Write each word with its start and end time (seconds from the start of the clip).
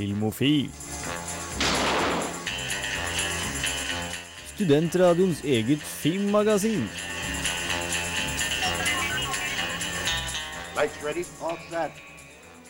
Filmofil. 0.00 0.70
Studentradioens 4.54 5.42
eget 5.44 5.82
filmmagasin. 5.84 6.86
Lights 10.76 11.04
ready, 11.04 11.24
all 11.44 11.58
set. 11.68 12.00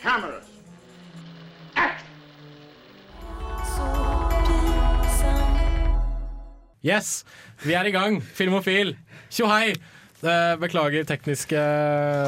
Cameras. 0.02 0.50
Act! 1.76 2.04
Yes, 6.82 7.24
vi 7.62 7.78
er 7.78 7.84
i 7.84 7.94
gang. 7.94 8.18
Filmofil. 8.22 8.96
Tjohei! 9.30 9.76
Eh, 10.20 10.56
Beklager 10.58 11.06
tekniske 11.06 11.66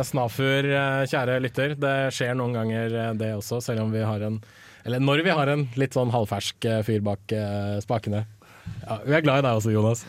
snafuer, 0.06 0.64
eh, 0.64 1.04
kjære 1.10 1.42
lytter. 1.42 1.74
Det 1.74 1.96
skjer 2.14 2.38
noen 2.38 2.54
ganger 2.54 3.00
eh, 3.08 3.14
det 3.18 3.34
også, 3.42 3.58
selv 3.66 3.82
om 3.82 3.90
vi 3.90 4.06
har 4.06 4.30
en 4.30 4.44
Eller 4.86 5.02
når 5.02 5.22
vi 5.26 5.34
har 5.34 5.50
en 5.52 5.66
litt 5.78 5.94
sånn 5.96 6.12
halvfersk 6.14 6.66
eh, 6.68 6.80
fyr 6.86 7.02
bak 7.06 7.34
eh, 7.36 7.76
spakene. 7.84 8.24
Ja, 8.82 8.96
vi 9.06 9.14
er 9.14 9.22
glad 9.24 9.42
i 9.42 9.44
deg 9.46 9.58
også, 9.58 9.72
Jonas. 9.74 10.02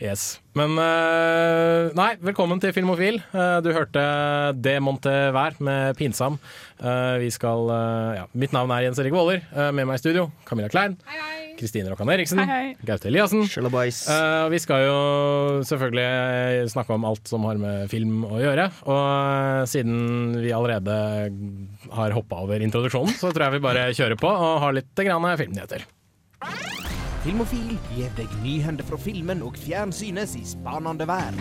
Yes. 0.00 0.24
Men 0.56 0.76
eh, 0.80 1.90
nei, 1.96 2.10
velkommen 2.24 2.60
til 2.62 2.72
Filmofil. 2.76 3.20
Eh, 3.32 3.56
du 3.64 3.70
hørte 3.76 4.04
Det 4.64 4.76
Monte 4.84 5.12
Vær 5.36 5.56
med 5.64 5.96
Pinsam. 6.00 6.38
Eh, 6.80 7.16
vi 7.24 7.32
skal 7.34 7.72
ja. 8.20 8.28
Mitt 8.32 8.56
navn 8.56 8.72
er 8.76 8.86
Jens 8.88 9.00
Erik 9.02 9.16
Våler. 9.16 9.44
Med 9.72 9.84
meg 9.84 9.98
i 9.98 10.04
studio 10.04 10.30
Camilla 10.48 10.72
Klein. 10.72 10.96
Kristine 11.58 11.90
Rokkan 11.92 12.10
Eriksen. 12.12 12.40
Gaute 12.84 13.08
Eliassen. 13.10 13.44
Eh, 13.46 14.48
vi 14.52 14.60
skal 14.62 14.84
jo 14.86 14.96
selvfølgelig 15.66 16.68
snakke 16.72 16.96
om 16.96 17.06
alt 17.08 17.28
som 17.30 17.46
har 17.48 17.60
med 17.60 17.90
film 17.92 18.24
å 18.26 18.40
gjøre. 18.42 18.68
Og 18.88 19.02
eh, 19.02 19.64
siden 19.70 20.36
vi 20.40 20.52
allerede 20.54 20.96
har 21.94 22.16
hoppa 22.16 22.42
over 22.44 22.64
introduksjonen, 22.64 23.14
så 23.18 23.32
tror 23.32 23.48
jeg 23.48 23.58
vi 23.58 23.66
bare 23.66 23.90
kjører 23.94 24.18
på 24.20 24.30
og 24.30 24.62
har 24.64 24.76
litt 24.76 25.04
grann 25.04 25.30
filmnyheter. 25.38 25.86
Filmofil 27.24 27.78
gir 27.94 28.10
deg 28.18 28.28
nyhender 28.44 28.84
fra 28.84 28.98
filmen 29.00 29.40
og 29.46 29.56
fjernsynets 29.56 30.34
i 30.36 30.42
spanende 30.44 31.06
verden. 31.08 31.40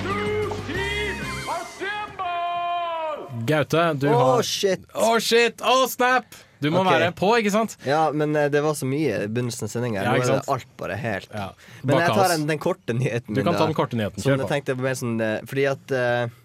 Gaute, 3.43 3.83
du 3.99 4.07
Å, 4.07 4.15
har 4.19 4.45
shit! 4.47 4.85
Å, 4.95 5.17
shit! 5.19 5.59
Å, 5.59 5.83
snap! 5.91 6.37
Du 6.63 6.69
må 6.71 6.83
okay. 6.83 7.01
være 7.01 7.15
på, 7.17 7.29
ikke 7.41 7.51
sant? 7.53 7.75
Ja, 7.87 8.05
men 8.15 8.35
eh, 8.39 8.47
det 8.51 8.61
var 8.63 8.77
så 8.79 8.87
mye 8.87 9.23
i 9.25 9.27
begynnelsen 9.27 9.67
av 9.67 9.73
sendinga. 9.73 10.03
Ja, 10.05 10.13
Nå 10.15 10.37
er 10.37 10.53
alt 10.55 10.69
bare 10.79 10.99
helt 10.99 11.33
Ja. 11.33 11.49
Men 11.81 11.99
jeg 11.99 12.15
tar 12.15 12.31
den, 12.35 12.45
den 12.49 12.61
korte 12.63 12.95
nyheten 12.95 13.35
Du 13.35 13.43
kan 13.43 13.57
ta 13.57 13.67
den 13.67 13.75
korte 13.77 13.99
nyheten. 13.99 14.23
Som 14.23 14.35
jeg 14.35 14.43
på. 14.43 14.51
tenkte 14.51 14.77
mer 14.79 14.95
sånn 14.99 15.17
eh, 15.23 15.35
Fordi 15.49 15.67
at 15.73 15.95
eh, 15.97 16.37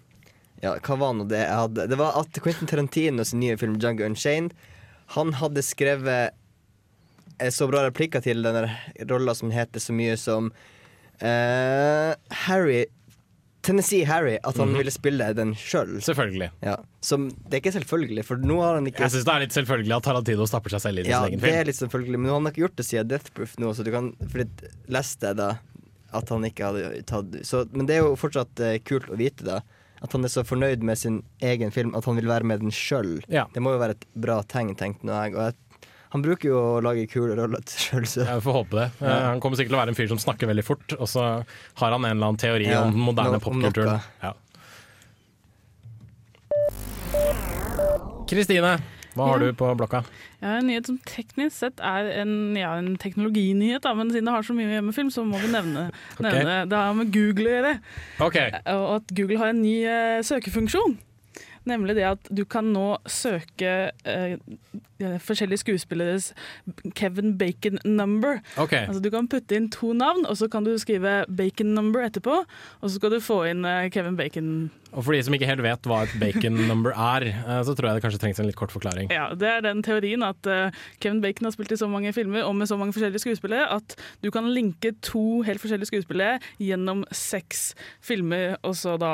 Ja, 0.65 0.75
hva 0.75 0.99
var 0.99 1.15
nå 1.15 1.29
det 1.31 1.39
jeg 1.39 1.61
hadde? 1.61 1.87
Det 1.91 1.99
var 1.99 2.19
at 2.19 2.41
Quentin 2.43 2.69
Tarantino 2.69 3.25
sin 3.27 3.41
nye 3.43 3.55
film 3.59 3.79
Jungle 3.79 4.11
Unchained 4.11 4.57
Han 5.15 5.37
hadde 5.39 5.63
skrevet 5.65 6.35
så 7.55 7.69
bra 7.69 7.85
replikker 7.85 8.19
til 8.19 8.43
denne 8.43 8.65
rolla 9.07 9.31
som 9.31 9.47
heter 9.55 9.79
så 9.79 9.93
mye 9.95 10.17
som 10.19 10.49
uh, 11.23 12.11
Harry 12.43 12.81
Tennessee 13.61 14.03
Harry. 14.07 14.37
At 14.43 14.55
han 14.57 14.69
Mhm. 14.69 14.77
ville 14.77 14.91
spille 14.91 15.33
den 15.35 15.53
sjøl. 15.53 15.97
Selvfølgelig. 16.01 16.49
Ja. 16.63 16.77
Som 17.01 17.29
Det 17.29 17.53
er 17.57 17.61
ikke 17.61 17.73
selvfølgelig, 17.81 18.23
for 18.25 18.37
nå 18.37 18.61
har 18.61 18.75
han 18.75 18.85
ikke 18.87 18.99
Jeg 19.03 19.11
syns 19.11 19.25
det 19.25 19.33
er 19.35 19.39
litt 19.39 19.51
selvfølgelig 19.57 19.95
at 19.97 20.03
Tarantino 20.03 20.45
stapper 20.45 20.69
seg 20.69 20.81
selv 20.81 20.99
inn 20.99 21.05
i 21.05 21.09
ja, 21.09 21.19
sin 21.23 21.31
egen 21.33 21.39
film. 21.39 21.51
det 21.51 21.59
er 21.59 21.65
litt 21.65 21.75
selvfølgelig, 21.81 22.19
men 22.19 22.31
han 22.31 22.45
har 22.45 22.51
ikke 22.51 22.63
gjort 22.67 22.75
det 22.77 22.85
siden 22.85 23.07
Death 23.07 23.31
Proof 23.33 23.55
nå, 23.57 23.73
så 23.75 23.83
du 23.83 23.91
kan 23.91 24.13
Fordi 24.29 24.47
leste 24.87 25.27
jeg 25.27 25.35
da 25.37 25.49
at 26.11 26.29
han 26.29 26.41
ikke 26.43 26.63
hadde 26.65 27.03
tatt 27.05 27.31
så, 27.45 27.67
Men 27.71 27.85
det 27.85 27.97
er 27.97 28.01
jo 28.07 28.15
fortsatt 28.15 28.59
eh, 28.59 28.79
kult 28.79 29.09
å 29.11 29.17
vite, 29.17 29.43
da. 29.43 29.59
At 30.01 30.11
han 30.13 30.23
er 30.23 30.29
så 30.29 30.43
fornøyd 30.47 30.81
med 30.81 30.97
sin 30.97 31.23
egen 31.41 31.71
film 31.71 31.93
at 31.93 32.05
han 32.05 32.15
vil 32.15 32.25
være 32.25 32.43
med 32.45 32.61
den 32.61 32.71
sjøl. 32.71 33.21
Ja. 33.27 33.45
Det 33.53 33.61
må 33.61 33.73
jo 33.75 33.79
være 33.79 33.91
et 33.97 34.05
bra 34.15 34.41
tegn, 34.43 34.73
tenkte 34.75 35.03
nå 35.03 35.11
jeg. 35.11 35.35
Og 35.35 35.41
jeg 35.51 35.55
han 36.09 36.21
bruker 36.25 36.49
jo 36.49 36.57
å 36.57 36.81
lage 36.81 37.03
kule 37.11 37.35
roller 37.37 37.61
sjøl, 37.69 38.05
så 38.09 38.23
Jeg 38.25 38.41
får 38.41 38.55
håpe 38.55 38.77
det. 38.79 38.87
Ja. 39.01 39.15
Han 39.29 39.39
kommer 39.43 39.59
sikkert 39.59 39.75
til 39.75 39.77
å 39.77 39.81
være 39.83 39.93
en 39.93 39.99
fyr 39.99 40.07
som 40.09 40.21
snakker 40.21 40.49
veldig 40.49 40.65
fort, 40.65 40.95
og 40.97 41.05
så 41.11 41.25
har 41.81 41.91
han 41.93 42.01
en 42.05 42.15
eller 42.17 42.31
annen 42.31 42.39
teori 42.41 42.65
Ja, 42.69 42.83
om 42.87 42.95
den 42.95 43.03
moderne 43.11 43.37
no- 43.37 43.43
popkulturen. 43.43 43.99
Ja. 44.23 44.33
Kristine, 48.29 48.77
hva 49.17 49.25
har 49.27 49.39
Ja. 49.39 49.45
du 49.45 49.53
på 49.53 49.69
blokka? 49.75 50.03
Ja, 50.41 50.57
en 50.59 50.67
nyhet 50.67 50.85
som 50.85 50.97
teknisk 50.99 51.57
sett 51.57 51.79
er 51.81 52.09
en, 52.21 52.55
ja, 52.55 52.73
en 52.77 52.95
teknologinyhet, 52.97 53.81
da, 53.81 53.93
men 53.93 54.09
siden 54.11 54.25
det 54.25 54.31
har 54.33 54.43
så 54.43 54.53
mye 54.53 54.81
med 54.81 54.95
film, 54.95 55.09
så 55.09 55.25
må 55.25 55.39
vi 55.41 55.47
nevne, 55.51 55.91
nevne 56.19 56.69
det 56.69 56.77
har 56.77 56.93
med 56.93 57.11
Google 57.11 57.49
å 57.49 57.55
gjøre. 57.57 57.73
Okay. 58.21 58.51
Og 58.67 58.95
at 59.01 59.13
Google 59.17 59.37
har 59.41 59.47
en 59.49 59.61
ny 59.61 59.83
uh, 59.85 60.21
søkefunksjon. 60.23 60.97
Nemlig 61.65 61.95
det 61.99 62.07
at 62.07 62.29
du 62.31 62.45
kan 62.45 62.71
nå 62.73 62.97
søke 63.09 63.91
eh, 64.05 64.37
forskjellige 64.99 65.63
skuespilleres 65.63 66.33
Kevin 66.95 67.37
Bacon 67.37 67.79
number. 67.85 68.39
Okay. 68.57 68.85
Altså 68.87 69.01
Du 69.03 69.09
kan 69.09 69.27
putte 69.27 69.55
inn 69.55 69.69
to 69.71 69.93
navn, 69.93 70.25
og 70.25 70.37
så 70.37 70.49
kan 70.51 70.63
du 70.63 70.77
skrive 70.77 71.25
Bacon 71.27 71.73
number 71.75 72.03
etterpå. 72.03 72.43
Og 72.81 72.89
så 72.89 72.95
skal 72.95 73.15
du 73.15 73.19
få 73.23 73.43
inn 73.51 73.65
eh, 73.65 73.89
Kevin 73.93 74.17
Bacon. 74.17 74.69
Og 74.91 75.05
for 75.05 75.13
de 75.13 75.21
som 75.23 75.35
ikke 75.35 75.47
helt 75.49 75.61
vet 75.63 75.85
hva 75.87 76.01
et 76.05 76.15
bacon 76.19 76.57
number 76.71 76.95
er, 76.95 77.27
eh, 77.29 77.61
så 77.65 77.75
tror 77.77 77.89
jeg 77.89 77.99
det 77.99 78.05
kanskje 78.07 78.21
trengs 78.23 78.41
en 78.41 78.49
litt 78.49 78.59
kort 78.59 78.73
forklaring. 78.73 79.11
Ja, 79.13 79.29
Det 79.37 79.47
er 79.47 79.65
den 79.65 79.83
teorien 79.85 80.25
at 80.25 80.49
eh, 80.49 80.75
Kevin 80.99 81.21
Bacon 81.23 81.47
har 81.47 81.55
spilt 81.55 81.75
i 81.75 81.79
så 81.79 81.89
mange 81.91 82.13
filmer 82.15 82.47
og 82.47 82.55
med 82.57 82.69
så 82.69 82.77
mange 82.79 82.95
forskjellige 82.95 83.23
skuespillere 83.27 83.69
at 83.79 83.95
du 84.23 84.31
kan 84.33 84.49
linke 84.51 84.95
to 85.05 85.41
helt 85.47 85.61
forskjellige 85.61 85.91
skuespillere 85.93 86.39
gjennom 86.59 87.05
seks 87.15 87.73
filmer, 88.01 88.57
og 88.63 88.75
så 88.75 88.97
da 88.99 89.13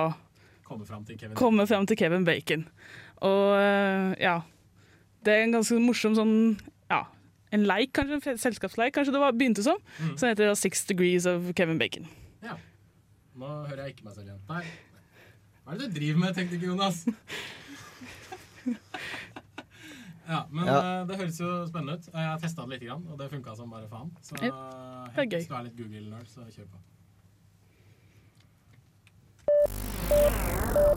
Komme 0.65 0.85
fram 0.89 1.03
til 1.05 1.17
Kevin. 1.21 1.35
komme 1.37 1.65
fram 1.69 1.85
til 1.87 1.97
Kevin 1.99 2.25
Bacon. 2.25 2.63
Og 3.23 3.55
eh, 3.59 4.15
ja 4.19 4.39
Det 5.25 5.33
er 5.33 5.43
en 5.45 5.53
ganske 5.55 5.77
morsom 5.81 6.15
sånn 6.17 6.33
ja, 6.91 7.03
en 7.55 7.63
leik, 7.69 7.93
kanskje, 7.95 8.19
en 8.33 8.37
selskapsleik, 8.41 8.93
kanskje 8.93 9.13
det 9.15 9.21
var, 9.21 9.31
begynte 9.37 9.63
som. 9.65 9.77
Mm. 10.01 10.17
Som 10.17 10.29
heter 10.29 10.49
da 10.51 10.55
Six 10.59 10.83
Degrees 10.89 11.25
of 11.29 11.47
Kevin 11.57 11.77
Bacon. 11.81 12.05
Ja. 12.43 12.57
Nå 13.35 13.47
hører 13.69 13.85
jeg 13.87 13.95
ikke 13.95 14.05
meg 14.09 14.17
selv 14.17 14.27
igjen. 14.29 14.41
Nei. 14.49 14.65
Hva 15.65 15.73
er 15.73 15.79
det 15.81 15.87
du 15.89 15.95
driver 15.99 16.19
med, 16.21 16.35
tenkte 16.37 16.59
ikke 16.59 16.69
Jonas. 16.73 17.05
Ja, 20.25 20.39
men 20.49 20.65
Ja. 20.65 21.01
eh, 21.01 21.07
det 21.07 21.17
høres 21.19 21.37
jo 21.39 21.49
spennende 21.69 21.99
ut. 21.99 22.05
Jeg 22.09 22.27
har 22.27 22.39
testa 22.41 22.63
det 22.65 22.69
litt, 22.79 22.87
grann, 22.89 23.03
og 23.11 23.19
det 23.19 23.27
funka 23.29 23.55
som 23.55 23.69
bare 23.69 23.87
faen. 23.87 24.09
Så 24.25 24.33
Ja, 24.41 24.47
eh, 24.47 25.11
det 25.15 25.33
er 25.33 25.37
hvis 25.37 25.47
du 25.47 25.53
er 25.53 25.63
litt 25.67 25.75
Google-nerd, 25.77 26.25
så 26.27 26.41
kjør 26.49 26.65
på. 26.71 26.79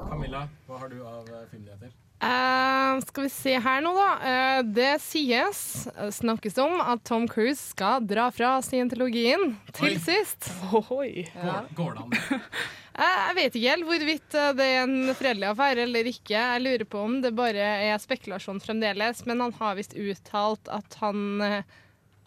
Camilla, 0.08 0.48
hva 0.66 0.78
har 0.82 0.90
du 0.92 1.00
av 1.06 1.26
eh, 1.30 1.46
filmnyheter? 1.50 1.92
Uh, 2.18 2.98
skal 3.06 3.28
vi 3.28 3.30
se 3.30 3.52
her 3.62 3.82
nå, 3.84 3.92
da. 3.94 4.08
Uh, 4.18 4.60
det 4.74 4.96
sies, 5.04 5.60
snakkes 6.16 6.58
om, 6.58 6.80
at 6.82 7.04
Tom 7.06 7.28
Cruise 7.30 7.60
skal 7.60 8.02
dra 8.02 8.26
fra 8.34 8.56
scientologien 8.64 9.54
til 9.78 9.94
Oi. 9.94 10.00
sist. 10.02 10.50
Oi. 10.90 11.28
Ja. 11.30 11.62
Går, 11.78 11.78
går 11.78 11.94
det 11.94 12.04
an? 12.04 12.42
uh, 12.98 13.18
jeg 13.28 13.36
vet 13.38 13.58
ikke 13.60 13.76
helt 13.76 13.88
hvorvidt 13.92 14.38
det 14.58 14.66
er 14.66 14.80
en 14.82 15.12
fredelig 15.14 15.50
affære 15.52 15.86
eller 15.86 16.10
ikke. 16.10 16.34
Jeg 16.34 16.64
lurer 16.66 16.88
på 16.90 17.04
om 17.06 17.20
det 17.22 17.36
bare 17.38 17.70
er 17.86 18.02
spekulasjon 18.02 18.58
fremdeles, 18.66 19.22
men 19.30 19.46
han 19.46 19.54
har 19.60 19.78
visst 19.78 19.94
uttalt 19.94 20.74
at 20.74 20.98
han 21.04 21.62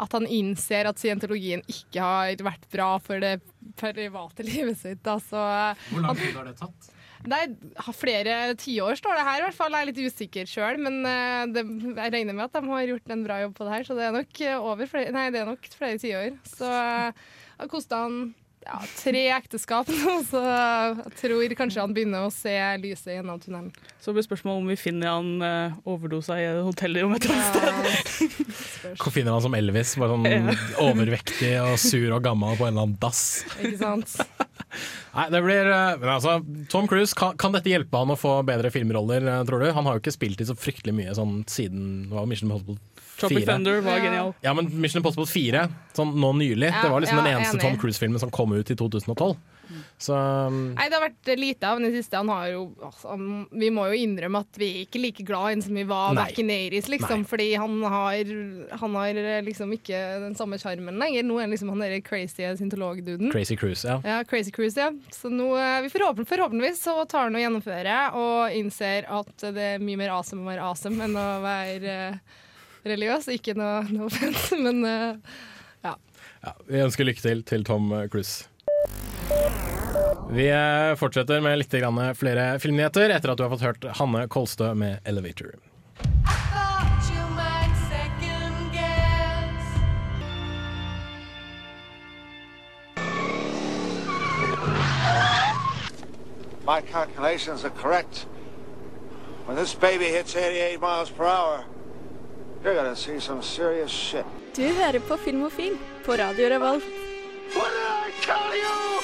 at 0.02 0.16
han 0.18 0.26
innser 0.26 0.90
at 0.90 1.02
scientologien 1.02 1.62
ikke 1.70 2.02
har 2.02 2.42
vært 2.46 2.66
bra 2.74 2.96
for 3.04 3.22
det 3.22 3.38
private 3.80 4.46
livet 4.50 4.80
sitt. 4.80 5.06
Altså, 5.08 5.44
Hvor 5.92 6.08
lang 6.08 6.18
tid 6.20 6.36
har 6.38 6.50
det 6.50 6.58
tatt? 6.62 6.92
Nei, 7.30 7.44
har 7.78 7.94
flere 7.94 8.36
tiår 8.58 8.98
står 8.98 9.20
det 9.20 9.26
her 9.28 9.42
i 9.42 9.44
hvert 9.46 9.58
fall. 9.58 9.76
Jeg 9.78 9.86
er 9.86 9.90
litt 9.92 10.00
usikker 10.10 10.48
sjøl, 10.50 10.80
men 10.82 11.04
eh, 11.06 11.44
det, 11.54 11.64
jeg 11.94 12.14
regner 12.16 12.34
med 12.34 12.48
at 12.48 12.56
de 12.58 12.72
har 12.72 12.88
gjort 12.90 13.14
en 13.14 13.26
bra 13.28 13.38
jobb 13.44 13.54
på 13.60 13.68
det 13.68 13.76
her. 13.76 13.86
Så 13.86 13.98
det 13.98 14.08
er 14.08 14.16
nok 14.16 14.42
eh, 14.42 14.70
over 14.72 14.90
flere, 14.90 15.14
nei, 15.14 15.28
det 15.34 15.44
er 15.44 15.52
nok 15.52 15.70
flere 15.76 16.02
tiår. 16.02 16.40
Så 16.50 16.66
det 16.66 17.14
har 17.62 17.70
kosta 17.70 18.02
han 18.08 18.18
ja, 18.66 18.78
tre 18.98 19.24
ekteskap 19.34 19.90
nå, 19.90 20.18
så 20.28 20.42
jeg 20.46 21.14
tror 21.18 21.56
kanskje 21.58 21.82
han 21.82 21.96
begynner 21.96 22.28
å 22.28 22.34
se 22.34 22.54
lyset 22.82 23.16
gjennom 23.18 23.40
tunnelen. 23.42 23.72
Så 24.02 24.14
blir 24.14 24.26
spørsmålet 24.26 24.62
om 24.62 24.70
vi 24.72 24.78
finner 24.80 25.16
han 25.16 25.32
uh, 25.42 25.80
overdosa 25.90 26.38
i 26.42 26.48
hotellet 26.62 27.08
om 27.08 27.16
et 27.18 27.26
eller 27.26 27.42
annet 27.42 28.12
sted. 28.12 28.96
Hvor 29.02 29.14
finner 29.14 29.36
han 29.36 29.44
som 29.46 29.58
Elvis? 29.58 29.96
Bare 30.02 30.16
sånn 30.16 30.54
overvektig 30.82 31.56
og 31.62 31.76
sur 31.82 32.16
og 32.16 32.24
gammel 32.26 32.58
på 32.60 32.68
en 32.68 32.74
eller 32.74 32.88
annen 32.88 33.02
dass. 33.02 33.26
Ikke 33.60 33.78
sant? 33.82 34.16
Nei, 35.18 35.26
det 35.34 35.42
blir 35.44 35.68
eh, 35.68 35.98
Men 36.00 36.14
altså, 36.14 36.38
Tom 36.72 36.88
Cruise, 36.88 37.16
kan, 37.18 37.36
kan 37.40 37.52
dette 37.56 37.68
hjelpe 37.72 38.00
han 38.00 38.14
å 38.14 38.20
få 38.20 38.38
bedre 38.48 38.72
filmroller, 38.72 39.26
eh, 39.28 39.42
tror 39.48 39.64
du? 39.64 39.72
Han 39.76 39.90
har 39.90 39.98
jo 39.98 40.04
ikke 40.06 40.16
spilt 40.16 40.44
i 40.44 40.48
så 40.48 40.56
fryktelig 40.58 40.96
mye 40.96 41.16
sånn 41.18 41.42
siden 41.52 42.08
hva 42.12 42.22
var 42.22 42.32
Mission 42.32 42.48
Impossible 42.50 42.80
Tropic 43.22 43.46
4. 43.46 43.54
Thunder 43.54 43.82
var 43.86 43.98
Ja. 43.98 44.04
genial. 44.10 44.34
Ja, 44.42 44.54
men 44.58 44.68
Mission 44.82 45.00
Impossible 45.02 45.30
4, 45.30 45.68
sånn 45.98 46.14
nå 46.18 46.34
nylig, 46.42 46.72
Ja, 46.74 46.82
det 46.84 46.92
var 46.92 47.02
liksom 47.06 47.18
ja, 47.22 47.24
den 47.24 47.34
eneste 47.38 47.58
enig. 47.58 47.66
Tom 47.68 47.78
Cruise-filmen 47.82 48.20
som 48.20 48.32
kom 48.34 48.54
ut 48.58 48.72
i 48.72 48.76
2012. 48.76 49.36
Så 50.02 50.12
um, 50.18 50.74
Nei, 50.76 50.90
det 50.92 50.98
har 50.98 51.04
vært 51.06 51.30
lite 51.40 51.64
av 51.70 51.78
den 51.80 51.86
i 51.88 51.92
det 51.94 52.02
siste. 52.02 52.18
Han 52.20 52.28
har 52.28 52.50
jo, 52.52 52.64
altså, 52.84 53.14
vi 53.56 53.70
må 53.72 53.86
jo 53.88 54.00
innrømme 54.04 54.42
at 54.44 54.58
vi 54.60 54.68
er 54.68 54.82
ikke 54.84 55.00
like 55.00 55.24
glad 55.24 55.46
i 55.48 55.54
ham 55.54 55.62
som 55.64 55.78
vi 55.80 55.86
var 55.88 56.12
Nei. 56.18 56.26
back 56.26 56.40
in 56.44 56.50
the 56.52 56.58
80s, 56.68 56.90
liksom. 56.92 57.22
Nei. 57.24 57.30
Fordi 57.32 57.48
han 57.62 57.78
har, 57.94 58.34
han 58.82 58.98
har 59.00 59.22
liksom 59.48 59.72
ikke 59.78 60.02
den 60.26 60.36
samme 60.36 60.60
sjarmen 60.60 61.00
lenger. 61.00 61.24
Nå 61.24 61.40
er 61.40 61.46
han 61.48 61.56
liksom 61.56 61.72
han 61.72 61.86
derre 61.86 62.02
crazy 62.04 62.44
scientolog-duden. 62.44 63.32
Crazy 63.32 63.56
Cruise, 63.56 63.88
ja. 63.88 64.02
Ja, 64.04 64.20
Crazy 64.28 64.52
Cruise, 64.52 64.76
ja. 64.76 64.92
Så 65.16 65.32
nå, 65.32 65.54
eh, 65.56 65.80
vi 65.88 65.94
forhåpent, 65.94 66.28
forhåpentligvis 66.28 66.84
så 66.84 66.98
tar 67.08 67.30
han 67.30 67.40
og 67.40 67.46
gjennomfører 67.46 68.20
og 68.20 68.52
innser 68.60 69.08
at 69.08 69.48
det 69.56 69.70
er 69.78 69.80
mye 69.88 70.00
mer 70.04 70.12
awesome 70.18 70.44
å 70.44 70.52
være 70.52 70.68
awesome 70.68 71.00
enn 71.08 71.16
å 71.16 71.30
være 71.48 71.96
eh, 72.12 72.40
religiøs. 72.88 73.28
Ikke 73.36 73.56
noe, 73.58 73.84
noe 73.92 74.08
offense, 74.10 74.58
men 74.66 74.86
uh, 74.86 75.36
Ja, 76.42 76.56
vi 76.66 76.82
ønsker 76.82 77.06
lykke 77.06 77.22
til 77.22 77.44
til 77.46 77.66
Tom 77.68 77.92
Cruise. 78.10 78.48
Vi 80.32 80.48
eh, 80.48 80.96
fortsetter 80.96 81.42
med 81.44 81.58
litt 81.60 81.74
grann 81.76 82.00
flere 82.16 82.56
filmnyheter 82.64 83.12
etter 83.12 83.34
at 83.34 83.38
du 83.38 83.44
har 83.44 83.52
fått 83.52 83.66
hørt 83.68 83.88
Hanne 84.00 84.28
Kolstø 84.32 84.74
med 84.74 85.04
'Elevator'. 85.04 85.60
My 96.64 96.80
calculations 96.80 97.66
are 97.66 97.70
correct. 97.72 98.26
When 99.46 99.58
this 99.58 99.74
baby 99.74 100.06
hits 100.06 100.34
88 100.36 100.80
miles 100.80 101.10
per 101.10 101.26
hour, 101.26 101.66
you're 102.64 102.76
gonna 102.76 102.96
see 102.96 103.20
some 103.20 103.42
serious 103.42 103.92
shit. 103.92 104.26
Du 104.56 104.64
hører 104.64 105.00
på 105.00 105.18
Filmofil 105.18 105.78
på 106.06 106.12
Radio 106.12 106.50
Revolt. 106.50 106.84
What 107.56 107.72
did 107.72 107.88
I 107.90 108.12
tell 108.22 108.54
you? 108.56 109.02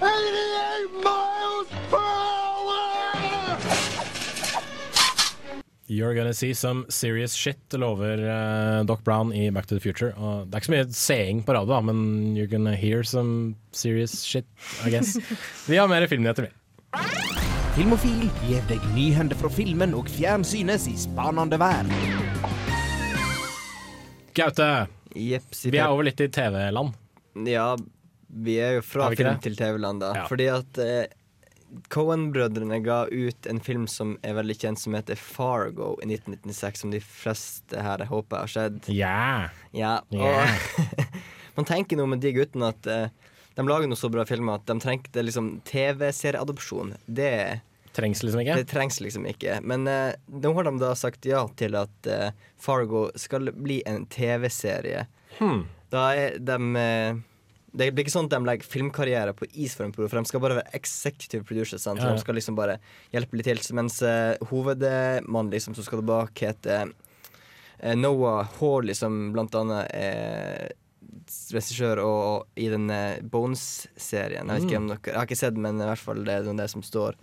88 0.00 1.04
miles 1.04 1.68
per 1.90 1.98
hour! 1.98 2.42
You're 5.86 6.14
gonna 6.14 6.32
see 6.32 6.54
some 6.54 6.86
serious 6.88 7.34
shit, 7.34 7.58
lover 7.72 8.18
uh, 8.18 8.82
Doc 8.84 9.04
Brown 9.04 9.32
i 9.32 9.50
Back 9.50 9.66
to 9.66 9.74
the 9.74 9.80
Future. 9.80 10.14
Og 10.16 10.46
det 10.46 10.54
er 10.54 10.60
ikke 10.60 10.66
så 10.66 10.72
mye 10.72 10.86
seing 10.92 11.44
på 11.44 11.52
radio, 11.52 11.74
da, 11.74 11.80
men 11.80 12.34
you're 12.36 12.50
gonna 12.50 12.74
hear 12.74 13.02
some 13.02 13.56
serious 13.72 14.22
shit, 14.22 14.46
I 14.86 14.90
guess. 14.90 15.18
Vi 15.68 15.76
har 15.76 15.86
mer 15.88 16.06
filmnyheter, 16.06 16.48
vi. 16.48 16.50
Filmofil 17.76 18.26
gir 18.48 18.64
deg 18.68 18.82
nyhender 18.96 19.36
fra 19.36 19.48
filmen 19.52 19.94
og 19.96 20.08
fjernsynets 20.12 20.88
i 20.90 20.96
spanende 21.00 21.60
verden. 21.60 22.51
Gaute, 24.34 24.68
Jeps. 25.14 25.64
vi 25.68 25.78
er 25.78 25.90
over 25.92 26.06
litt 26.08 26.20
i 26.24 26.28
TV-land. 26.32 26.94
Ja, 27.48 27.76
vi 28.32 28.54
er 28.64 28.78
jo 28.78 28.84
fra 28.86 29.10
Er 29.10 29.16
film 29.18 29.34
det? 29.34 29.42
til 29.44 29.56
TV-land, 29.58 30.00
da. 30.04 30.12
Ja. 30.22 30.24
Fordi 30.30 30.46
at 30.52 30.78
eh, 30.80 31.06
Cohen-brødrene 31.92 32.78
ga 32.84 33.02
ut 33.08 33.46
en 33.48 33.60
film 33.64 33.86
som 33.88 34.14
er 34.24 34.34
veldig 34.36 34.56
kjent, 34.60 34.80
som 34.80 34.96
heter 34.96 35.16
Fargo 35.20 35.94
i 36.02 36.08
1996, 36.10 36.82
som 36.84 36.92
de 36.92 37.00
fleste 37.04 37.80
her 37.84 38.04
jeg 38.04 38.10
håper 38.12 38.42
har 38.44 38.52
skjedd. 38.54 38.80
Ja. 38.92 39.48
Ja, 39.72 39.98
Yeah. 40.12 40.58
Man 41.56 41.66
tenker 41.68 41.98
noe 42.00 42.08
med 42.08 42.22
de 42.24 42.30
guttene 42.32 42.70
at 42.72 42.86
eh, 42.88 43.08
de 43.56 43.64
lager 43.68 43.88
noe 43.90 44.00
så 44.00 44.08
bra 44.12 44.24
filmer 44.24 44.56
at 44.56 44.64
de 44.70 44.78
trengte 44.80 45.20
liksom 45.24 45.58
TV-serieadopsjon. 45.68 46.94
Det, 47.04 47.60
Trengs 47.92 48.22
liksom 48.24 48.40
ikke. 48.40 48.56
det 48.56 48.68
trengs 48.70 49.00
liksom 49.04 49.26
ikke. 49.28 49.58
Men 49.68 49.86
eh, 49.90 50.14
nå 50.32 50.52
har 50.56 50.68
de 50.68 50.72
da 50.80 50.94
sagt 50.96 51.26
ja 51.28 51.42
til 51.60 51.76
at 51.76 52.08
eh, 52.08 52.30
Fargo 52.60 53.10
skal 53.20 53.52
bli 53.52 53.82
en 53.88 54.06
TV-serie. 54.12 55.04
Hmm. 55.38 55.66
Da 55.92 56.06
er 56.16 56.38
de 56.40 56.56
eh, 56.80 57.20
Det 57.72 57.90
blir 57.92 58.04
ikke 58.04 58.14
sånn 58.14 58.28
at 58.28 58.34
de 58.34 58.48
legger 58.48 58.68
filmkarriere 58.68 59.32
på 59.36 59.48
is 59.52 59.76
for 59.76 59.86
en 59.86 59.92
pro, 59.92 60.08
for 60.08 60.20
de 60.20 60.28
skal 60.28 60.42
bare 60.44 60.58
være 60.60 60.76
executive 60.76 61.44
producers. 61.48 61.86
Ja, 61.88 61.96
ja. 62.00 62.10
De 62.12 62.20
skal 62.20 62.36
liksom 62.36 62.56
bare 62.56 62.78
hjelpe 63.12 63.38
litt 63.38 63.48
til. 63.48 63.62
Mens 63.76 63.96
uh, 64.04 64.36
hovedmannen 64.50 65.52
liksom, 65.52 65.76
som 65.76 65.86
skal 65.86 66.02
tilbake, 66.02 66.50
heter 66.52 66.92
eh, 67.78 67.96
Noah 67.96 68.44
Hawley, 68.58 68.96
som 68.96 69.32
blant 69.32 69.56
annet 69.56 69.88
er 69.96 70.72
regissør 71.52 72.00
og, 72.02 72.18
og 72.26 72.60
i 72.60 72.68
den 72.72 72.90
eh, 72.92 73.22
Bones-serien. 73.24 74.52
Jeg 74.52 74.68
dere 74.68 74.98
Jeg 75.00 75.16
har 75.16 75.28
ikke 75.28 75.38
sett 75.38 75.56
den, 75.56 75.64
men 75.64 75.80
i 75.80 75.88
hvert 75.88 76.02
fall 76.02 76.22
det 76.26 76.40
er 76.40 76.52
det 76.58 76.68
som 76.72 76.84
står. 76.84 77.18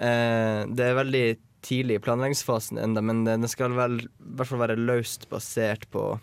Eh, 0.00 0.60
det 0.72 0.86
er 0.86 0.98
veldig 0.98 1.24
tidlig 1.64 1.98
i 1.98 2.02
planleggingsfasen 2.02 2.80
ennå, 2.80 3.02
men 3.04 3.24
det, 3.28 3.50
skal 3.52 3.74
vel 3.76 3.98
i 4.00 4.08
hvert 4.38 4.48
fall 4.48 4.62
være 4.62 4.78
løst 4.80 5.28
basert 5.32 5.84
på 5.92 6.14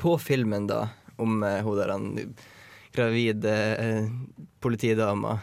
På 0.00 0.18
filmen, 0.18 0.66
da, 0.66 0.88
om 1.22 1.42
eh, 1.46 1.62
hun 1.62 1.78
der 1.78 1.92
gravide 2.94 3.54
eh, 3.78 4.08
politidama. 4.60 5.38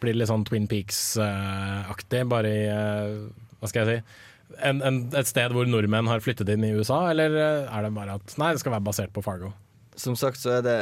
Blir 0.00 0.14
det 0.14 0.22
litt 0.22 0.30
sånn 0.30 0.46
Twin 0.48 0.66
Peaks-aktig, 0.70 2.24
bare 2.30 2.50
i 2.50 2.66
eh, 2.72 3.14
Hva 3.60 3.70
skal 3.70 3.84
jeg 3.84 4.00
si? 4.00 4.18
En, 4.66 4.80
en, 4.82 5.02
et 5.14 5.28
sted 5.28 5.52
hvor 5.54 5.68
nordmenn 5.68 6.08
har 6.10 6.22
flyttet 6.24 6.48
inn 6.50 6.64
i 6.66 6.72
USA, 6.74 7.04
eller 7.12 7.36
eh, 7.36 7.68
er 7.68 7.86
det 7.86 7.92
bare 7.96 8.16
at 8.18 8.34
Nei, 8.40 8.54
det 8.54 8.64
skal 8.64 8.74
være 8.76 8.88
basert 8.88 9.12
på 9.14 9.24
Fargo. 9.24 9.52
Som 10.00 10.14
sagt 10.16 10.40
så 10.40 10.54
er 10.58 10.62
det 10.64 10.76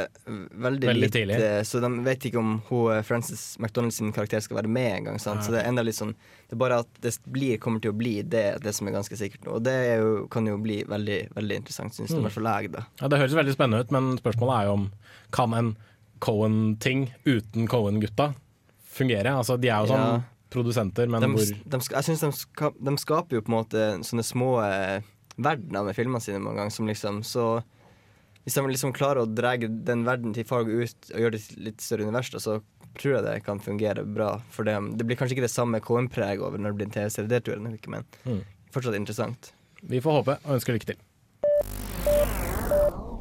veldig, 0.55 0.87
Veldig 0.87 1.09
tidlig. 1.11 1.35
eh, 1.35 1.61
Så 1.67 1.81
de 1.83 1.89
vet 2.05 2.25
ikke 2.29 2.39
om 2.39 2.53
hun, 2.69 2.91
eh, 2.95 3.01
Frances 3.03 3.57
McDonalds 3.59 3.97
sin 3.99 4.13
karakter 4.15 4.39
skal 4.41 4.61
være 4.61 4.71
med 4.71 4.89
engang. 5.01 5.19
Ja. 5.19 5.35
Så 5.43 5.51
det 5.51 5.59
er 5.63 5.67
enda 5.69 5.83
litt 5.83 5.97
sånn 5.99 6.13
Det 6.47 6.55
er 6.55 6.61
bare 6.63 6.79
at 6.81 7.01
det 7.03 7.11
blir, 7.29 7.57
kommer 7.59 7.81
til 7.83 7.91
å 7.91 7.97
bli 7.99 8.21
det, 8.23 8.45
det 8.63 8.73
som 8.73 8.87
er 8.87 8.95
ganske 8.95 9.17
sikkert 9.19 9.43
nå. 9.45 9.57
Og 9.59 9.63
det 9.67 9.75
jo, 9.99 10.25
kan 10.31 10.47
jo 10.47 10.55
bli 10.57 10.79
veldig 10.87 11.19
veldig 11.35 11.57
interessant, 11.61 11.93
syns 11.93 12.09
Mm. 12.15 12.19
i 12.19 12.23
hvert 12.25 12.37
fall 12.39 12.49
jeg, 12.63 12.71
da. 12.71 12.85
Ja, 13.01 13.07
Det 13.07 13.19
høres 13.19 13.35
veldig 13.37 13.53
spennende 13.53 13.83
ut, 13.85 13.91
men 13.91 14.17
spørsmålet 14.17 14.55
er 14.61 14.65
jo 14.65 14.73
om 14.79 14.91
kan 15.31 15.53
en 15.53 15.75
Cohen-ting 16.19 17.11
uten 17.25 17.67
Cohen-gutta 17.67 18.33
fungere? 18.89 19.31
Altså, 19.37 19.59
De 19.59 19.69
er 19.69 19.85
jo 19.85 19.93
sånn 19.93 20.05
Ja. 20.15 20.21
produsenter, 20.51 21.07
men 21.09 21.21
De, 21.21 21.27
hvor 21.27 21.45
de, 21.45 21.77
jeg 21.79 22.03
synes 22.03 22.19
de, 22.21 22.31
ska, 22.31 22.71
de 22.81 22.95
skaper 22.97 23.37
jo 23.37 23.41
på 23.41 23.49
en 23.53 23.57
måte 23.63 24.03
sånne 24.03 24.23
små 24.25 24.49
eh, 24.65 25.01
verdener 25.37 25.85
med 25.85 25.95
filmene 25.95 26.21
sine 26.21 26.39
mange 26.41 26.57
ganger, 26.57 26.71
som 26.71 26.87
liksom 26.87 27.21
så 27.23 27.63
Hvis 28.45 28.55
de 28.55 28.63
liksom 28.71 28.93
klarer 28.95 29.21
å 29.23 29.27
dra 29.29 29.51
den 29.59 30.05
verden 30.07 30.33
til 30.33 30.45
Fargo 30.47 30.79
ut 30.81 31.09
og 31.13 31.19
gjøre 31.21 31.35
det 31.35 31.41
til 31.47 31.63
litt 31.69 31.81
større 31.83 32.07
univers, 32.07 32.31
så 32.41 32.61
tror 32.99 33.15
jeg 33.19 33.25
det 33.27 33.35
kan 33.45 33.59
fungere 33.61 34.05
bra 34.07 34.39
for 34.49 34.63
dem. 34.67 34.93
Det 34.97 35.05
blir 35.05 35.19
kanskje 35.19 35.37
ikke 35.37 35.45
det 35.45 35.53
samme 35.53 35.79
KM-preget 35.83 36.41
over 36.41 36.57
når 36.57 36.73
det 36.73 36.79
blir 36.79 36.89
en 36.89 36.95
TV-serie, 36.97 37.29
det 37.29 37.43
tror 37.45 37.57
jeg 37.57 37.65
nok 37.67 37.77
ikke, 37.79 37.93
men 37.93 38.05
Mm. 38.25 38.41
fortsatt 38.73 38.95
interessant. 38.97 39.51
Vi 39.83 39.99
får 40.01 40.11
håpe, 40.23 40.37
og 40.45 40.55
ønsker 40.57 40.73
lykke 40.75 40.85
til. 40.93 40.99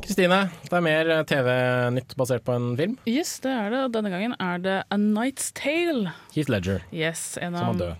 Kristine, 0.02 0.48
det 0.64 0.72
er 0.72 0.80
mer 0.80 1.10
TV-nytt 1.28 2.14
basert 2.16 2.42
på 2.46 2.54
en 2.56 2.70
film. 2.78 2.94
Yes, 3.04 3.34
det 3.44 3.50
er 3.52 3.68
det. 3.74 3.82
Denne 3.92 4.08
gangen 4.08 4.34
er 4.40 4.58
det 4.64 4.76
A 4.90 4.96
Night's 4.96 5.50
Tale. 5.52 6.14
Heath 6.32 6.48
Ledger, 6.48 6.80
Yes, 6.90 7.36
en 7.36 7.52
som 7.52 7.60
av 7.60 7.74
var 7.74 7.82
død. 7.82 7.96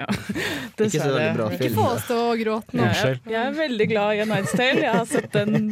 Ja. 0.00 0.06
Ikke 0.80 0.90
så 0.90 1.10
veldig 1.10 1.32
bra 1.36 1.48
film. 1.52 1.60
Ikke 1.60 1.74
få 1.76 1.86
oss 1.94 2.06
til 2.08 2.20
å 2.20 2.30
gråte 2.40 2.78
nå. 2.78 2.86
Jeg, 2.90 3.18
jeg 3.30 3.40
er 3.40 3.56
veldig 3.58 3.86
glad 3.90 4.16
i 4.16 4.22
A 4.24 4.26
Night's 4.30 4.54
Tale. 4.56 4.84
Jeg 4.84 4.94
har 4.96 5.08
sett 5.10 5.28
den 5.34 5.56
Er, 5.60 5.70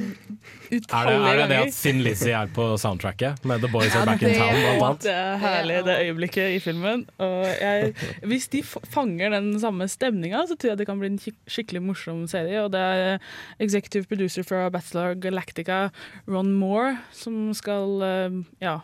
det, 0.68 0.80
utallige 0.82 1.30
er 1.30 1.38
det 1.40 1.46
det 1.50 1.58
at 1.64 1.74
Sin 1.76 2.02
Lizzie 2.04 2.34
er 2.36 2.50
på 2.54 2.66
soundtracket 2.80 3.46
med 3.48 3.62
The 3.64 3.70
Boys 3.72 3.94
Are 3.96 4.04
Back 4.08 4.24
in 4.26 4.34
Town, 4.36 4.58
blant 4.58 4.82
annet? 4.84 5.06
Det 5.06 5.14
er 5.14 5.40
herlig, 5.42 5.78
det 5.86 5.96
øyeblikket 6.04 6.56
i 6.56 6.60
filmen. 6.62 7.06
Og 7.24 7.46
jeg, 7.48 7.94
hvis 8.28 8.50
de 8.52 8.62
fanger 8.66 9.32
den 9.36 9.50
samme 9.62 9.88
stemninga, 9.90 10.44
så 10.50 10.58
tror 10.58 10.74
jeg 10.74 10.82
det 10.82 10.88
kan 10.90 11.00
bli 11.00 11.12
en 11.14 11.18
skikkelig 11.48 11.82
morsom 11.88 12.26
serie. 12.30 12.60
Og 12.66 12.72
det 12.74 12.84
er 12.84 13.32
executive 13.64 14.08
producer 14.10 14.46
fra 14.46 14.66
Bachelor 14.74 15.16
Galactica, 15.20 15.88
Ron 16.28 16.52
Moore, 16.60 16.98
som 17.16 17.48
skal 17.56 18.04
eh, 18.04 18.38
ja, 18.64 18.78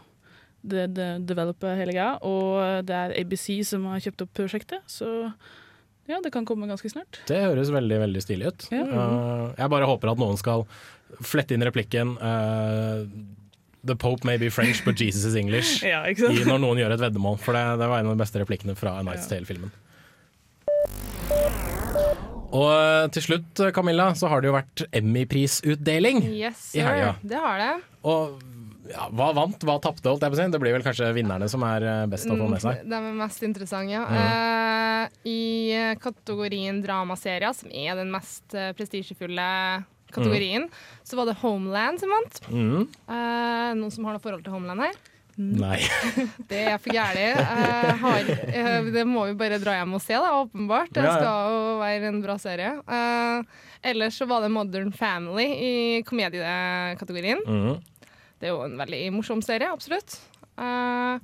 de, 0.65 0.87
de, 0.97 1.11
develope 1.29 1.75
hele 1.79 1.95
greia. 1.95 2.15
Og 2.25 2.87
det 2.89 2.97
er 2.97 3.15
ABC 3.21 3.49
som 3.69 3.85
har 3.93 4.03
kjøpt 4.05 4.25
opp 4.27 4.33
prosjektet, 4.41 4.83
så 4.91 5.11
ja, 6.11 6.19
det 6.21 6.35
kan 6.35 6.45
komme 6.45 6.69
ganske 6.69 6.91
snart. 6.93 7.23
Det 7.29 7.39
høres 7.41 7.71
veldig 7.73 8.01
veldig 8.03 8.23
stilig 8.23 8.51
ut. 8.51 8.67
Ja. 8.75 8.85
Uh, 8.85 9.55
jeg 9.57 9.73
bare 9.73 9.89
håper 9.89 10.13
at 10.13 10.21
noen 10.21 10.37
skal 10.41 10.67
flette 11.25 11.57
inn 11.57 11.65
replikken 11.65 12.17
uh, 12.19 13.07
The 13.85 13.97
Pope 14.01 14.27
may 14.27 14.37
be 14.41 14.51
French, 14.53 14.83
but 14.85 15.01
Jesus 15.01 15.25
is 15.25 15.37
English. 15.37 15.81
Ja, 15.95 16.03
ikke 16.09 16.33
I 16.33 16.45
når 16.49 16.61
noen 16.61 16.81
gjør 16.83 16.97
et 16.97 17.07
veddemål, 17.07 17.39
for 17.41 17.57
det, 17.57 17.65
det 17.81 17.89
var 17.89 18.03
en 18.03 18.13
av 18.13 18.19
de 18.19 18.25
beste 18.25 18.41
replikkene 18.43 18.77
fra 18.77 18.99
A 19.01 19.07
Night's 19.07 19.29
Tale-filmen. 19.31 19.73
Og 22.55 22.71
uh, 22.71 23.05
til 23.11 23.25
slutt, 23.25 23.65
Camilla, 23.75 24.13
så 24.15 24.29
har 24.31 24.45
det 24.45 24.53
jo 24.53 24.55
vært 24.59 24.85
Emmy-prisutdeling. 24.95 26.21
Yes, 26.37 26.69
I 26.77 26.85
helga. 26.85 27.15
Det 27.25 27.41
har 27.41 27.65
det. 27.65 27.73
Og 28.07 28.37
ja, 28.91 29.07
hva 29.17 29.31
vant, 29.37 29.65
hva 29.65 29.79
tapte, 29.83 30.09
holdt 30.11 30.25
jeg 30.25 30.33
på 30.33 30.37
å 30.37 30.41
si? 30.41 30.49
Det 30.53 30.61
blir 30.61 30.77
vel 30.77 30.85
kanskje 30.85 31.13
vinnerne 31.17 31.49
som 31.51 31.65
er 31.67 31.87
uh, 31.87 31.95
best 32.11 32.29
å 32.29 32.37
få 32.37 32.49
med 32.51 32.63
seg. 32.65 32.83
Mm, 32.83 32.91
De 32.93 32.99
er 32.99 33.17
mest 33.23 33.47
interessante, 33.47 33.95
ja. 33.95 34.05
Mm. 34.05 34.19
Uh, 34.21 35.25
I 35.29 35.41
eh, 35.77 35.95
kategorien 36.01 36.79
dramaserier, 36.85 37.53
som 37.57 37.73
er 37.73 37.99
den 37.99 38.13
mest 38.13 38.55
eh, 38.57 38.73
prestisjefulle 38.77 39.49
kategorien, 40.15 40.69
så 41.05 41.19
var 41.19 41.29
det 41.29 41.39
Homeland 41.43 42.01
som 42.01 42.13
vant. 42.15 42.39
Mm. 42.49 42.87
Uh, 43.09 43.73
noen 43.81 43.93
som 43.93 44.07
har 44.07 44.17
noe 44.17 44.25
forhold 44.25 44.47
til 44.47 44.55
Homeland 44.55 44.87
her? 44.87 45.03
Nei. 45.35 45.81
Det 46.51 46.61
er 46.71 46.79
for. 46.79 46.95
Eh, 46.95 48.05
eh, 48.55 48.85
det 48.95 49.05
må 49.09 49.27
vi 49.31 49.37
bare 49.39 49.59
dra 49.63 49.75
hjem 49.81 49.97
og 49.97 50.03
se, 50.03 50.15
da, 50.15 50.31
åpenbart. 50.45 50.93
Det 50.95 51.03
skal 51.03 51.55
jo 51.55 51.63
være 51.81 52.11
en 52.13 52.21
bra 52.23 52.37
serie. 52.39 52.77
Uh, 52.87 53.43
ellers 53.85 54.21
så 54.21 54.29
var 54.31 54.45
det 54.45 54.53
Modern 54.55 54.93
Family 54.95 55.49
i 55.51 55.75
komediekategorien. 56.07 57.43
Mm. 57.47 57.83
Det 58.45 58.51
er 58.51 58.59
jo 58.59 58.65
en 58.67 58.77
veldig 58.77 58.99
morsom 59.15 59.41
serie, 59.41 59.71
absolutt. 59.73 60.19
Uh, 60.61 61.17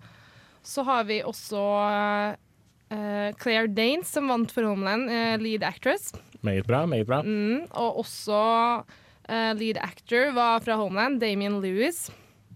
så 0.65 0.81
har 0.89 1.05
vi 1.05 1.19
også 1.21 1.61
uh, 1.61 3.27
Claire 3.37 3.69
Danes, 3.69 4.09
som 4.09 4.31
vant 4.33 4.49
for 4.49 4.65
Homeland, 4.65 5.05
uh, 5.13 5.35
lead 5.37 5.67
actress. 5.69 6.15
Meget 6.41 6.65
bra, 6.65 6.87
meget 6.89 7.05
bra. 7.05 7.19
Mm, 7.21 7.67
og 7.77 7.99
også 8.01 8.39
eh, 9.29 9.51
lead 9.59 9.77
actor 9.85 10.31
var 10.33 10.63
fra 10.65 10.79
Homeland, 10.81 11.19
Damien 11.21 11.59
Lewis. 11.61 12.07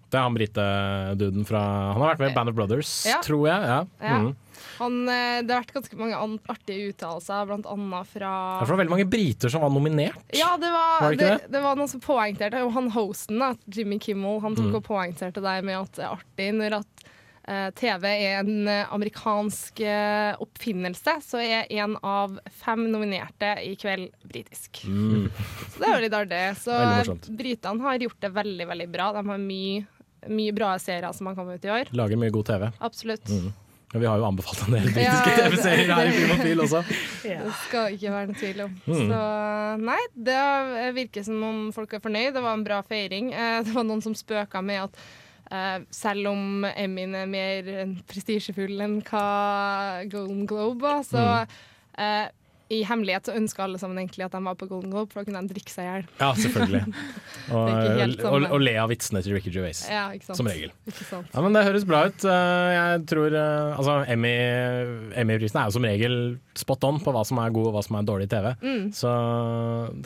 Det 0.09 0.17
er 0.17 0.25
han 0.25 0.39
brite-duden 0.39 1.45
fra 1.45 1.61
Han 1.93 2.01
har 2.01 2.15
vært 2.15 2.23
med 2.23 2.33
i 2.33 2.35
Band 2.39 2.53
of 2.55 2.57
Brothers, 2.57 2.95
Ja. 3.05 3.19
tror 3.21 3.45
jeg. 3.51 3.69
Ja. 3.69 3.83
Ja. 4.01 4.33
Han, 4.79 5.01
eh, 5.09 5.41
det 5.45 5.55
har 5.55 5.65
vært 5.65 5.75
ganske 5.77 5.99
mange 6.01 6.21
artige 6.53 6.91
uttalelser, 6.93 7.47
blant 7.51 7.67
annet 7.71 8.11
fra 8.11 8.35
Det 8.61 8.69
var 8.71 8.81
veldig 8.83 8.95
mange 8.97 9.09
briter 9.11 9.53
som 9.53 9.65
var 9.65 9.73
nominert. 9.75 10.23
Ja, 10.35 10.55
det 10.61 10.71
var, 10.75 11.01
Var 11.05 11.19
det 11.19 11.31
det, 11.31 11.51
det, 11.55 11.65
var 11.65 11.79
noen 11.79 11.91
som 11.91 12.03
poengterte 12.05 12.63
og 12.65 12.73
Han 12.77 12.91
hosten, 12.95 13.39
da, 13.43 13.55
Jimmy 13.71 14.01
Kimmel, 14.03 14.41
han 14.45 14.57
tok 14.59 14.65
Mm. 14.65 14.79
og 14.79 14.85
poengterte 14.87 15.43
deg 15.45 15.65
med 15.67 15.77
at 15.77 15.99
det 15.99 16.05
er 16.07 16.15
artig 16.15 16.47
når 16.57 16.79
at 16.81 17.05
uh, 17.49 17.71
TV 17.77 18.07
er 18.09 18.39
en 18.41 18.69
eh, 18.69 18.93
amerikansk 18.95 19.83
uh, 19.85 20.35
oppfinnelse, 20.43 21.17
så 21.25 21.43
er 21.43 21.73
en 21.81 21.97
av 22.03 22.39
fem 22.63 22.87
nominerte 22.91 23.51
i 23.65 23.75
kveld 23.81 24.09
britisk. 24.25 24.85
Mm. 24.89 25.29
Så 25.75 25.83
det 25.83 25.89
er 25.89 25.99
jo 25.99 26.05
litt 26.07 26.17
artig. 26.21 26.45
Så 26.63 27.19
britene 27.29 27.85
har 27.85 28.07
gjort 28.07 28.21
det 28.25 28.33
veldig, 28.35 28.69
veldig 28.73 28.89
bra. 28.95 29.11
De 29.19 29.25
har 29.29 29.45
mye, 29.45 29.85
mye 30.33 30.57
bra 30.57 30.73
serier 30.81 31.13
som 31.13 31.29
har 31.31 31.37
kommet 31.39 31.61
ut 31.61 31.69
i 31.69 31.75
år. 31.75 31.93
Lager 31.97 32.21
mye 32.21 32.35
god 32.35 32.49
TV. 32.49 32.71
Absolutt. 32.81 33.29
Mm. 33.29 33.53
Og 33.95 34.01
vi 34.03 34.07
har 34.11 34.19
jo 34.19 34.27
anbefalt 34.27 34.65
en 34.67 34.75
del 34.75 34.89
britiske 34.91 35.35
Ja, 35.37 35.49
TV-serier 35.49 35.91
her 35.95 36.09
i 36.11 36.15
Filmofil 36.17 36.63
også. 36.65 36.81
Det 37.25 37.37
skal 37.65 37.93
ikke 37.95 38.11
være 38.15 38.27
noe 38.31 38.39
tvil 38.41 38.63
om. 38.65 38.73
Mm. 38.91 39.03
Så 39.13 39.21
nei, 39.85 40.01
det 40.31 40.39
virker 40.97 41.27
som 41.29 41.43
om 41.47 41.61
folk 41.77 41.95
er 41.95 42.03
fornøyd. 42.03 42.33
Det 42.35 42.43
var 42.43 42.57
en 42.59 42.65
bra 42.67 42.81
feiring. 42.89 43.31
Eh, 43.33 43.61
Det 43.69 43.75
var 43.77 43.87
noen 43.87 44.03
som 44.03 44.15
spøka 44.19 44.63
med 44.65 44.89
at 44.89 45.05
Uh, 45.53 45.83
selv 45.93 46.31
om 46.31 46.65
Emmyen 46.65 47.13
er 47.15 47.27
mer 47.29 47.67
prestisjefull 48.09 48.81
enn 48.81 48.95
hva 49.05 49.27
Golden 50.11 50.47
Globe 50.49 50.81
var, 50.81 51.03
så 51.05 51.21
Mm. 51.45 51.53
eh, 52.01 52.29
i 52.75 52.83
hemmelighet 52.89 53.29
så 53.31 53.35
ønska 53.39 53.63
alle 53.65 53.79
sammen 53.81 53.99
egentlig 54.03 54.25
at 54.27 54.33
de 54.35 54.41
var 54.45 54.57
på 54.61 54.67
Golden 54.71 54.91
Globe, 54.93 55.13
for 55.13 55.21
da 55.23 55.29
kunne 55.29 55.43
de 55.47 55.55
drikke 55.55 55.73
seg 55.73 55.85
i 55.85 55.89
hjel. 55.91 56.05
Ja, 56.21 56.29
selvfølgelig. 56.43 56.83
Og, 57.55 57.69
ikke 57.69 57.97
helt 58.01 58.23
og, 58.25 58.45
og 58.57 58.63
le 58.65 58.73
av 58.81 58.89
vitsene 58.89 59.21
til 59.25 59.35
Ricky 59.37 59.51
Gervais. 59.53 59.83
Ja, 59.91 60.07
ikke 60.17 60.25
sant? 60.31 60.39
Som 60.39 60.47
regel. 60.49 60.71
Ja, 60.89 61.43
men 61.45 61.53
Det 61.57 61.63
høres 61.67 61.85
bra 61.89 61.99
ut. 62.09 62.25
Eh, 62.25 62.71
Jeg 62.75 63.03
tror 63.11 63.35
eh, 63.37 63.75
Altså, 63.77 63.97
Emmy- 64.09 65.13
Emmy-prisen 65.21 65.61
er 65.61 65.69
jo 65.69 65.75
som 65.77 65.85
regel 65.85 66.17
spot 66.57 66.87
on 66.89 67.01
på 67.05 67.13
hva 67.13 67.21
som 67.29 67.39
er 67.43 67.53
god 67.53 67.69
og 67.69 67.77
hva 67.77 67.83
som 67.85 67.99
er 68.01 68.07
dårlig 68.09 68.31
TV. 68.33 68.49
Mm. 68.65 68.89
Så 68.97 69.13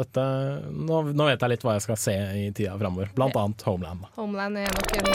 dette 0.02 0.26
nå, 0.75 1.00
nå 1.14 1.28
vet 1.30 1.46
jeg 1.46 1.54
litt 1.54 1.66
hva 1.68 1.76
jeg 1.78 1.87
skal 1.87 2.00
se 2.08 2.16
i 2.42 2.48
tida 2.58 2.75
framover. 2.80 3.12
Blant 3.14 3.38
annet 3.38 3.62
Homeland. 3.70 4.08
Homeland 4.18 4.58
er 4.64 4.75
nok 4.75 4.90
en, 4.98 5.06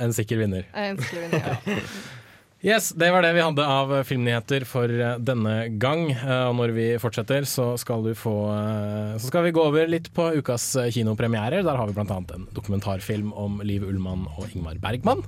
En 0.00 0.12
sikker 0.16 0.36
vinner. 0.44 0.64
en 0.76 0.96
sikker 1.00 1.26
vinner. 1.26 1.60
Ja. 1.64 1.80
Yes, 2.62 2.90
Det 2.92 3.08
var 3.10 3.22
det 3.24 3.30
vi 3.32 3.40
hadde 3.40 3.64
av 3.64 3.92
filmnyheter 4.04 4.66
for 4.68 4.84
eh, 4.92 5.14
denne 5.24 5.54
gang. 5.80 6.10
Eh, 6.12 6.42
Og 6.50 6.56
når 6.58 6.72
vi 6.76 6.84
fortsetter, 7.00 7.46
så 7.48 7.70
skal 7.80 8.04
du 8.04 8.10
få 8.12 8.34
eh, 8.52 9.14
Så 9.16 9.30
skal 9.30 9.46
vi 9.46 9.52
gå 9.56 9.62
over 9.64 9.88
litt 9.88 10.10
på 10.12 10.26
ukas 10.36 10.66
eh, 10.76 10.90
kinopremierer. 10.92 11.64
Der 11.64 11.80
har 11.80 11.88
vi 11.88 11.96
bl.a. 11.96 12.18
en 12.36 12.44
dokumentarfilm 12.52 13.32
om 13.32 13.62
Liv 13.64 13.86
Ullmann 13.88 14.26
og 14.36 14.44
Ingmar 14.52 14.76
Bergman. 14.82 15.24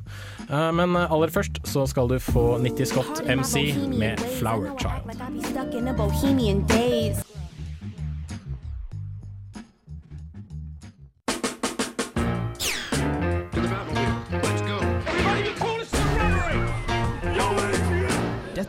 Eh, 0.50 0.68
Men 0.76 0.92
eh, 0.92 1.08
aller 1.08 1.32
først 1.32 1.62
så 1.64 1.86
skal 1.88 2.12
du 2.12 2.18
få 2.20 2.58
Nitty 2.60 2.84
Scott 2.92 3.24
MC 3.24 3.72
med 3.96 4.20
'Flower 4.36 4.76
Child'. 4.76 5.08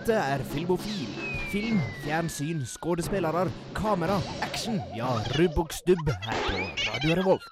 Dette 0.03 0.19
er 0.19 0.41
Filmofil. 0.51 1.11
Film, 1.47 1.77
fjernsyn, 2.03 2.65
skuespillere, 2.67 3.45
kamera, 3.71 4.17
action. 4.43 4.81
Ja, 4.97 5.07
rubb 5.37 5.61
og 5.61 5.71
stubb 5.71 6.09
her 6.25 6.41
på 6.43 6.57
Radio 6.89 7.15
Revolt. 7.21 7.45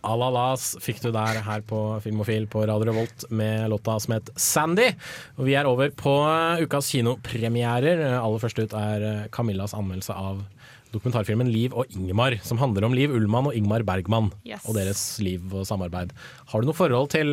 Alalas 0.00 0.70
fikk 0.80 1.04
du 1.04 1.10
der 1.12 1.42
her 1.44 1.68
på 1.68 1.82
Filmofil 2.00 2.48
på 2.48 2.64
Radio 2.64 2.88
Revolt 2.88 3.28
med 3.28 3.68
låta 3.68 3.98
som 4.00 4.16
het 4.16 4.32
Sandy. 4.32 4.94
Og 5.36 5.44
vi 5.44 5.60
er 5.60 5.68
over 5.68 5.92
på 5.92 6.16
ukas 6.64 6.88
kinopremierer. 6.96 8.00
Aller 8.16 8.40
først 8.40 8.64
ut 8.64 8.80
er 8.80 9.28
Camillas 9.28 9.76
anmeldelse 9.76 10.16
av 10.16 10.40
dokumentarfilmen 10.94 11.50
Liv 11.52 11.74
og 11.76 11.90
Ingmar, 11.94 12.38
som 12.46 12.58
handler 12.62 12.86
om 12.88 12.94
Liv 12.96 13.12
Ullmann 13.14 13.50
og 13.50 13.56
Ingmar 13.58 13.82
Bergman 13.86 14.30
Yes. 14.46 14.64
og 14.68 14.76
deres 14.78 15.02
liv 15.24 15.42
og 15.54 15.66
samarbeid. 15.68 16.12
Har 16.52 16.62
du 16.64 16.68
noe 16.70 16.76
forhold 16.78 17.10
til 17.14 17.26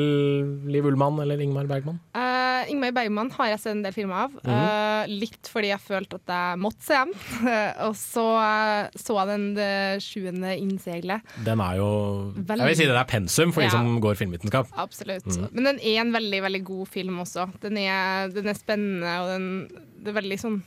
Liv 0.71 0.85
Ullmann 0.89 1.19
eller 1.23 1.39
Ingmar 1.43 1.69
Bergman? 1.69 1.99
Uh, 2.17 2.65
Ingmar 2.71 2.91
Bergman 2.93 3.31
har 3.37 3.51
jeg 3.53 3.59
sett 3.63 3.71
en 3.75 3.83
del 3.85 3.93
filmer 3.95 4.27
av. 4.27 4.35
Eh, 4.45 5.07
litt 5.09 5.49
fordi 5.49 5.71
jeg 5.71 5.81
følte 5.81 6.19
at 6.19 6.29
jeg 6.33 6.59
måtte 6.61 6.85
se 6.85 6.97
dem. 6.99 7.13
og 7.87 7.95
så 7.97 8.25
eh, 8.37 8.99
så 9.01 9.15
jeg 9.17 9.29
den 9.31 9.47
det 9.57 9.71
sjuende 10.05 10.51
innseilet. 10.61 11.25
Den 11.45 11.63
er 11.63 11.79
jo 11.79 11.87
Veldig- 12.37 12.59
Jeg 12.61 12.69
vil 12.69 12.77
si 12.83 12.89
det 12.91 12.99
er 13.01 13.09
pensum 13.09 13.53
for 13.55 13.63
Ja. 13.65 13.69
de 13.71 13.77
som 13.77 13.95
går 14.03 14.19
filmvitenskap. 14.19 14.69
Absolutt. 14.77 15.25
Mhm. 15.25 15.49
Men 15.57 15.71
den 15.71 15.79
er 15.81 16.01
en 16.03 16.13
veldig 16.13 16.41
veldig 16.45 16.63
god 16.69 16.87
film 16.93 17.17
også. 17.25 17.49
Den 17.65 17.77
er, 17.81 18.29
den 18.29 18.47
er 18.53 18.53
spennende, 18.59 19.15
og 19.23 19.33
den, 19.33 19.49
det 20.03 20.13
er 20.13 20.19
veldig 20.21 20.39
sånn 20.45 20.61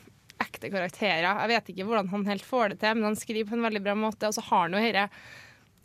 ekte 0.44 0.70
karakterer. 0.72 1.26
Jeg 1.26 1.52
vet 1.54 1.72
ikke 1.72 1.88
hvordan 1.88 2.12
han 2.12 2.28
helt 2.30 2.46
får 2.46 2.74
det 2.74 2.82
til, 2.84 3.00
men 3.00 3.10
han 3.10 3.18
skriver 3.18 3.50
på 3.50 3.58
en 3.58 3.66
veldig 3.66 3.82
bra 3.84 3.96
måte. 3.98 4.30
Og 4.30 4.36
så 4.36 4.44
har 4.52 4.68
han 4.68 4.76
jo 4.78 4.84
herre 4.84 5.08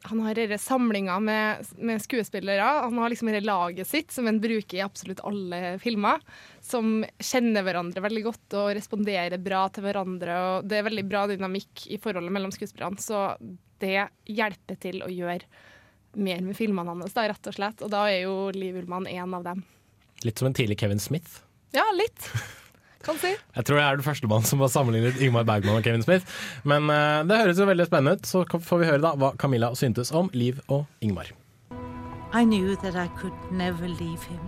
han 0.07 0.19
har 0.23 0.35
denne 0.35 0.57
samlinga 0.57 1.19
med, 1.19 1.65
med 1.75 2.01
skuespillere. 2.01 2.63
Han 2.63 2.97
har 2.97 3.11
liksom 3.11 3.27
dette 3.27 3.45
laget 3.45 3.87
sitt 3.87 4.13
som 4.15 4.29
han 4.29 4.39
bruker 4.39 4.77
i 4.77 4.83
absolutt 4.83 5.19
alle 5.27 5.73
filmer. 5.83 6.21
Som 6.63 7.01
kjenner 7.19 7.65
hverandre 7.67 8.03
veldig 8.05 8.23
godt 8.29 8.55
og 8.61 8.69
responderer 8.77 9.41
bra 9.43 9.65
til 9.73 9.83
hverandre. 9.83 10.37
Og 10.39 10.69
det 10.69 10.79
er 10.79 10.87
veldig 10.87 11.05
bra 11.09 11.25
dynamikk 11.31 11.89
i 11.91 11.99
forholdet 12.01 12.35
mellom 12.35 12.53
skuespillerne, 12.55 13.01
så 13.03 13.27
det 13.79 14.07
hjelper 14.27 14.79
til 14.79 15.03
å 15.03 15.11
gjøre 15.11 15.47
mer 16.19 16.41
med 16.41 16.57
filmene 16.57 16.95
hans, 16.95 17.13
da, 17.13 17.27
rett 17.29 17.51
og 17.51 17.55
slett. 17.55 17.83
Og 17.85 17.91
da 17.91 18.05
er 18.09 18.23
jo 18.23 18.49
Liv 18.55 18.79
Ullmann 18.79 19.07
en 19.07 19.35
av 19.35 19.45
dem. 19.51 19.61
Litt 20.25 20.39
som 20.39 20.49
en 20.49 20.55
tidlig 20.55 20.79
Kevin 20.79 20.99
Smith. 20.99 21.43
Ja, 21.75 21.85
litt. 21.95 22.31
Kan 23.05 23.19
si. 23.21 23.31
Jeg 23.55 23.65
tror 23.65 23.79
jeg 23.79 23.85
er 23.87 23.99
den 23.99 24.03
første 24.03 24.27
mann 24.27 24.43
som 24.47 24.59
har 24.59 24.71
sammenlignet 24.73 25.21
Ingmar 25.23 25.45
Bergman 25.47 25.79
og 25.79 25.85
Kevin 25.85 26.03
Smith. 26.03 26.27
Men 26.67 26.89
uh, 26.91 27.23
det 27.27 27.37
høres 27.39 27.59
jo 27.61 27.67
veldig 27.69 27.87
spennende 27.87 28.19
ut, 28.19 28.27
så 28.27 28.43
får 28.43 28.81
vi 28.81 28.89
høre 28.89 29.03
da 29.05 29.13
hva 29.15 29.31
Camilla 29.39 29.71
syntes 29.79 30.11
om 30.11 30.31
Liv 30.35 30.59
og 30.67 30.83
Ingmar. 30.99 31.31
I 32.33 32.43
knew 32.43 32.75
that 32.83 32.95
I 32.95 33.07
could 33.17 33.33
never 33.51 33.87
leave 33.87 34.23
him. 34.23 34.41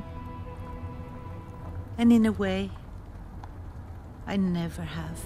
And 1.97 2.11
in 2.11 2.25
a 2.25 2.31
way, 2.31 2.69
I 4.27 4.37
never 4.37 4.83
have. 4.83 5.21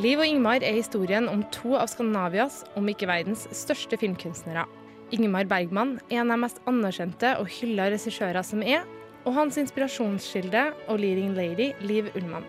Liv 0.00 0.18
og 0.22 0.26
Ingmar 0.26 0.64
er 0.64 0.72
historien 0.72 1.28
om 1.28 1.42
to 1.52 1.74
av 1.76 1.90
Skandinavias, 1.92 2.62
om 2.78 2.88
ikke 2.88 3.08
verdens, 3.10 3.44
største 3.52 3.98
filmkunstnere. 4.00 4.64
Ingmar 5.12 5.44
Bergman 5.50 5.98
er 6.08 6.22
en 6.22 6.30
av 6.30 6.38
de 6.38 6.44
mest 6.46 6.60
anerkjente 6.70 7.34
og 7.42 7.50
hylla 7.58 7.90
regissører 7.92 8.46
som 8.46 8.62
er, 8.62 8.86
og 9.24 9.34
hans 9.36 9.58
inspirasjonskilde 9.60 10.70
og 10.88 11.00
leading 11.00 11.34
lady, 11.36 11.72
Liv 11.84 12.08
Ullmann. 12.14 12.46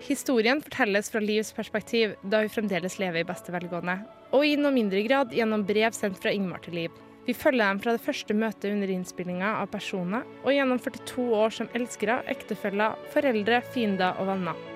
Historien 0.00 0.62
fortelles 0.64 1.10
fra 1.12 1.20
Livs 1.20 1.52
perspektiv, 1.52 2.14
da 2.22 2.40
hun 2.40 2.52
fremdeles 2.52 2.96
lever 2.98 3.20
i 3.20 3.28
beste 3.28 3.52
velgående, 3.52 3.98
og 4.32 4.46
i 4.46 4.56
noe 4.56 4.72
mindre 4.72 5.02
grad 5.04 5.34
gjennom 5.36 5.66
brev 5.68 5.92
sendt 5.92 6.18
fra 6.22 6.32
Ingmar 6.32 6.62
til 6.64 6.78
Liv. 6.78 6.96
Vi 7.26 7.34
følger 7.36 7.66
dem 7.68 7.80
fra 7.84 7.92
det 7.92 8.02
første 8.02 8.34
møtet 8.34 8.72
under 8.72 8.90
innspillinga 8.90 9.52
av 9.60 9.68
personer, 9.70 10.24
og 10.42 10.54
gjennom 10.56 10.80
42 10.80 11.26
år 11.36 11.52
som 11.58 11.68
elskere, 11.76 12.22
ektefeller, 12.32 12.96
foreldre, 13.12 13.60
fiender 13.74 14.16
og 14.18 14.32
venner. 14.32 14.66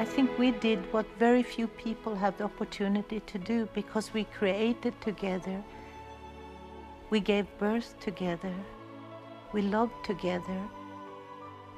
I 0.00 0.04
think 0.04 0.38
we 0.38 0.50
did 0.50 0.78
what 0.92 1.06
very 1.18 1.42
few 1.42 1.68
people 1.68 2.16
have 2.16 2.36
the 2.38 2.44
opportunity 2.44 3.20
to 3.20 3.38
do 3.38 3.68
because 3.74 4.12
we 4.14 4.24
created 4.24 4.94
together. 5.00 5.62
We 7.10 7.20
gave 7.20 7.46
birth 7.58 7.94
together. 8.00 8.54
We 9.52 9.62
loved 9.62 10.04
together. 10.04 10.60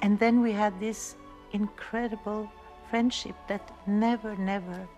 And 0.02 0.18
then 0.18 0.42
we 0.42 0.52
had 0.52 0.78
this 0.80 1.16
incredible 1.52 2.48
friendship 2.90 3.36
that 3.48 3.72
never, 3.86 4.36
never 4.36 4.88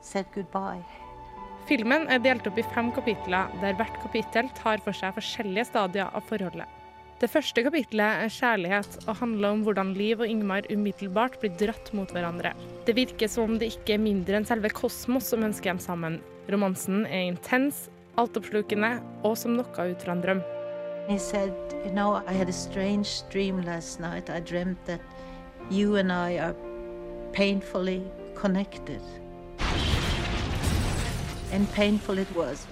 said 0.00 0.26
goodbye. 0.34 0.84
Filmen 1.68 2.08
er 2.10 2.22
delt 2.22 2.46
opp 2.48 2.58
i 2.58 2.64
fem 2.74 2.88
kapitler, 2.94 3.50
der 3.62 3.76
hvert 3.78 3.98
kapittel 4.02 4.48
tar 4.58 4.80
for 4.82 4.96
seg 4.96 5.14
forskjellige 5.14 5.68
stadier 5.68 6.08
av 6.10 6.24
forholdet. 6.26 6.66
Det 7.22 7.28
første 7.30 7.62
kapitlet 7.62 8.24
er 8.24 8.32
kjærlighet 8.34 8.96
og 9.04 9.20
handler 9.20 9.54
om 9.54 9.60
hvordan 9.62 9.92
Liv 9.94 10.24
og 10.24 10.26
Ingmar 10.26 10.66
umiddelbart 10.72 11.36
blir 11.38 11.52
dratt 11.60 11.92
mot 11.94 12.10
hverandre. 12.10 12.50
Det 12.88 12.96
virker 12.98 13.30
som 13.30 13.52
om 13.52 13.60
det 13.60 13.68
ikke 13.76 13.94
er 13.94 14.02
mindre 14.02 14.40
enn 14.40 14.48
selve 14.48 14.72
kosmos 14.74 15.30
som 15.30 15.46
ønsker 15.46 15.70
dem 15.70 15.82
sammen. 15.84 16.18
Romansen 16.50 17.04
er 17.06 17.28
intens, 17.28 17.84
altoppslukende 18.18 18.96
og 19.22 19.38
som 19.38 19.54
noe 19.54 19.70
ut 19.92 20.02
fra 20.02 20.16
en 20.16 20.24
drøm. 20.24 20.42
He 21.08 21.18
said, 21.18 21.52
You 21.84 21.92
know, 21.92 22.22
I 22.26 22.32
had 22.32 22.48
a 22.48 22.52
strange 22.52 23.22
dream 23.30 23.62
last 23.62 24.00
night. 24.00 24.30
I 24.30 24.40
dreamt 24.40 24.84
that 24.86 25.00
you 25.70 25.96
and 25.96 26.12
I 26.12 26.38
are 26.38 26.54
painfully 27.32 28.02
connected. 28.34 29.00
And 31.52 31.70
painful 31.72 32.18
it 32.18 32.34
was, 32.36 32.66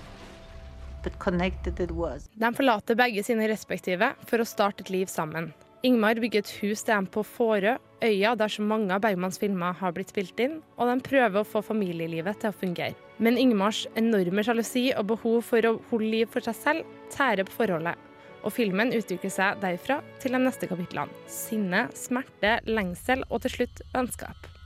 but 1.03 1.19
connected 1.19 1.81
it 1.81 1.91
was. 1.91 2.29
De 2.39 2.53
forlater 2.53 2.97
begge 2.97 3.25
sine 3.25 3.49
respektive 3.51 4.15
for 4.27 4.41
å 4.41 4.47
starte 4.47 4.87
et 4.87 4.93
liv 4.95 5.11
sammen. 5.11 5.53
Ingmar 5.83 6.21
bygger 6.21 6.45
et 6.45 6.53
hus 6.61 6.83
til 6.85 6.93
dem 6.95 7.07
på 7.09 7.25
Fårø, 7.25 7.79
øya 8.05 8.35
der 8.37 8.53
så 8.53 8.63
mange 8.63 8.93
av 8.93 9.01
Bergmans 9.05 9.41
filmer 9.41 9.77
har 9.81 9.95
blitt 9.97 10.13
spilt 10.13 10.41
inn, 10.41 10.59
og 10.77 10.89
de 10.89 11.09
prøver 11.09 11.41
å 11.41 11.49
få 11.49 11.63
familielivet 11.65 12.41
til 12.41 12.53
å 12.53 12.57
fungere. 12.57 12.97
Men 13.19 13.41
Ingmars 13.41 13.87
enorme 14.01 14.45
sjalusi 14.45 14.91
og 14.97 15.09
behov 15.15 15.41
for 15.49 15.65
å 15.65 15.79
holde 15.91 16.13
liv 16.13 16.29
for 16.33 16.45
seg 16.45 16.57
selv 16.57 16.95
tærer 17.13 17.49
på 17.49 17.63
forholdet. 17.63 18.10
Og 18.45 18.55
filmen 18.57 18.95
utvikler 18.97 19.33
seg 19.35 19.61
derfra 19.65 20.01
til 20.23 20.37
de 20.37 20.41
neste 20.43 20.69
kapitlene. 20.71 21.13
Sinne, 21.31 21.89
smerte, 21.97 22.59
lengsel 22.69 23.27
og 23.29 23.45
til 23.45 23.59
slutt 23.59 23.85
vennskap. 23.93 24.60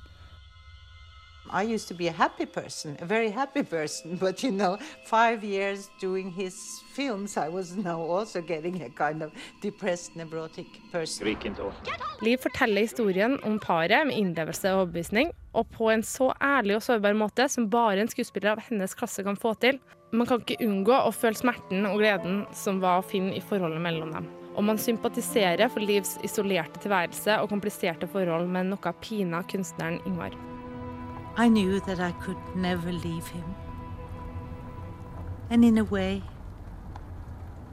I 1.55 1.63
used 1.63 1.87
to 1.87 1.95
be 1.95 2.09
a 2.09 2.13
happy 2.13 2.47
person, 2.47 2.97
a 3.01 3.05
very 3.05 3.31
happy 3.31 3.63
person, 3.63 4.17
but 4.21 4.43
you 4.43 4.51
know, 4.51 4.77
five 5.05 5.45
years 5.45 5.89
doing 6.01 6.33
his 6.33 6.83
films, 6.93 7.37
I 7.37 7.49
was 7.49 7.77
now 7.77 8.01
also 8.01 8.41
getting 8.43 8.83
a 8.83 8.91
kind 8.91 9.23
of 9.23 9.31
depressed, 9.63 10.17
neurotic 10.17 10.67
person. 10.91 11.27
Liv 12.21 12.39
forteller 12.39 12.81
historien 12.81 13.39
om 13.45 13.59
paret 13.59 14.07
med 14.07 14.19
innlevelse 14.19 14.73
og 14.73 14.81
overbevisning, 14.81 15.31
og 15.55 15.69
på 15.71 15.91
en 15.93 16.03
så 16.03 16.33
ærlig 16.43 16.75
og 16.77 16.83
sårbar 16.83 17.15
måte 17.15 17.47
som 17.49 17.69
bare 17.71 18.03
en 18.03 18.11
skuespiller 18.11 18.57
av 18.57 18.65
hennes 18.67 18.95
klasse 18.99 19.23
kan 19.23 19.39
få 19.39 19.55
til. 19.63 19.79
Man 20.11 20.27
kan 20.27 20.43
ikke 20.43 20.59
unngå 20.67 20.97
å 21.07 21.13
føle 21.15 21.39
smerten 21.39 21.87
og 21.87 22.01
gleden 22.03 22.43
som 22.55 22.81
var 22.83 22.99
å 22.99 23.07
finne 23.07 23.37
i 23.39 23.45
forholdet 23.45 23.83
mellom 23.83 24.11
dem. 24.17 24.27
Og 24.59 24.67
man 24.67 24.79
sympatiserer 24.79 25.71
for 25.71 25.87
Livs 25.87 26.17
isolerte 26.27 26.83
tilværelse 26.83 27.39
og 27.43 27.51
kompliserte 27.55 28.11
forhold 28.11 28.51
med 28.51 28.73
noe 28.75 28.95
pina 29.03 29.43
kunstneren 29.51 30.03
Ingvar. 30.03 30.35
I 31.37 31.49
knew 31.49 31.81
that 31.81 31.99
I 31.99 32.13
could 32.25 32.39
never 32.55 32.93
leave 32.93 33.27
him. 33.27 33.45
And 35.51 35.65
in 35.65 35.79
a 35.79 35.85
way, 35.85 36.23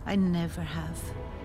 I 0.08 0.16
never 0.16 0.62
have. 0.62 0.98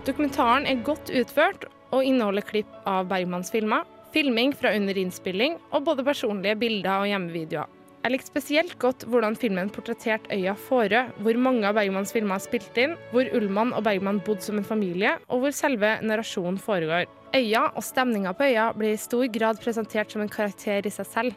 Dokumentaren 0.05 0.65
er 0.65 0.81
godt 0.83 1.11
utført 1.13 1.67
og 1.91 2.01
inneholder 2.03 2.41
klipp 2.41 2.71
av 2.89 3.05
Bergmans 3.11 3.51
filmer, 3.53 3.85
filming 4.15 4.55
fra 4.55 4.73
under 4.73 4.97
innspilling 4.97 5.59
og 5.69 5.85
både 5.85 6.05
personlige 6.07 6.57
bilder 6.57 7.03
og 7.03 7.11
hjemmevideoer. 7.11 7.69
Jeg 8.07 8.13
likte 8.13 8.31
spesielt 8.31 8.75
godt 8.79 9.03
hvordan 9.11 9.35
filmen 9.35 9.69
portretterte 9.73 10.31
øya 10.33 10.53
Fårö, 10.55 11.03
hvor 11.21 11.37
mange 11.37 11.67
av 11.67 11.75
Bergmans 11.77 12.13
filmer 12.15 12.37
er 12.37 12.45
spilt 12.45 12.77
inn, 12.79 12.93
hvor 13.11 13.29
Ullmann 13.35 13.73
og 13.75 13.83
Bergman 13.83 14.21
bodde 14.25 14.45
som 14.45 14.57
en 14.57 14.65
familie, 14.65 15.17
og 15.27 15.43
hvor 15.43 15.53
selve 15.53 15.97
narrasjonen 16.01 16.57
foregår. 16.61 17.05
Øya 17.35 17.65
og 17.75 17.83
stemninga 17.83 18.31
på 18.37 18.47
øya 18.47 18.69
blir 18.77 18.95
i 18.95 19.01
stor 19.01 19.27
grad 19.27 19.59
presentert 19.59 20.13
som 20.13 20.23
en 20.23 20.31
karakter 20.31 20.87
i 20.87 20.93
seg 20.93 21.09
selv. 21.09 21.35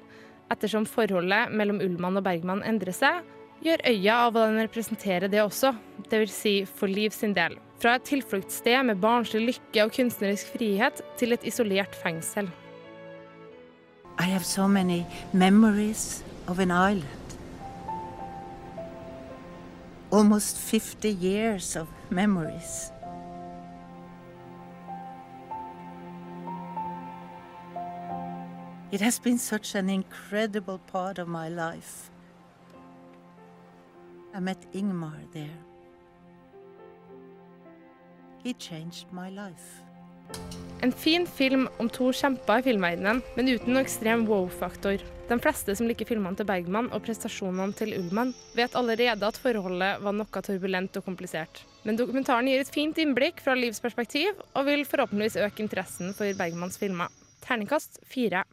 Ettersom 0.51 0.87
forholdet 0.89 1.53
mellom 1.55 1.79
Ullmann 1.83 2.19
og 2.19 2.25
Bergman 2.27 2.65
endrer 2.67 2.95
seg, 2.97 3.21
gjør 3.63 3.85
øya 3.87 4.17
av 4.27 4.33
hva 4.35 4.47
den 4.49 4.63
representerer 4.65 5.31
det 5.31 5.43
også, 5.45 5.75
dvs. 6.11 6.35
Si 6.35 6.55
for 6.67 6.91
Liv 6.91 7.15
sin 7.15 7.37
del. 7.37 7.55
Fra 7.81 7.95
et 7.97 8.09
tilfluktssted 8.09 8.83
med 8.89 9.01
barnslig 9.01 9.45
lykke 9.47 9.87
og 9.87 9.95
kunstnerisk 9.95 10.51
frihet 10.57 11.01
til 11.21 11.37
et 11.37 11.47
isolert 11.49 11.95
fengsel. 12.03 12.51
I 14.19 14.27
have 14.29 14.45
so 14.45 14.67
many 14.69 15.05
memories 15.33 16.23
of 16.47 16.59
an 16.59 16.71
island. 16.71 17.07
Almost 20.13 20.59
50 20.59 21.09
years 21.09 21.77
of 21.77 21.87
memories. 22.11 22.91
It 28.93 29.01
has 29.01 29.21
been 29.21 29.39
such 29.39 29.77
an 29.77 29.89
incredible 29.89 30.81
part 30.93 31.19
of 31.19 31.29
my 31.29 31.49
life. 31.49 32.11
I 34.35 34.41
met 34.41 34.59
Ingmar 34.75 35.33
there. 35.33 35.59
He 38.43 38.53
changed 38.55 39.07
my 39.13 39.31
life. 39.31 39.85
En 40.83 40.93
fin 40.93 41.27
film 41.27 41.69
om 41.79 41.89
to 41.89 42.11
kjemper 42.11 42.59
i 42.59 42.67
filmverdenen, 42.67 43.23
men 43.37 43.53
uten 43.53 43.75
noe 43.77 43.85
ekstrem 43.85 44.27
wow-faktor. 44.27 45.03
De 45.31 45.39
fleste 45.39 45.75
som 45.79 45.87
liker 45.87 46.09
filmene 46.11 46.35
til 46.35 46.51
Bergman 46.51 46.91
og 46.91 47.05
prestasjonene 47.07 47.77
til 47.79 47.95
Ullmann, 47.95 48.35
vet 48.59 48.75
allerede 48.75 49.27
at 49.27 49.39
forholdet 49.39 50.03
var 50.03 50.17
noe 50.19 50.47
turbulent 50.47 50.99
og 50.99 51.07
komplisert. 51.07 51.63
Men 51.87 51.99
dokumentaren 52.01 52.51
gir 52.51 52.65
et 52.65 52.75
fint 52.75 52.99
innblikk 52.99 53.39
fra 53.45 53.55
livsperspektiv, 53.55 54.35
og 54.55 54.67
vil 54.67 54.83
forhåpentligvis 54.83 55.39
øke 55.47 55.63
interessen 55.63 56.11
for 56.17 56.35
Bergmans 56.39 56.81
filmer. 56.81 57.13
Terningkast 57.47 58.03
fire. 58.03 58.49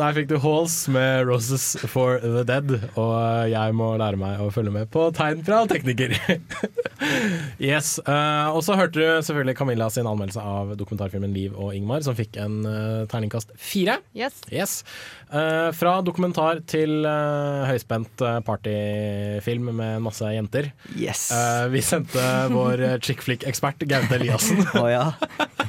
Der 0.00 0.14
fikk 0.16 0.30
du 0.30 0.38
Halls 0.40 0.74
med 0.88 1.26
'Roses 1.28 1.74
for 1.92 2.22
the 2.22 2.40
Dead', 2.48 2.70
og 2.96 3.50
jeg 3.52 3.74
må 3.76 3.90
lære 4.00 4.16
meg 4.16 4.38
å 4.40 4.46
følge 4.48 4.72
med 4.72 4.88
på 4.88 5.02
tegn 5.12 5.42
fra 5.44 5.58
tekniker. 5.68 6.14
yes, 7.70 7.98
uh, 8.06 8.48
Og 8.54 8.62
så 8.64 8.78
hørte 8.80 8.96
du 8.96 9.20
selvfølgelig 9.26 9.58
Camilla 9.58 9.90
sin 9.92 10.08
anmeldelse 10.08 10.40
av 10.40 10.72
dokumentarfilmen 10.80 11.34
'Liv 11.36 11.52
og 11.52 11.76
Ingmar', 11.76 12.00
som 12.06 12.16
fikk 12.16 12.38
en 12.40 12.64
uh, 12.64 13.04
terningkast 13.12 13.52
fire. 13.60 13.98
Yes. 14.16 14.40
Yes. 14.48 14.78
Uh, 15.28 15.68
fra 15.76 15.98
dokumentar 16.00 16.64
til 16.64 17.04
høyspent 17.04 18.24
partyfilm 18.48 19.68
med 19.82 20.00
masse 20.06 20.32
jenter. 20.32 20.72
Yes. 20.96 21.28
Vi 21.68 21.84
sendte 21.84 22.24
vår 22.48 22.86
chick 23.04 23.20
flick-ekspert 23.26 23.84
Gaute 23.84 24.16
Eliassen 24.16 24.64
oh, 24.80 24.88
ja, 24.88 25.10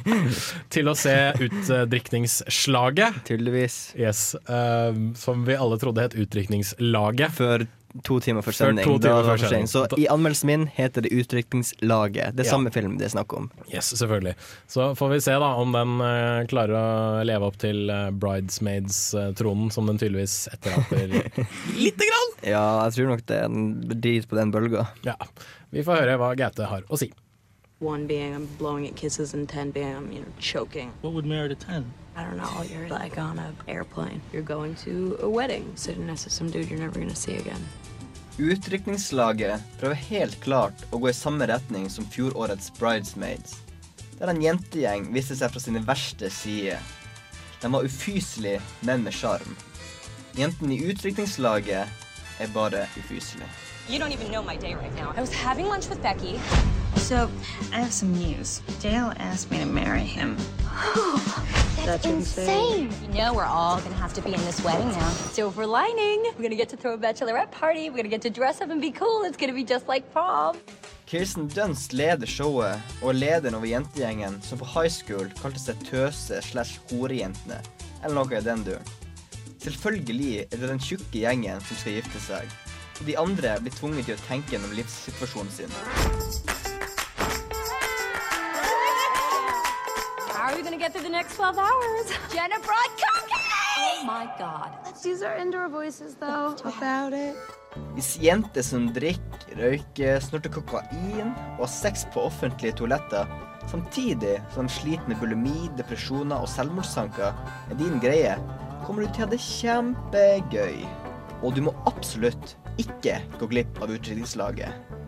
til 0.74 0.88
å 0.92 0.96
se 0.98 1.16
Utdrikningsslaget. 1.42 3.22
tydeligvis. 3.28 3.94
Yes, 4.00 4.36
uh, 4.50 4.92
som 5.16 5.46
vi 5.46 5.56
alle 5.56 5.78
trodde 5.82 6.02
het 6.08 6.16
Utdrikningslaget. 6.18 7.32
Før 7.38 7.68
to 8.08 8.22
timer 8.24 8.40
før 8.40 8.56
sending. 8.56 8.86
to 8.88 8.94
timer 9.04 9.26
før 9.28 9.42
sent. 9.52 9.68
Så 9.68 9.82
i 10.00 10.06
anmeldelsen 10.08 10.48
min 10.48 10.62
heter 10.72 11.04
det 11.04 11.12
Utdrikningslaget. 11.12 12.36
Det 12.38 12.46
er 12.46 12.48
Ja. 12.48 12.52
samme 12.54 12.72
film 12.72 12.98
det 12.98 13.06
er 13.10 13.12
snakk 13.18 13.34
om. 13.36 13.50
Yes, 13.74 13.90
selvfølgelig. 14.00 14.36
Så 14.72 14.96
får 14.96 15.10
vi 15.12 15.20
se 15.20 15.32
da 15.44 15.50
om 15.60 15.74
den 15.76 15.98
uh, 16.00 16.46
klarer 16.48 16.72
å 16.80 17.24
leve 17.28 17.44
opp 17.50 17.58
til 17.60 17.90
uh, 17.92 18.10
bridesmaids-tronen, 18.12 19.72
som 19.76 19.88
den 19.92 20.00
tydeligvis 20.00 20.48
etteraper 20.54 21.08
lite 21.84 22.08
grann. 22.08 22.32
Ja, 22.48 22.64
jeg 22.88 22.94
tror 22.96 23.12
nok 23.12 23.26
det 23.28 23.42
er 23.42 23.50
en 23.52 24.00
drit 24.00 24.30
på 24.32 24.40
den 24.40 24.52
bølga. 24.56 24.88
Ja, 25.04 25.18
vi 25.72 25.84
får 25.84 26.00
høre 26.06 26.16
hva 26.22 26.32
Gaute 26.40 26.72
har 26.72 26.88
å 26.88 26.98
si. 27.00 27.12
One 27.82 28.06
being 28.06 28.36
I'm 28.36 28.46
blowing 28.60 28.86
at 28.86 28.96
kisses, 28.96 29.34
and 29.34 29.50
ten 29.50 29.72
being 29.72 29.96
I'm, 29.96 30.12
you 30.12 30.20
know, 30.20 30.28
choking. 30.38 30.92
What 31.02 31.14
would 31.14 31.26
merit 31.26 31.52
a 31.52 31.56
ten? 31.56 31.92
I 32.16 32.24
don't 32.24 32.38
know. 32.38 32.62
You're 32.70 32.88
like 32.88 33.18
on 33.18 33.40
an 33.40 33.56
airplane. 33.68 34.22
You're 34.32 34.44
going 34.44 34.76
to 34.86 35.18
a 35.20 35.28
wedding, 35.28 35.72
sitting 35.74 36.06
next 36.06 36.26
to 36.26 36.30
some 36.30 36.52
dude 36.52 36.70
you're 36.70 36.80
never 36.80 37.00
gonna 37.00 37.16
see 37.16 37.38
again. 37.38 37.66
Utrykningslaget 38.38 39.64
prøver 39.80 39.98
helt 39.98 40.38
klart 40.44 40.86
å 40.92 41.00
gå 41.02 41.10
i 41.10 41.14
samme 41.14 41.48
retning 41.50 41.90
som 41.90 42.06
fjorårets 42.06 42.70
Bridesmaids, 42.78 43.58
der 44.20 44.30
en 44.30 44.44
jentegjeng 44.46 45.10
viste 45.14 45.40
seg 45.40 45.50
fra 45.50 45.64
sine 45.64 45.82
verste 45.88 46.30
sider. 46.30 46.78
De 47.64 47.72
var 47.74 47.82
ufyselige, 47.90 48.62
men 48.86 49.02
med 49.02 49.18
sjarm. 49.18 49.58
Jentene 50.38 50.78
i 50.78 50.94
utrykningslaget 50.94 51.90
er 52.38 52.54
bare 52.54 52.86
ufyselige. 53.02 53.50
You 53.90 53.98
don't 53.98 54.14
even 54.14 54.30
know 54.30 54.44
my 54.46 54.56
day 54.56 54.76
right 54.76 54.94
now. 54.96 55.14
I 55.18 55.22
was 55.22 55.34
having 55.34 55.66
lunch 55.66 55.90
with 55.90 56.02
Becky. 56.04 56.38
So, 57.12 57.30
I 57.74 57.82
have 57.82 57.92
some 57.92 58.14
news. 58.14 58.62
Dale 58.80 59.12
asked 59.18 59.52
me 59.52 59.60
to 59.60 59.66
marry 59.66 60.00
him. 60.00 60.38
That's 61.86 62.06
insane. 62.06 62.90
You 63.02 63.10
know 63.10 63.34
we're 63.34 63.44
all 63.44 63.82
gonna 63.82 63.96
have 63.96 64.14
to 64.14 64.22
be 64.22 64.34
in 64.34 64.40
this 64.46 64.64
wedding 64.64 64.88
now. 64.88 65.10
Silver 65.10 65.68
lining. 65.68 66.24
We're 66.38 66.44
gonna 66.44 66.56
get 66.56 66.70
to 66.70 66.78
throw 66.78 66.94
a 66.94 66.98
bachelorette 66.98 67.52
party. 67.52 67.90
We're 67.90 67.98
gonna 67.98 68.08
get 68.08 68.22
to 68.22 68.30
dress 68.30 68.62
up 68.62 68.70
and 68.70 68.80
be 68.80 68.92
cool. 68.92 69.24
It's 69.24 69.36
gonna 69.36 69.52
be 69.52 69.66
just 69.66 69.90
like 69.90 70.10
prom. 70.14 70.56
Kirsten 71.06 71.50
Dunst 71.50 71.92
leder 71.92 72.26
showet 72.26 72.80
og 73.02 73.10
er 73.10 73.20
lederen 73.20 73.60
over 73.60 73.68
jentegjengen 73.68 74.40
som 74.42 74.64
på 74.64 74.72
high 74.72 74.88
school 74.88 75.28
kalte 75.42 75.60
seg 75.60 75.84
tøse 75.92 76.40
slash 76.48 76.80
horejentene, 76.94 77.60
eller 78.06 78.22
noe 78.22 78.40
i 78.40 78.44
den 78.48 78.64
duren. 78.64 78.88
Selvfølgelig 79.60 80.46
er 80.46 80.56
det 80.56 80.72
den 80.72 80.80
tjukke 80.80 81.26
gjengen 81.26 81.60
som 81.60 81.84
skal 81.84 82.00
gifte 82.00 82.24
seg, 82.24 82.58
og 83.02 83.06
de 83.12 83.20
andre 83.20 83.60
blir 83.60 83.80
tvunget 83.82 84.08
til 84.08 84.16
å 84.16 84.28
tenke 84.32 84.56
gjennom 84.56 84.80
livssituasjonen 84.80 85.56
sin. 85.60 86.61
Are 90.52 90.58
we 90.58 90.70
to 90.70 90.78
get 90.78 90.92
through 90.92 91.04
the 91.04 91.10
next 91.10 91.36
12 91.36 91.58
hours? 91.58 92.06
Jenna 92.34 92.60
brought 92.60 92.92
cocaine! 93.00 93.42
Oh 93.80 94.04
my 94.06 94.30
god. 94.38 94.72
Let's 94.86 95.06
use 95.06 95.22
our 95.22 95.38
indoor 95.38 95.70
voices, 95.70 96.16
though, 96.16 96.56
about 96.64 97.14
it. 97.14 97.36
Hvis 97.96 98.18
jenter 98.20 98.64
som 98.68 98.90
drikker, 98.92 99.46
røyker, 99.56 100.20
snorter 100.20 100.52
kokain 100.52 101.32
og 101.56 101.64
har 101.64 101.72
sex 101.72 102.04
på 102.12 102.26
offentlige 102.28 102.76
toaletter, 102.82 103.30
samtidig 103.72 104.42
som 104.52 104.68
de 104.68 104.76
sliter 104.76 105.08
med 105.08 105.22
bulimi, 105.22 105.70
depresjoner 105.78 106.44
og 106.44 106.52
selvmordstanker, 106.52 107.32
er 107.72 107.80
din 107.80 108.02
greie, 108.04 108.36
kommer 108.84 109.06
du 109.06 109.14
til 109.14 109.24
å 109.24 109.26
ha 109.26 109.32
det 109.32 109.44
kjempegøy. 109.46 110.82
Og 111.42 111.56
du 111.56 111.64
må 111.70 111.76
absolutt 111.88 112.58
ikke 112.82 113.22
gå 113.40 113.48
glipp 113.54 113.80
av 113.80 113.96
utdrikningslaget. 113.96 115.00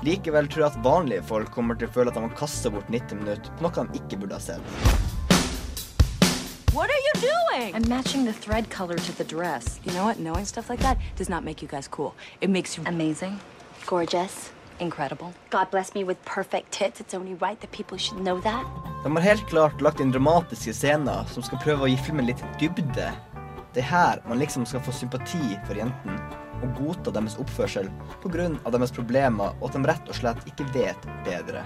Likevel 0.00 0.46
tror 0.48 0.62
jeg 0.64 0.72
at 0.72 0.84
vanlige 0.84 1.22
folk 1.28 1.50
kommer 1.52 1.76
til 1.76 1.90
å 1.90 1.92
føle 1.92 2.08
at 2.08 2.16
de 2.16 2.22
må 2.24 2.30
kaste 2.32 2.70
bort 2.72 2.88
90 2.88 3.18
minutter 3.20 3.52
på 3.58 3.66
noe 3.66 3.82
de 3.92 4.00
ikke 4.00 4.16
burde 4.22 4.38
ha 4.38 4.40
sett. 4.40 4.64
What 6.72 6.88
are 6.88 7.02
you 7.04 7.14
doing? 7.20 7.74
I'm 7.74 7.86
matching 7.88 8.24
the 8.24 8.32
thread 8.32 8.70
color 8.70 8.96
to 8.96 9.12
the 9.18 9.24
dress. 9.24 9.78
You 9.84 9.92
know 9.92 10.04
what? 10.04 10.18
Knowing 10.18 10.46
stuff 10.46 10.70
like 10.70 10.80
that 10.80 10.96
does 11.16 11.28
not 11.28 11.44
make 11.44 11.60
you 11.60 11.68
guys 11.68 11.86
cool. 11.86 12.14
It 12.40 12.48
makes 12.48 12.78
you 12.78 12.84
Amazing, 12.86 13.40
gorgeous, 13.86 14.52
incredible. 14.78 15.34
God 15.50 15.70
bless 15.70 15.94
me 15.94 16.04
with 16.04 16.24
perfect 16.24 16.72
tits. 16.72 17.00
It's 17.00 17.12
only 17.12 17.34
right 17.34 17.60
that 17.60 17.70
people 17.72 17.98
should 17.98 18.24
know 18.24 18.40
that. 18.40 18.64
De 19.04 19.12
har 19.12 19.20
helt 19.20 19.46
klart 19.48 19.80
lagt 19.80 20.00
inn 20.00 20.12
dramatiske 20.12 20.72
scener 20.72 21.28
som 21.28 21.44
skal 21.44 21.60
prøve 21.60 21.84
å 21.84 21.92
gi 21.92 22.00
filmen 22.06 22.30
litt 22.30 22.40
dybde. 22.60 23.12
Det 23.74 23.84
er 23.84 23.90
her 23.92 24.22
man 24.28 24.40
liksom 24.40 24.64
skal 24.64 24.80
få 24.80 24.96
sympati 24.96 25.58
for 25.66 25.76
jentene 25.76 26.16
og 26.60 26.74
godta 26.78 27.12
deres 27.14 27.38
oppførsel 27.40 27.88
pga. 28.22 28.48
deres 28.70 28.92
problemer 28.92 29.54
og 29.60 29.70
at 29.70 29.78
de 29.78 29.88
rett 29.88 30.08
og 30.08 30.18
slett 30.18 30.46
ikke 30.46 30.68
vet 30.74 31.08
bedre. 31.26 31.64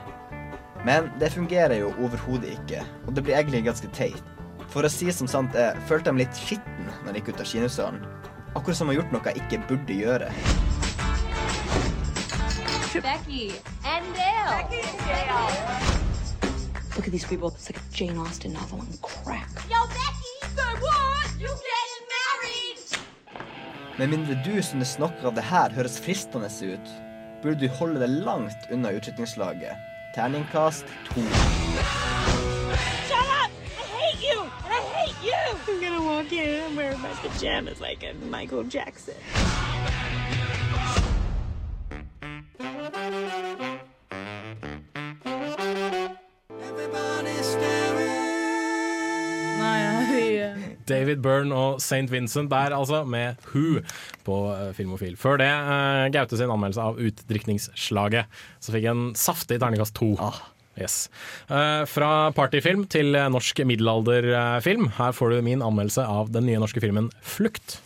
Men 0.85 1.11
det 1.21 1.33
fungerer 1.33 1.79
jo 1.81 1.95
overhodet 1.99 2.53
ikke, 2.59 2.83
og 3.07 3.15
det 3.17 3.25
blir 3.25 3.39
egentlig 3.39 3.65
ganske 3.65 3.89
teit. 3.97 4.23
For 4.69 4.85
å 4.85 4.91
si 4.93 5.11
som 5.13 5.29
sant 5.31 5.55
er, 5.57 5.79
følte 5.89 6.11
jeg 6.11 6.17
meg 6.17 6.27
litt 6.27 6.41
skitten 6.41 6.91
når 7.05 7.15
jeg 7.15 7.23
gikk 7.23 7.35
ut 7.35 7.41
av 7.41 7.51
kinosalen. 7.53 8.07
Akkurat 8.55 8.79
som 8.79 8.91
å 8.91 8.93
ha 8.93 8.99
gjort 8.99 9.13
noe 9.15 9.33
jeg 9.33 9.43
ikke 9.43 9.63
burde 9.71 9.97
gjøre. 9.97 10.31
Becky 13.03 13.53
and 13.85 14.07
Dale. 14.15 14.63
Becky 14.63 14.81
and 14.87 14.99
Dale. 15.09 16.05
Look 16.97 17.07
at 17.07 17.13
these 17.13 17.25
people. 17.25 17.49
It's 17.49 17.69
like 17.69 17.79
a 17.79 17.83
Jane 17.93 18.17
Austen 18.19 18.53
novel 18.53 18.81
on 18.81 18.99
crack. 19.03 19.51
Yo, 19.69 19.81
Becky! 19.89 20.35
Say 20.55 20.75
what? 20.81 21.41
You? 21.41 21.74
Med 23.97 24.11
mindre 24.11 24.35
du 24.43 24.63
synes 24.63 24.97
snakker 24.97 25.29
av 25.29 25.35
det 25.37 25.43
her 25.47 25.71
høres 25.71 26.01
fristende 26.03 26.49
ut, 26.67 26.89
burde 27.43 27.61
du 27.63 27.69
holde 27.79 28.01
deg 28.03 28.11
langt 28.27 28.67
unna 28.75 28.91
utskipningslaget. 28.91 29.79
Terningkast 30.17 30.85
to. 31.07 31.23
Shut 33.07 33.31
up! 33.39 33.51
I 33.95 34.11
David 51.15 51.23
Byrne 51.23 51.55
og 51.55 51.79
St. 51.79 52.11
Vincent 52.11 52.51
der, 52.51 52.75
altså, 52.75 53.05
med 53.07 53.39
Who 53.53 53.83
på 54.27 54.39
eh, 54.51 54.73
Filmofil. 54.75 55.17
Før 55.17 55.39
det, 55.39 55.47
uh, 55.47 56.11
Gaute 56.11 56.39
sin 56.39 56.51
anmeldelse 56.51 56.83
av 56.83 56.99
Utdrikningsslaget. 56.99 58.27
Så 58.59 58.75
fikk 58.75 58.89
jeg 58.89 58.97
en 58.97 59.15
saftig 59.15 59.61
terningkast 59.63 59.95
to. 59.95 60.15
Yes. 60.75 61.09
Uh, 61.47 61.87
fra 61.87 62.33
partyfilm 62.35 62.89
til 62.91 63.15
norsk 63.15 63.63
middelalderfilm. 63.63 64.91
Her 64.99 65.15
får 65.15 65.37
du 65.37 65.43
min 65.47 65.63
anmeldelse 65.63 66.03
av 66.03 66.35
den 66.35 66.49
nye 66.49 66.63
norske 66.63 66.83
filmen 66.83 67.13
Flukt. 67.23 67.79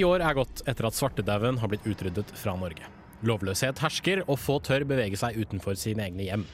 Ti 0.00 0.04
år 0.08 0.22
er 0.24 0.32
gått 0.32 0.62
etter 0.64 0.86
at 0.88 0.96
svartedauden 0.96 1.58
har 1.60 1.68
blitt 1.68 1.84
utryddet 1.84 2.30
fra 2.32 2.54
Norge. 2.56 2.86
Lovløshet 3.28 3.82
hersker, 3.84 4.22
og 4.32 4.38
få 4.40 4.54
tør 4.64 4.86
bevege 4.88 5.18
seg 5.20 5.36
utenfor 5.36 5.76
sine 5.76 6.06
egne 6.06 6.24
hjem. 6.24 6.44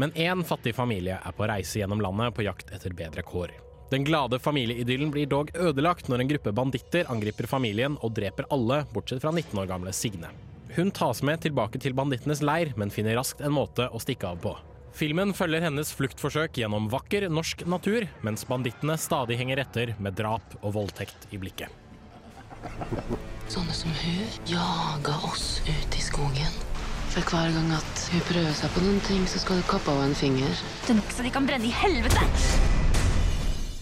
Men 0.00 0.14
én 0.16 0.40
fattig 0.48 0.72
familie 0.72 1.18
er 1.20 1.34
på 1.36 1.44
reise 1.50 1.82
gjennom 1.82 2.00
landet 2.00 2.32
på 2.32 2.46
jakt 2.46 2.70
etter 2.72 2.94
bedre 2.96 3.20
kår. 3.28 3.50
Den 3.92 4.06
glade 4.08 4.38
familieidyllen 4.40 5.10
blir 5.12 5.28
dog 5.28 5.52
ødelagt 5.52 6.08
når 6.08 6.22
en 6.24 6.30
gruppe 6.30 6.54
banditter 6.56 7.10
angriper 7.12 7.44
familien 7.50 7.98
og 8.00 8.14
dreper 8.16 8.48
alle, 8.56 8.78
bortsett 8.94 9.20
fra 9.20 9.34
19 9.34 9.60
år 9.60 9.68
gamle 9.68 9.92
Signe. 9.92 10.30
Hun 10.78 10.88
tas 10.96 11.20
med 11.20 11.42
tilbake 11.44 11.76
til 11.84 11.96
bandittenes 11.98 12.40
leir, 12.40 12.70
men 12.80 12.94
finner 12.94 13.18
raskt 13.20 13.42
en 13.44 13.52
måte 13.52 13.90
å 13.92 14.00
stikke 14.00 14.30
av 14.30 14.40
på. 14.46 14.54
Filmen 14.96 15.34
følger 15.36 15.66
hennes 15.66 15.92
fluktforsøk 15.92 16.56
gjennom 16.62 16.88
vakker 16.88 17.28
norsk 17.28 17.66
natur, 17.68 18.08
mens 18.24 18.48
bandittene 18.48 18.96
stadig 18.96 19.36
henger 19.42 19.60
etter 19.66 19.94
med 20.00 20.16
drap 20.16 20.56
og 20.62 20.72
voldtekt 20.78 21.28
i 21.36 21.42
blikket. 21.44 21.84
Sånne 23.48 23.74
som 23.76 23.92
hun 24.02 24.24
jager 24.48 25.28
oss 25.28 25.60
ut 25.68 25.96
i 25.96 26.02
skogen. 26.04 26.58
For 27.08 27.24
hver 27.24 27.54
gang 27.54 27.70
at 27.76 28.02
hun 28.12 28.24
prøver 28.28 28.56
seg 28.56 28.74
på 28.74 28.82
noen 28.84 29.00
ting, 29.06 29.22
så 29.30 29.40
skal 29.40 29.60
du 29.60 29.68
kappe 29.70 29.92
av 29.92 30.02
en 30.04 30.16
finger. 30.18 30.52
Det 30.84 30.92
er 30.92 31.00
nok 31.00 31.14
så 31.14 31.24
de 31.24 31.32
kan 31.34 31.48
brenne 31.48 31.68
i 31.68 31.72
helvete! 31.74 32.26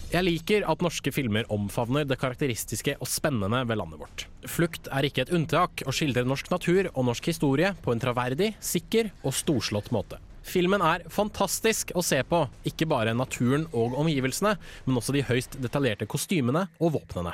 Jeg 0.07 0.23
liker 0.23 0.63
at 0.71 0.79
norske 0.79 1.11
filmer 1.11 1.49
omfavner 1.51 2.05
det 2.07 2.15
karakteristiske 2.21 2.93
og 2.95 3.09
spennende 3.11 3.59
ved 3.67 3.81
landet 3.81 3.99
vårt. 3.99 4.23
Flukt 4.47 4.87
er 4.87 5.03
ikke 5.03 5.25
et 5.25 5.33
unntak, 5.35 5.83
og 5.83 5.91
skildrer 5.97 6.23
norsk 6.23 6.47
natur 6.53 6.87
og 6.93 7.09
norsk 7.09 7.27
historie 7.27 7.73
på 7.83 7.91
en 7.91 7.99
traverdig, 7.99 8.53
sikker 8.63 9.11
og 9.27 9.35
storslått 9.35 9.91
måte. 9.91 10.21
Filmen 10.47 10.79
er 10.79 11.03
fantastisk 11.11 11.91
å 11.97 12.01
se 12.05 12.21
på, 12.23 12.45
ikke 12.69 12.87
bare 12.87 13.15
naturen 13.17 13.65
og 13.75 13.97
omgivelsene, 13.99 14.53
men 14.85 14.99
også 14.99 15.15
de 15.15 15.25
høyst 15.27 15.57
detaljerte 15.59 16.07
kostymene 16.07 16.69
og 16.79 16.93
våpnene. 16.95 17.33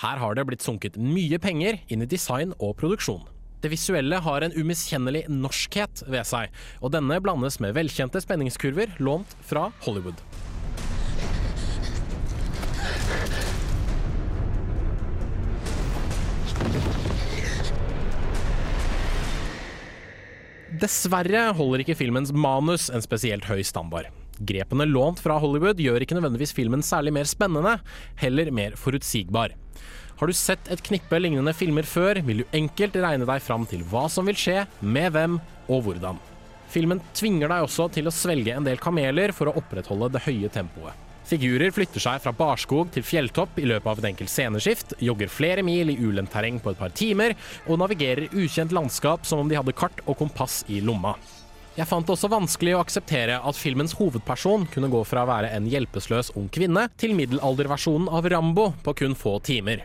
Her 0.00 0.22
har 0.22 0.36
det 0.38 0.46
blitt 0.48 0.64
sunket 0.64 0.96
mye 0.96 1.40
penger 1.42 1.82
inn 1.92 2.06
i 2.06 2.08
design 2.08 2.56
og 2.56 2.78
produksjon. 2.80 3.26
Det 3.60 3.72
visuelle 3.72 4.20
har 4.24 4.44
en 4.44 4.56
umiskjennelig 4.56 5.26
norskhet 5.32 6.06
ved 6.08 6.24
seg, 6.28 6.52
og 6.80 6.96
denne 6.96 7.20
blandes 7.20 7.60
med 7.60 7.76
velkjente 7.76 8.24
spenningskurver 8.24 8.96
lånt 9.04 9.36
fra 9.44 9.68
Hollywood. 9.84 10.20
Dessverre 20.76 21.52
holder 21.56 21.84
ikke 21.84 21.96
filmens 21.96 22.32
manus 22.34 22.90
en 22.92 23.04
spesielt 23.04 23.46
høy 23.48 23.62
standard. 23.64 24.10
Grepene 24.36 24.84
lånt 24.84 25.22
fra 25.24 25.38
Hollywood 25.40 25.78
gjør 25.80 26.04
ikke 26.04 26.18
nødvendigvis 26.18 26.52
filmen 26.52 26.82
særlig 26.84 27.14
mer 27.16 27.28
spennende, 27.30 27.78
heller 28.20 28.50
mer 28.52 28.76
forutsigbar. 28.76 29.54
Har 30.20 30.28
du 30.28 30.36
sett 30.36 30.68
et 30.72 30.82
knippe 30.84 31.20
lignende 31.20 31.54
filmer 31.56 31.86
før, 31.88 32.20
vil 32.26 32.42
du 32.42 32.56
enkelt 32.56 32.98
regne 33.00 33.28
deg 33.28 33.44
fram 33.44 33.64
til 33.68 33.86
hva 33.88 34.04
som 34.12 34.28
vil 34.28 34.36
skje, 34.36 34.66
med 34.80 35.14
hvem 35.16 35.38
og 35.70 35.86
hvordan. 35.86 36.20
Filmen 36.72 37.00
tvinger 37.16 37.52
deg 37.52 37.64
også 37.64 37.88
til 37.96 38.10
å 38.10 38.14
svelge 38.14 38.56
en 38.56 38.66
del 38.66 38.80
kameler 38.82 39.32
for 39.36 39.48
å 39.48 39.56
opprettholde 39.60 40.12
det 40.16 40.24
høye 40.26 40.52
tempoet. 40.52 41.05
Figurer 41.26 41.72
flytter 41.74 41.98
seg 41.98 42.20
fra 42.22 42.30
barskog 42.38 42.92
til 42.94 43.02
fjelltopp 43.02 43.56
i 43.58 43.64
løpet 43.66 43.88
av 43.90 43.98
et 43.98 44.12
enkelt 44.12 44.30
sceneskift, 44.30 44.92
jogger 45.02 45.32
flere 45.32 45.64
mil 45.66 45.90
i 45.90 45.96
ulendt 45.98 46.30
terreng 46.30 46.60
på 46.62 46.70
et 46.70 46.78
par 46.78 46.94
timer, 46.94 47.34
og 47.66 47.80
navigerer 47.82 48.28
ukjent 48.30 48.74
landskap 48.76 49.26
som 49.26 49.42
om 49.42 49.50
de 49.50 49.58
hadde 49.58 49.74
kart 49.74 50.04
og 50.06 50.20
kompass 50.20 50.60
i 50.70 50.78
lomma. 50.78 51.16
Jeg 51.76 51.90
fant 51.90 52.06
det 52.06 52.14
også 52.14 52.30
vanskelig 52.32 52.76
å 52.76 52.84
akseptere 52.84 53.40
at 53.42 53.58
filmens 53.58 53.96
hovedperson 53.98 54.68
kunne 54.70 54.92
gå 54.92 55.02
fra 55.04 55.26
å 55.26 55.30
være 55.32 55.50
en 55.52 55.66
hjelpeløs 55.68 56.30
ung 56.38 56.46
kvinne 56.48 56.86
til 56.96 57.18
middelalderversjonen 57.18 58.06
av 58.06 58.30
Rambo 58.30 58.70
på 58.86 58.94
kun 59.02 59.18
få 59.18 59.36
timer. 59.44 59.82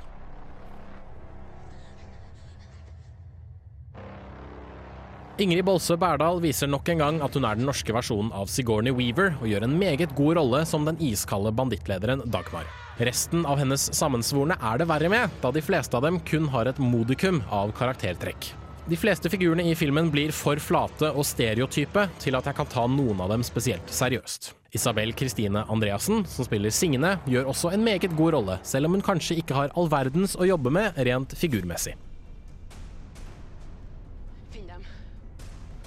Ingrid 5.42 5.66
Bolsø 5.66 5.96
Berdal 5.98 6.38
viser 6.44 6.70
nok 6.70 6.90
en 6.92 7.00
gang 7.02 7.16
at 7.26 7.34
hun 7.34 7.46
er 7.50 7.58
den 7.58 7.66
norske 7.66 7.94
versjonen 7.96 8.30
av 8.38 8.50
Sigourney 8.52 8.94
Weaver, 8.94 9.32
og 9.40 9.48
gjør 9.50 9.64
en 9.66 9.74
meget 9.80 10.12
god 10.14 10.36
rolle 10.38 10.60
som 10.70 10.86
den 10.86 11.00
iskalde 11.02 11.50
bandittlederen 11.58 12.22
Dagmar. 12.30 12.68
Resten 13.02 13.48
av 13.50 13.58
hennes 13.58 13.88
sammensvorne 13.98 14.60
er 14.62 14.78
det 14.78 14.86
verre 14.92 15.10
med, 15.10 15.34
da 15.42 15.50
de 15.56 15.64
fleste 15.66 15.98
av 15.98 16.06
dem 16.06 16.20
kun 16.30 16.46
har 16.54 16.70
et 16.70 16.82
modikum 16.84 17.40
av 17.50 17.74
karaktertrekk. 17.74 18.52
De 18.86 19.00
fleste 19.00 19.32
figurene 19.34 19.66
i 19.66 19.74
filmen 19.78 20.12
blir 20.14 20.34
for 20.36 20.62
flate 20.62 21.10
og 21.10 21.26
stereotype 21.26 22.06
til 22.22 22.38
at 22.38 22.52
jeg 22.52 22.60
kan 22.60 22.70
ta 22.70 22.86
noen 22.86 23.26
av 23.26 23.34
dem 23.34 23.46
spesielt 23.46 23.90
seriøst. 23.90 24.52
Isabel 24.78 25.16
Kristine 25.18 25.66
Andreassen, 25.74 26.22
som 26.30 26.46
spiller 26.46 26.70
Signe, 26.70 27.16
gjør 27.26 27.50
også 27.50 27.74
en 27.74 27.82
meget 27.88 28.14
god 28.14 28.38
rolle, 28.38 28.62
selv 28.62 28.92
om 28.92 29.00
hun 29.00 29.06
kanskje 29.10 29.42
ikke 29.42 29.58
har 29.58 29.74
all 29.74 29.90
verdens 29.90 30.38
å 30.38 30.46
jobbe 30.54 30.70
med 30.78 31.02
rent 31.10 31.34
figurmessig. 31.34 31.98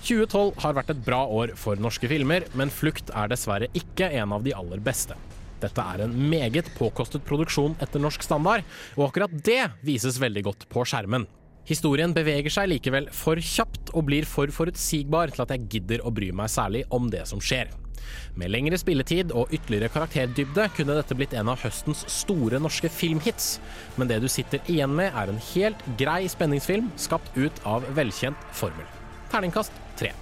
2012 0.05 0.59
har 0.61 0.75
vært 0.77 0.91
et 0.93 1.05
bra 1.07 1.23
år 1.33 1.55
for 1.57 1.81
norske 1.81 2.09
filmer, 2.11 2.45
men 2.59 2.73
Flukt 2.73 3.13
er 3.17 3.31
dessverre 3.33 3.71
ikke 3.77 4.11
en 4.21 4.35
av 4.37 4.45
de 4.45 4.53
aller 4.57 4.83
beste. 4.85 5.17
Dette 5.63 5.85
er 5.95 6.05
en 6.05 6.17
meget 6.29 6.69
påkostet 6.77 7.25
produksjon 7.25 7.77
etter 7.83 8.03
norsk 8.03 8.27
standard, 8.27 8.67
og 8.99 9.09
akkurat 9.09 9.33
det 9.47 9.63
vises 9.87 10.21
veldig 10.21 10.45
godt 10.51 10.67
på 10.73 10.85
skjermen. 10.85 11.25
Historien 11.65 12.13
beveger 12.13 12.53
seg 12.53 12.69
likevel 12.69 13.09
for 13.17 13.41
kjapt 13.41 13.95
og 13.97 14.05
blir 14.11 14.27
for 14.29 14.53
forutsigbar 14.53 15.33
til 15.33 15.47
at 15.47 15.55
jeg 15.55 15.69
gidder 15.73 16.05
å 16.05 16.13
bry 16.13 16.29
meg 16.37 16.53
særlig 16.53 16.85
om 16.93 17.09
det 17.13 17.25
som 17.31 17.41
skjer. 17.41 17.71
Med 18.37 18.53
lengre 18.53 18.77
spilletid 18.77 19.33
og 19.33 19.53
ytterligere 19.55 19.89
karakterdybde 19.95 20.67
kunne 20.77 20.97
dette 20.99 21.17
blitt 21.17 21.33
en 21.39 21.49
av 21.55 21.63
høstens 21.65 22.05
store 22.13 22.61
norske 22.61 22.91
filmhits, 22.93 23.55
men 23.97 24.11
det 24.11 24.21
du 24.21 24.29
sitter 24.29 24.61
igjen 24.69 24.93
med 24.93 25.17
er 25.17 25.33
en 25.33 25.41
helt 25.55 25.89
grei 26.01 26.27
spenningsfilm 26.29 26.93
skapt 27.01 27.33
ut 27.41 27.65
av 27.65 27.89
velkjent 27.97 28.45
formel. 28.53 28.94
Terningkast 29.35 29.73
tre. 29.99 30.13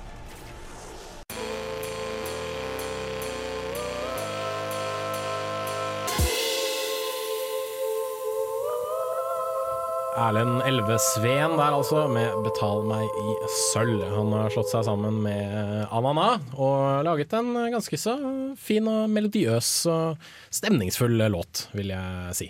Erlend 10.23 10.61
Elve 10.69 10.97
Sveen 11.03 11.57
der 11.59 11.75
altså, 11.75 12.05
med 12.13 12.31
'Betal 12.45 12.85
meg 12.87 13.03
i 13.09 13.33
sølv'. 13.73 14.05
Han 14.13 14.31
har 14.37 14.53
slått 14.55 14.71
seg 14.71 14.85
sammen 14.87 15.19
med 15.25 15.89
Anana 15.91 16.37
og 16.55 17.03
laget 17.07 17.33
en 17.35 17.51
ganske 17.73 17.99
så 17.99 18.15
fin 18.61 18.87
og 18.91 19.11
melodiøs 19.11 19.71
og 19.91 20.23
stemningsfull 20.53 21.17
låt, 21.33 21.67
vil 21.75 21.91
jeg 21.95 22.37
si. 22.39 22.49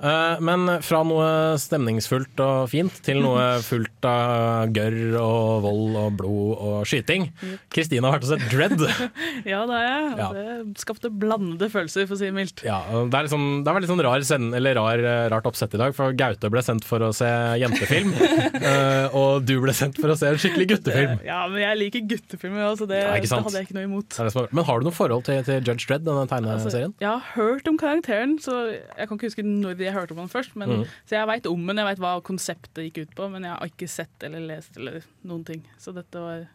Eh, 0.00 0.40
Men 0.40 0.64
fra 0.80 1.02
noe 1.04 1.58
stemningsfullt 1.60 2.40
og 2.40 2.70
fint 2.72 3.00
til 3.04 3.20
noe 3.24 3.58
fullt 3.70 4.08
av 4.08 4.70
gørr 4.72 5.18
og 5.20 5.60
vold 5.66 5.98
og 6.00 6.16
blod 6.22 6.56
og 6.56 6.78
skyting. 6.88 7.28
Kristine 7.74 8.06
har 8.08 8.16
vært 8.16 8.28
og 8.28 8.32
sett 8.32 8.48
Dread. 8.50 8.80
Ja, 9.50 9.64
det 9.68 9.76
har 9.76 9.84
jeg. 9.84 10.08
Ja. 10.20 10.28
det 10.36 10.80
skapte 10.80 11.10
blandede 11.12 11.68
følelser, 11.72 12.06
for 12.08 12.16
å 12.16 12.20
si 12.20 12.28
det 12.28 12.36
mildt. 12.36 12.62
Ja, 12.66 12.80
det, 12.88 13.12
er 13.16 13.26
liksom, 13.28 13.44
det 13.62 13.68
har 13.70 13.76
vært 13.76 13.84
litt 13.86 13.92
sånn 13.92 14.04
rar 14.04 14.24
send, 14.26 14.54
eller 14.56 14.76
rar, 14.78 15.00
eh, 15.04 15.28
rart 15.32 15.48
oppsett 15.48 15.74
i 15.76 15.80
dag, 15.80 15.94
for 15.96 16.16
Gaute 16.16 16.50
ble 16.52 16.62
sendt 16.64 16.86
for 16.88 17.02
å 17.04 17.09
se 17.16 17.28
jentefilm, 17.60 18.12
eh, 18.70 19.16
og 19.16 19.46
du 19.46 19.54
ble 19.62 19.74
sendt 19.76 20.00
for 20.00 20.12
å 20.12 20.16
se 20.18 20.30
en 20.30 20.40
skikkelig 20.40 20.66
guttefilm. 20.74 21.24
Ja, 21.26 21.42
men 21.50 21.62
jeg 21.62 21.78
liker 21.80 22.04
guttefilmer, 22.12 22.74
så 22.78 22.88
det, 22.90 23.00
Ja, 23.02 23.16
det 23.16 23.30
hadde 23.30 23.54
jeg 23.56 23.68
ikke 23.68 23.78
noe 23.78 23.88
imot. 23.88 24.18
Men 24.56 24.68
har 24.68 24.80
du 24.80 24.88
noe 24.88 24.96
forhold 24.96 25.26
til, 25.28 25.42
til 25.46 25.60
Judge 25.60 25.88
Dredd, 25.90 26.06
denne 26.06 26.26
Altså, 26.50 26.72
jeg 26.82 27.06
har 27.06 27.26
hørt 27.34 27.68
om 27.70 27.78
karakteren, 27.80 28.36
så 28.42 28.56
jeg 28.70 29.08
kan 29.08 29.16
ikke 29.16 29.30
huske 29.30 29.46
når 29.46 29.80
jeg 29.82 29.96
hørte 29.96 30.16
om 30.16 30.22
den 30.22 30.32
først. 30.32 30.56
Men, 30.58 30.80
mm. 30.80 30.86
Så 31.08 31.18
jeg 31.18 31.30
veit 31.30 31.48
om 31.50 31.66
den, 31.66 31.80
jeg 31.82 31.90
veit 31.90 32.02
hva 32.02 32.14
konseptet 32.26 32.86
gikk 32.88 33.04
ut 33.04 33.18
på, 33.18 33.28
men 33.32 33.46
jeg 33.46 33.56
har 33.56 33.72
ikke 33.72 33.90
sett 33.90 34.26
eller 34.26 34.44
lest 34.48 34.78
eller 34.80 35.04
noen 35.26 35.44
ting. 35.48 35.64
Så 35.80 35.94
dette 35.96 36.22
var 36.22 36.46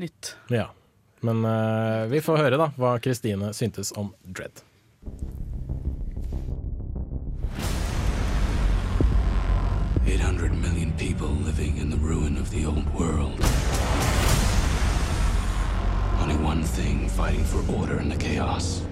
nytt. 0.00 0.34
Ja. 0.52 0.70
Men 1.26 1.44
uh, 1.44 2.08
vi 2.08 2.22
får 2.24 2.40
høre 2.46 2.60
da 2.60 2.70
hva 2.80 2.96
Kristine 3.02 3.52
syntes 3.56 3.92
om 3.98 4.14
Dredd. 4.24 4.64
Eight 10.06 10.20
hundred 10.20 10.52
million 10.52 10.92
people 10.96 11.28
living 11.28 11.76
in 11.76 11.90
the 11.90 11.96
ruin 11.96 12.36
of 12.38 12.50
the 12.50 12.64
old 12.64 12.88
world. 12.94 13.38
Only 16.20 16.36
one 16.36 16.62
thing 16.62 17.08
fighting 17.08 17.44
for 17.44 17.60
order 17.78 18.00
in 18.00 18.08
the 18.08 18.16
chaos. 18.16 18.82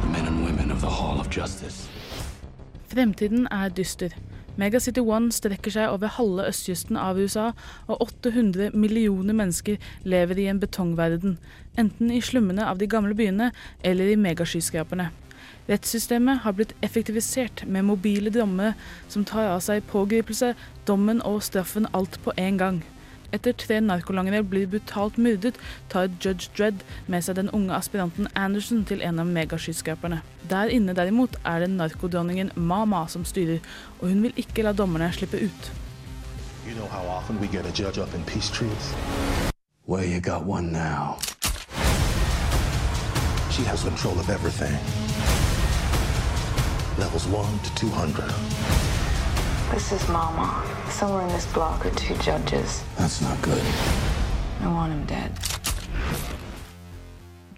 The 0.00 0.08
men 0.08 0.26
and 0.26 0.44
women 0.44 0.72
of 0.72 0.80
the 0.80 0.90
Hall 0.90 1.20
of 1.20 1.30
Justice. 1.30 1.88
Fremtiden 2.88 3.46
er 3.50 3.68
dyster. 3.68 4.10
Megacity 4.56 5.00
One 5.00 5.32
strekker 5.32 5.70
seg 5.72 5.88
over 5.88 6.10
halve 6.12 6.44
østkysten 6.50 6.98
av 7.00 7.16
USA, 7.16 7.52
og 7.86 8.02
800 8.02 8.74
millioner 8.74 9.32
mennesker 9.32 9.78
lever 10.04 10.38
i 10.42 10.48
en 10.50 10.60
betongverden, 10.60 11.38
enten 11.78 12.10
i 12.10 12.20
slummene 12.20 12.66
av 12.68 12.82
de 12.82 12.86
gamle 12.86 13.14
byene 13.14 13.52
eller 13.82 14.12
i 14.12 14.18
megaskyskraperne. 14.20 15.08
Rettssystemet 15.68 16.42
har 16.42 16.56
blitt 16.58 16.74
effektivisert 16.82 17.64
med 17.66 17.84
mobile 17.86 18.30
dommer 18.34 18.72
som 19.08 19.24
tar 19.24 19.46
av 19.52 19.60
seg 19.62 19.84
pågripelse, 19.90 20.54
dommen 20.88 21.22
og 21.22 21.42
straffen 21.46 21.86
alt 21.94 22.18
på 22.24 22.34
én 22.36 22.58
gang. 22.58 22.82
Etter 23.32 23.54
tre 23.56 23.78
narkolangere 23.80 24.42
blir 24.44 24.66
brutalt 24.68 25.16
myrdet, 25.16 25.56
tar 25.88 26.10
Judge 26.20 26.50
Dredd 26.56 26.82
med 27.08 27.24
seg 27.24 27.38
den 27.38 27.48
unge 27.56 27.72
aspiranten 27.72 28.28
Anderson 28.36 28.82
til 28.84 29.00
en 29.06 29.22
av 29.22 29.30
megaskyskraperne. 29.30 30.20
Der 30.50 30.68
inne 30.68 30.92
derimot 30.98 31.38
er 31.44 31.62
det 31.62 31.70
narkodronningen 31.72 32.52
Mama 32.56 33.06
som 33.08 33.24
styrer, 33.24 33.62
og 34.00 34.10
hun 34.10 34.26
vil 34.26 34.36
ikke 34.36 34.66
la 34.66 34.74
dommerne 34.76 35.08
slippe 35.16 35.40
ut. 35.40 35.72
You 36.66 36.74
know 36.74 36.86
how 36.86 37.06
often 37.08 37.40
we 37.40 37.48
get 37.48 37.66
a 37.66 37.72
judge 37.72 37.98
up 37.98 38.14
in 38.14 38.22
peace 38.24 38.50
trees? 38.50 38.94
Well, 39.86 40.04
you 40.04 40.20
got 40.20 40.44
one 40.44 40.70
now. 40.72 41.16
She 43.50 43.64
has 43.64 43.82
control 43.82 44.18
of 44.20 44.28
everything. 44.28 44.76
Levels 47.02 47.26
1 47.26 47.58
to 47.64 47.74
200. 47.74 48.24
This 49.72 49.90
is 49.90 50.08
Mama. 50.08 50.62
Somewhere 50.88 51.22
in 51.22 51.32
this 51.32 51.46
block 51.52 51.84
are 51.84 51.90
two 51.90 52.14
judges. 52.22 52.84
That's 52.96 53.20
not 53.20 53.42
good. 53.42 53.64
I 54.60 54.68
want 54.68 54.92
him 54.92 55.04
dead. 55.06 55.32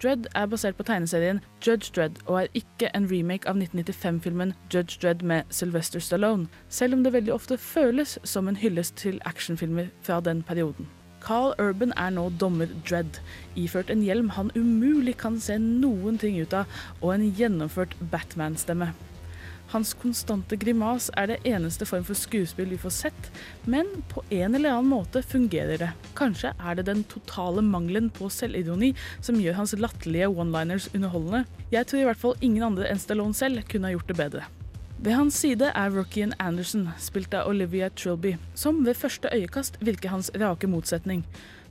Dredd 0.01 0.25
er 0.33 0.49
basert 0.49 0.79
på 0.79 0.87
tegneserien 0.89 1.43
Judge 1.61 1.93
Dredd 1.93 2.17
og 2.25 2.41
er 2.41 2.57
ikke 2.57 2.89
en 2.97 3.05
remake 3.11 3.45
av 3.45 3.61
1995-filmen 3.61 4.55
Judge 4.73 4.97
Dredd 5.01 5.21
med 5.21 5.45
Sylvester 5.49 6.01
Stallone, 6.01 6.49
selv 6.69 6.97
om 6.97 7.05
det 7.05 7.13
veldig 7.13 7.33
ofte 7.37 7.61
føles 7.61 8.17
som 8.23 8.49
en 8.49 8.57
hyllest 8.57 8.97
til 8.97 9.21
actionfilmer 9.29 9.93
fra 10.01 10.23
den 10.25 10.41
perioden. 10.41 10.89
Carl 11.21 11.53
Urban 11.61 11.93
er 11.97 12.09
nå 12.17 12.31
dommer 12.41 12.73
Dredd, 12.89 13.21
iført 13.55 13.93
en 13.93 14.01
hjelm 14.01 14.33
han 14.39 14.49
umulig 14.57 15.19
kan 15.21 15.37
se 15.39 15.61
noen 15.61 16.17
ting 16.17 16.41
ut 16.41 16.53
av, 16.53 16.79
og 17.01 17.13
en 17.13 17.29
gjennomført 17.29 17.93
Batman-stemme. 18.11 18.95
Hans 19.73 19.93
konstante 19.97 20.57
grimas 20.61 21.07
er 21.17 21.31
det 21.31 21.39
eneste 21.49 21.87
form 21.89 22.03
for 22.05 22.17
skuespill 22.17 22.69
vi 22.69 22.79
får 22.79 22.93
sett, 22.93 23.29
men 23.65 23.87
på 24.11 24.21
en 24.29 24.55
eller 24.55 24.75
annen 24.75 24.91
måte 24.91 25.23
fungerer 25.25 25.81
det. 25.81 25.89
Kanskje 26.17 26.53
er 26.59 26.77
det 26.77 26.85
den 26.89 27.01
totale 27.09 27.63
mangelen 27.65 28.11
på 28.13 28.29
selvironi 28.29 28.93
som 29.25 29.39
gjør 29.41 29.57
hans 29.61 29.73
latterlige 29.79 30.29
one-liners 30.29 30.87
underholdende. 30.93 31.45
Jeg 31.73 31.89
tror 31.89 32.03
i 32.03 32.05
hvert 32.11 32.21
fall 32.21 32.37
ingen 32.45 32.67
andre 32.69 32.91
enn 32.91 33.01
Stallone 33.01 33.35
selv 33.37 33.65
kunne 33.71 33.89
ha 33.89 33.97
gjort 33.97 34.13
det 34.13 34.19
bedre. 34.21 34.45
Ved 35.05 35.17
hans 35.17 35.35
side 35.41 35.73
er 35.75 35.91
Rockian 35.91 36.31
Anderson, 36.39 36.87
spilt 37.01 37.33
av 37.35 37.49
Olivia 37.51 37.89
Trilby, 37.89 38.37
som 38.55 38.85
ved 38.85 38.95
første 38.95 39.29
øyekast 39.33 39.81
virker 39.83 40.13
hans 40.13 40.31
rake 40.39 40.69
motsetning. 40.71 41.25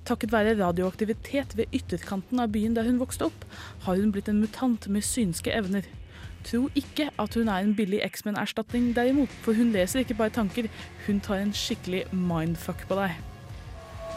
Takket 0.04 0.34
være 0.34 0.58
radioaktivitet 0.58 1.56
ved 1.56 1.72
ytterkanten 1.72 2.42
av 2.42 2.52
byen 2.52 2.76
der 2.76 2.84
hun 2.84 3.00
vokste 3.00 3.30
opp, 3.30 3.46
har 3.86 3.96
hun 3.96 4.12
blitt 4.12 4.28
en 4.28 4.42
mutant 4.44 4.90
med 4.92 5.06
synske 5.06 5.54
evner. 5.56 5.88
Tro 6.44 6.68
ikke 6.76 7.08
at 7.18 7.34
hun 7.34 7.48
er 7.48 7.64
en 7.64 7.74
billig 7.76 8.02
X-Men-erstatning 8.04 8.90
derimot, 8.96 9.28
for 9.28 9.56
hun 9.56 9.72
leser 9.72 9.98
ikke 10.04 10.14
bare 10.14 10.30
tanker, 10.30 10.68
hun 11.06 11.20
tar 11.20 11.40
en 11.40 11.52
skikkelig 11.56 12.04
mindfuck 12.12 12.84
på 12.88 12.98
deg. 12.98 13.14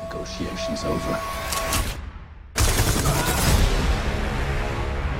Negotiations 0.04 0.84
over. 0.84 1.22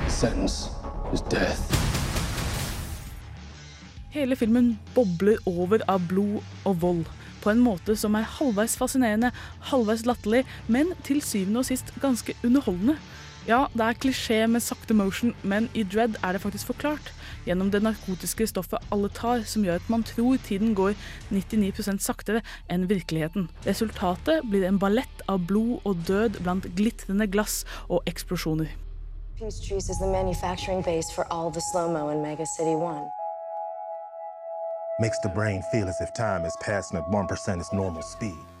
Sentence 0.08 0.68
is 1.14 1.24
death. 1.30 1.62
Hele 4.12 4.36
filmen 4.36 4.74
bobler 4.94 5.40
over 5.46 5.80
av 5.88 6.04
blod 6.08 6.42
og 6.64 6.82
vold, 6.82 7.04
på 7.40 7.50
en 7.54 7.60
måte 7.64 7.96
som 7.96 8.16
er 8.20 8.28
halvveis 8.36 8.76
fascinerende, 8.76 9.30
halvveis 9.70 10.04
latterlig, 10.04 10.44
men 10.66 10.92
til 11.08 11.22
syvende 11.24 11.64
og 11.64 11.70
sist 11.70 11.94
ganske 12.02 12.36
underholdende. 12.44 12.98
Ja, 13.46 13.66
det 13.72 13.84
er 13.84 13.96
klisjé 13.96 14.46
med 14.50 14.60
sakte 14.60 14.94
motion, 14.94 15.34
men 15.42 15.68
i 15.74 15.84
Dread 15.84 16.18
er 16.24 16.34
det 16.34 16.42
faktisk 16.42 16.66
forklart. 16.66 17.12
Gjennom 17.46 17.70
det 17.72 17.80
narkotiske 17.82 18.46
stoffet 18.50 18.82
alle 18.92 19.08
tar, 19.08 19.44
som 19.48 19.64
gjør 19.64 19.78
at 19.80 19.88
man 19.88 20.02
tror 20.04 20.36
tiden 20.44 20.74
går 20.76 20.96
99% 21.30 22.02
saktere 22.04 22.42
enn 22.68 22.88
virkeligheten. 22.90 23.48
Resultatet 23.66 24.44
blir 24.50 24.66
en 24.68 24.80
ballett 24.82 25.22
av 25.28 25.46
blod 25.48 25.80
og 25.88 26.02
død 26.08 26.42
blant 26.42 26.68
glitrende 26.76 27.28
glass 27.30 27.62
og 27.88 28.02
eksplosjoner. 28.10 28.74
Peace 29.38 29.60
Trees 29.62 29.88
is 29.88 29.98
the 29.98 30.10
manufacturing 30.10 30.82
base 30.82 31.12
for 31.14 31.24
all 31.32 31.50
the 31.50 31.62
slow-mo 31.70 32.10
in 32.10 32.20
Mega 32.20 32.44
City 32.44 32.74
1. 32.74 33.08
Makes 35.00 35.20
the 35.22 35.28
brain 35.28 35.62
feel 35.70 35.88
as 35.88 36.00
if 36.00 36.12
time 36.12 36.44
is 36.44 36.56
passing 36.60 36.98
at 36.98 37.04
1% 37.06 37.60
its 37.60 37.72
normal 37.72 38.02
speed. 38.02 38.57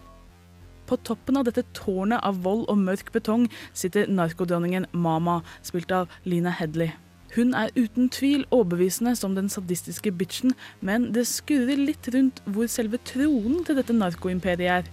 På 0.88 0.96
toppen 0.96 1.36
av 1.36 1.44
dette 1.44 1.66
tårnet 1.76 2.24
av 2.24 2.40
vold 2.46 2.64
og 2.72 2.80
mørk 2.80 3.12
betong 3.12 3.44
sitter 3.76 4.08
narkodronningen 4.08 4.88
Mama, 4.92 5.42
spilt 5.60 5.92
av 5.92 6.08
Lina 6.24 6.54
Hedley. 6.56 6.94
Hun 7.34 7.52
er 7.52 7.68
uten 7.76 8.08
tvil 8.08 8.46
overbevisende 8.48 9.12
som 9.18 9.34
den 9.36 9.50
sadistiske 9.52 10.14
bitchen, 10.16 10.54
men 10.80 11.10
det 11.12 11.26
skurrer 11.28 11.76
litt 11.76 12.08
rundt 12.14 12.40
hvor 12.48 12.70
selve 12.72 13.00
tronen 13.04 13.66
til 13.68 13.76
dette 13.76 13.92
narkoimperiet 13.92 14.78
er. 14.78 14.88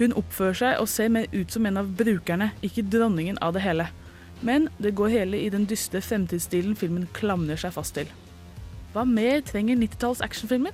Hun 0.00 0.16
oppfører 0.16 0.56
seg 0.62 0.80
og 0.80 0.88
ser 0.90 1.12
mer 1.12 1.28
ut 1.34 1.52
som 1.52 1.68
en 1.68 1.82
av 1.82 1.92
brukerne, 1.98 2.50
ikke 2.64 2.86
dronningen 2.88 3.36
av 3.44 3.52
det 3.54 3.66
hele. 3.66 3.90
Men 4.40 4.70
det 4.80 4.96
går 4.96 5.12
hele 5.12 5.44
i 5.44 5.52
den 5.52 5.68
dystre 5.68 6.00
fremtidsstilen 6.04 6.74
filmen 6.76 7.06
klamrer 7.16 7.60
seg 7.60 7.76
fast 7.76 7.98
til. 8.00 8.08
Hva 8.96 9.04
mer 9.04 9.44
trenger 9.44 9.76
90-talls 9.76 10.24
actionfilmer? 10.24 10.72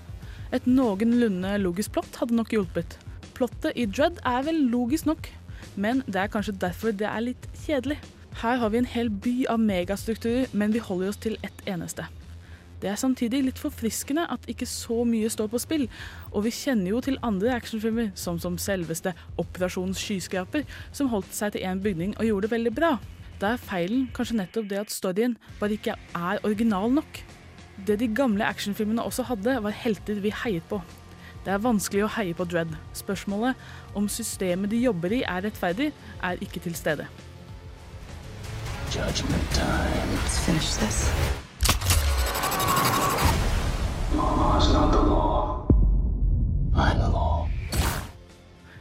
Et 0.54 0.66
noenlunde 0.66 1.58
logisk 1.62 1.98
plott 1.98 2.22
hadde 2.22 2.38
nok 2.38 2.54
hjulpet. 2.54 2.98
Plottet 3.40 3.72
i 3.72 3.86
Dread 3.88 4.18
er 4.28 4.42
vel 4.44 4.58
logisk 4.68 5.06
nok, 5.08 5.28
men 5.80 6.02
det 6.04 6.18
er 6.20 6.28
kanskje 6.28 6.52
derfor 6.60 6.92
det 6.92 7.06
er 7.08 7.22
litt 7.24 7.46
kjedelig. 7.62 7.96
Her 8.42 8.58
har 8.60 8.68
vi 8.68 8.82
en 8.82 8.88
hel 8.92 9.08
by 9.08 9.32
av 9.48 9.62
megastrukturer, 9.64 10.50
men 10.52 10.74
vi 10.74 10.82
holder 10.84 11.08
oss 11.08 11.20
til 11.24 11.38
ett 11.46 11.62
eneste. 11.64 12.04
Det 12.84 12.90
er 12.92 13.00
samtidig 13.00 13.40
litt 13.46 13.62
forfriskende 13.62 14.26
at 14.28 14.44
ikke 14.44 14.68
så 14.68 15.06
mye 15.08 15.32
står 15.32 15.48
på 15.54 15.62
spill, 15.64 15.86
og 16.34 16.44
vi 16.44 16.52
kjenner 16.52 16.92
jo 16.92 17.00
til 17.08 17.16
andre 17.24 17.56
actionfilmer, 17.56 18.12
som 18.12 18.36
som 18.36 18.60
selveste 18.60 19.16
Operasjon 19.40 19.96
skyskraper, 19.96 20.68
som 20.92 21.08
holdt 21.08 21.32
seg 21.32 21.56
til 21.56 21.64
én 21.64 21.80
bygning 21.80 22.12
og 22.18 22.28
gjorde 22.28 22.48
det 22.48 22.54
veldig 22.58 22.76
bra. 22.76 22.94
Da 23.40 23.54
er 23.54 23.68
feilen 23.72 24.10
kanskje 24.12 24.42
nettopp 24.42 24.68
det 24.68 24.84
at 24.84 24.92
storyen 24.92 25.40
bare 25.56 25.80
ikke 25.80 25.96
er 25.96 26.44
original 26.44 26.92
nok. 26.92 27.24
Det 27.88 28.02
de 28.04 28.12
gamle 28.12 28.44
actionfilmene 28.44 29.00
også 29.00 29.30
hadde, 29.32 29.62
var 29.64 29.80
helter 29.84 30.20
vi 30.20 30.36
heiet 30.44 30.68
på. 30.68 30.84
Det 31.44 31.52
er 31.54 31.62
vanskelig 31.64 32.04
å 32.04 32.12
heie 32.18 32.36
på 32.36 32.44
Dread. 32.44 32.74
Spørsmålet 32.92 33.56
om 33.96 34.08
systemet 34.12 34.70
de 34.72 34.82
jobber 34.84 35.14
i 35.16 35.22
er 35.24 35.46
rettferdig, 35.46 35.88
er 36.22 36.40
ikke 36.44 36.60
til 36.60 36.74
stede. 36.76 37.06
Judgment 38.92 39.48
time. 39.54 40.10
Let's 40.18 40.38
finish 40.44 40.76
this. 40.76 41.08
Mama 44.14 44.58
not 44.72 44.92
the 44.92 44.98
law. 44.98 45.66
I'm 46.74 46.98
the 46.98 47.08
law. 47.08 47.48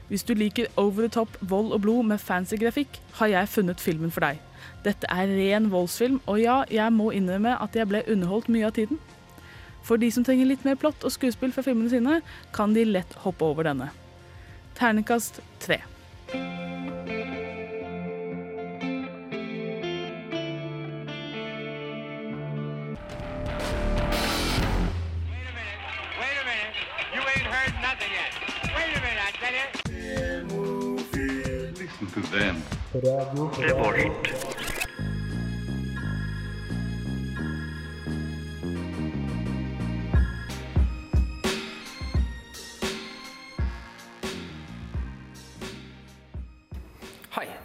Hvis 0.07 0.23
du 0.23 0.33
liker 0.33 0.65
over 0.77 1.01
the 1.01 1.07
top 1.07 1.37
vold 1.41 1.71
og 1.71 1.81
blod 1.81 2.03
med 2.03 2.17
fancy 2.17 2.55
grafikk, 2.55 3.01
har 3.13 3.27
jeg 3.27 3.49
funnet 3.49 3.79
filmen 3.79 4.11
for 4.11 4.19
deg. 4.19 4.39
Dette 4.83 5.07
er 5.09 5.27
ren 5.27 5.71
voldsfilm, 5.71 6.19
og 6.25 6.41
ja, 6.41 6.63
jeg 6.71 6.93
må 6.93 7.11
innrømme 7.11 7.55
at 7.61 7.75
jeg 7.75 7.87
ble 7.87 8.03
underholdt 8.11 8.49
mye 8.49 8.65
av 8.65 8.75
tiden. 8.75 8.99
For 9.83 9.97
de 9.97 10.11
som 10.13 10.23
trenger 10.25 10.45
litt 10.49 10.65
mer 10.67 10.77
plott 10.79 11.03
og 11.07 11.13
skuespill 11.13 11.53
fra 11.55 11.63
filmene 11.65 11.89
sine, 11.91 12.19
kan 12.55 12.75
de 12.75 12.85
lett 12.85 13.13
hoppe 13.25 13.45
over 13.47 13.65
denne. 13.69 13.89
Ternekast 14.79 15.41
tre. 15.63 15.81
You 27.09 27.21
ain't 27.25 27.49
heard 27.49 27.73
nothing 27.81 28.13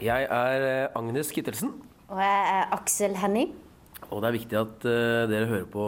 jeg 0.05 0.27
er 0.31 0.65
eh, 0.69 0.97
Agnes 0.99 1.31
Kittelsen, 1.35 1.73
Og 2.13 2.19
jeg 2.21 2.41
er 2.55 2.73
Aksel 2.77 3.17
Henning. 3.17 3.55
og 4.11 4.21
det 4.23 4.29
er 4.29 4.35
viktig 4.39 4.59
at 4.61 4.85
eh, 4.89 5.27
dere 5.31 5.47
hører 5.51 5.69
på 5.73 5.85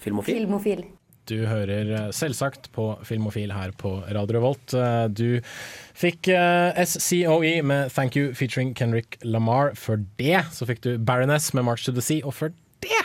Filmofil. 0.00 0.42
Filmofil. 0.42 0.82
Du 1.30 1.46
hører 1.46 1.90
eh, 1.96 2.10
selvsagt 2.12 2.70
på 2.72 2.86
Filmofil 3.06 3.52
her 3.52 3.72
på 3.78 3.94
Radio 4.08 4.38
Revolt. 4.38 4.74
Du 5.16 5.40
fikk 5.94 6.28
SCOE 6.84 7.60
med 7.62 7.90
Thank 7.94 8.16
You 8.16 8.34
featuring 8.34 8.74
Kendrick 8.76 9.16
Lamar. 9.24 9.74
Før 9.76 10.02
det 10.18 10.42
så 10.52 10.68
fikk 10.68 10.82
du 10.86 10.98
Baroness 10.98 11.52
med 11.54 11.64
March 11.68 11.84
to 11.86 11.92
the 11.96 12.04
Sea, 12.04 12.24
og 12.24 12.34
før 12.34 12.52
det 12.84 13.00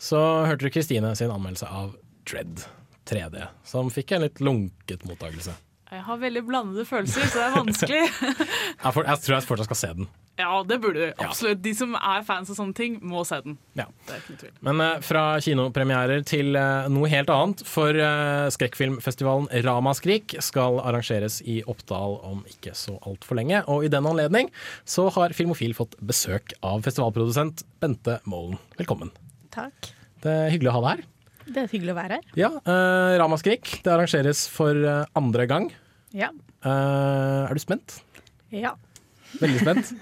så 0.00 0.20
hørte 0.48 0.66
du 0.66 0.72
Kristine 0.74 1.14
sin 1.18 1.30
anmeldelse 1.30 1.66
av 1.68 1.96
Dread 2.28 2.62
3D, 3.10 3.42
som 3.66 3.90
fikk 3.90 4.14
en 4.16 4.24
litt 4.26 4.40
lunket 4.40 5.02
mottakelse. 5.08 5.54
Jeg 5.90 6.04
har 6.06 6.18
veldig 6.22 6.40
blandede 6.46 6.84
følelser, 6.86 7.24
så 7.26 7.40
det 7.40 7.46
er 7.48 7.54
vanskelig. 7.56 8.00
Jeg, 8.84 8.92
for, 8.94 9.04
jeg 9.04 9.20
tror 9.24 9.34
jeg 9.34 9.44
fortsatt 9.44 9.66
skal 9.66 9.78
se 9.78 9.88
den. 9.98 10.06
ja, 10.40 10.62
det 10.64 10.78
burde 10.80 11.02
du. 11.02 11.18
Absolutt. 11.20 11.58
De 11.64 11.72
som 11.76 11.96
er 11.98 12.22
fans 12.24 12.48
av 12.52 12.56
sånne 12.56 12.76
ting, 12.78 12.94
må 13.04 13.24
se 13.28 13.40
den. 13.44 13.58
Ja. 13.76 13.84
Det 14.06 14.14
er 14.14 14.22
ikke 14.22 14.32
noe 14.32 14.40
tvil. 14.40 14.54
Men 14.68 14.80
uh, 14.80 15.02
fra 15.04 15.24
kinopremierer 15.44 16.24
til 16.30 16.56
uh, 16.56 16.86
noe 16.92 17.10
helt 17.12 17.32
annet. 17.34 17.64
For 17.68 17.98
uh, 17.98 18.46
skrekkfilmfestivalen 18.54 19.50
Ramaskrik 19.66 20.38
skal 20.40 20.80
arrangeres 20.80 21.42
i 21.44 21.60
Oppdal 21.68 22.16
om 22.30 22.40
ikke 22.48 22.72
så 22.78 22.96
altfor 23.02 23.36
lenge. 23.42 23.60
Og 23.68 23.84
i 23.84 23.92
den 23.92 24.08
anledning 24.08 24.48
så 24.88 25.10
har 25.18 25.36
Filmofil 25.36 25.76
fått 25.76 25.98
besøk 26.00 26.54
av 26.64 26.86
festivalprodusent 26.86 27.66
Bente 27.82 28.20
Målen. 28.30 28.62
Velkommen. 28.80 29.12
Takk. 29.52 29.92
Det 30.24 30.38
er 30.46 30.54
hyggelig 30.54 30.72
å 30.72 30.78
ha 30.78 30.86
deg 30.86 30.94
her. 31.02 31.08
Det 31.50 31.64
er 31.64 31.72
hyggelig 31.72 31.94
å 31.94 31.98
være 31.98 32.20
her. 32.20 32.30
Ja, 32.38 32.52
uh, 32.62 33.16
Ramaskrik 33.20 33.80
det 33.84 33.90
arrangeres 33.90 34.44
for 34.50 34.76
eh, 34.76 35.02
andre 35.18 35.48
gang. 35.50 35.68
Ja. 36.14 36.30
Uh, 36.62 37.48
er 37.48 37.56
du 37.56 37.62
spent? 37.62 38.00
Ja. 38.54 38.76
Veldig 39.40 39.60
spent. 39.62 39.94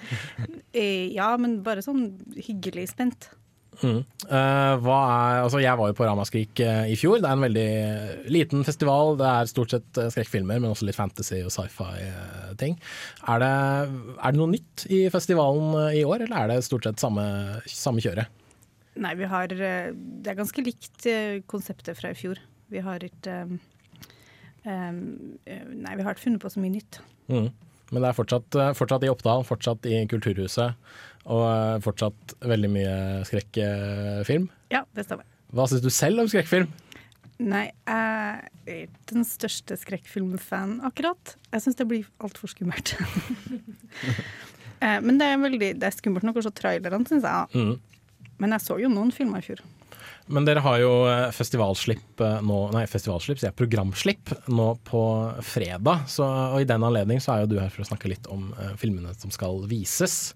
Ja, 0.79 1.33
men 1.41 1.57
bare 1.67 1.83
sånn 1.83 2.05
hyggelig 2.39 2.85
spent. 2.93 3.27
Mm. 3.81 4.05
Uh, 4.29 4.77
er, 4.79 5.41
altså 5.41 5.59
jeg 5.63 5.75
var 5.81 5.91
jo 5.91 5.97
på 5.99 6.07
Ramaskrik 6.07 6.61
i 6.63 6.95
fjor. 6.99 7.19
Det 7.19 7.27
er 7.27 7.35
en 7.35 7.47
veldig 7.47 7.73
liten 8.31 8.63
festival. 8.67 9.17
Det 9.19 9.27
er 9.27 9.51
stort 9.51 9.75
sett 9.75 10.01
skrekkfilmer, 10.15 10.61
men 10.61 10.71
også 10.71 10.87
litt 10.87 10.99
fantasy 10.99 11.41
og 11.43 11.51
sci-fi-ting. 11.55 12.79
Er, 13.25 13.43
det, 13.43 13.53
er 14.15 14.37
det 14.37 14.39
noe 14.39 14.53
nytt 14.55 14.87
i 14.95 15.07
festivalen 15.11 15.97
i 15.99 16.05
år, 16.07 16.29
eller 16.29 16.45
er 16.45 16.53
det 16.53 16.67
stort 16.69 16.87
sett 16.87 17.03
samme, 17.03 17.27
samme 17.67 18.05
kjøret? 18.05 18.38
Nei, 18.99 19.15
vi 19.19 19.29
har 19.31 19.53
eh, 19.55 19.91
Det 19.95 20.33
er 20.33 20.39
ganske 20.39 20.65
likt 20.65 21.07
eh, 21.09 21.39
konseptet 21.51 21.99
fra 21.99 22.13
i 22.13 22.19
fjor. 22.19 22.41
Vi 22.73 22.83
har 22.85 23.05
ikke 23.05 23.37
um, 23.47 23.59
eh, 24.67 25.63
Nei, 25.73 25.95
vi 25.95 26.05
har 26.05 26.15
ikke 26.15 26.27
funnet 26.27 26.43
på 26.43 26.51
så 26.53 26.63
mye 26.63 26.75
nytt. 26.75 27.01
Mm. 27.31 27.49
Men 27.89 28.05
det 28.05 28.11
er 28.11 28.17
fortsatt, 28.19 28.57
fortsatt 28.77 29.07
i 29.07 29.09
Oppdal, 29.09 29.47
fortsatt 29.49 29.87
i 29.89 30.03
Kulturhuset, 30.11 30.77
og 31.33 31.45
fortsatt 31.81 32.35
veldig 32.45 32.69
mye 32.75 32.97
skrekkfilm. 33.25 34.45
Ja, 34.75 34.83
det 34.93 35.07
stemmer. 35.07 35.25
Hva 35.57 35.65
syns 35.71 35.81
du 35.81 35.89
selv 35.89 36.21
om 36.21 36.29
skrekkfilm? 36.29 36.69
Nei, 37.41 37.63
jeg 37.89 38.43
er 38.69 38.83
ikke 38.83 39.15
den 39.15 39.25
største 39.25 39.79
skrekkfilmfan 39.81 40.83
akkurat. 40.85 41.33
Jeg 41.55 41.65
syns 41.65 41.81
det 41.81 41.89
blir 41.89 42.11
altfor 42.21 42.53
skummelt. 42.53 42.93
Men 45.07 45.17
det 45.17 45.31
er, 45.33 45.41
veldig, 45.41 45.73
det 45.81 45.89
er 45.89 45.97
skummelt 45.97 46.29
nok 46.29 46.43
å 46.43 46.45
se 46.45 46.53
trailerne, 46.61 47.09
syns 47.09 47.25
jeg. 47.25 47.57
Mm. 47.57 47.98
Men 48.39 48.55
jeg 48.57 48.67
så 48.67 48.79
jo 48.83 48.91
noen 48.93 49.13
filmer 49.15 49.43
i 49.43 49.51
fjor. 49.51 49.65
Men 50.29 50.45
dere 50.45 50.63
har 50.65 50.81
jo 50.83 50.93
eh, 51.09 51.29
festivalslipp 51.35 52.21
eh, 52.25 52.41
nå 52.45 52.61
Nei, 52.75 52.85
festivalslipp, 52.91 53.41
sier 53.41 53.51
jeg. 53.51 53.59
Programslipp 53.59 54.33
nå 54.53 54.71
på 54.89 55.03
fredag. 55.45 56.05
Så, 56.11 56.27
og 56.27 56.61
i 56.61 56.69
den 56.69 56.85
anledning 56.85 57.23
så 57.25 57.35
er 57.35 57.45
jo 57.45 57.55
du 57.55 57.61
her 57.63 57.73
for 57.73 57.85
å 57.85 57.89
snakke 57.89 58.11
litt 58.13 58.29
om 58.33 58.51
uh, 58.59 58.75
filmene 58.81 59.15
som 59.17 59.33
skal 59.33 59.63
vises. 59.71 60.35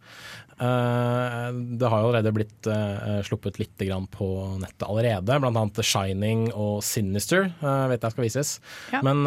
Uh, 0.56 1.50
det 1.76 1.88
har 1.90 2.00
jo 2.00 2.08
allerede 2.08 2.32
blitt 2.34 2.68
uh, 2.70 3.20
sluppet 3.26 3.58
litt 3.60 3.84
grann 3.84 4.06
på 4.12 4.28
nettet 4.62 4.86
allerede. 4.88 5.36
Annet 5.36 5.76
The 5.76 5.84
Shining 5.84 6.46
og 6.52 6.80
Sinister 6.86 7.50
vet 7.60 8.04
jeg 8.04 8.14
skal 8.14 8.26
vises. 8.26 8.54
Ja. 8.94 9.02
Men 9.04 9.26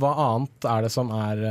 hva 0.00 0.12
annet 0.24 0.68
er 0.72 0.84
det 0.86 0.92
som 0.94 1.12
er 1.14 1.44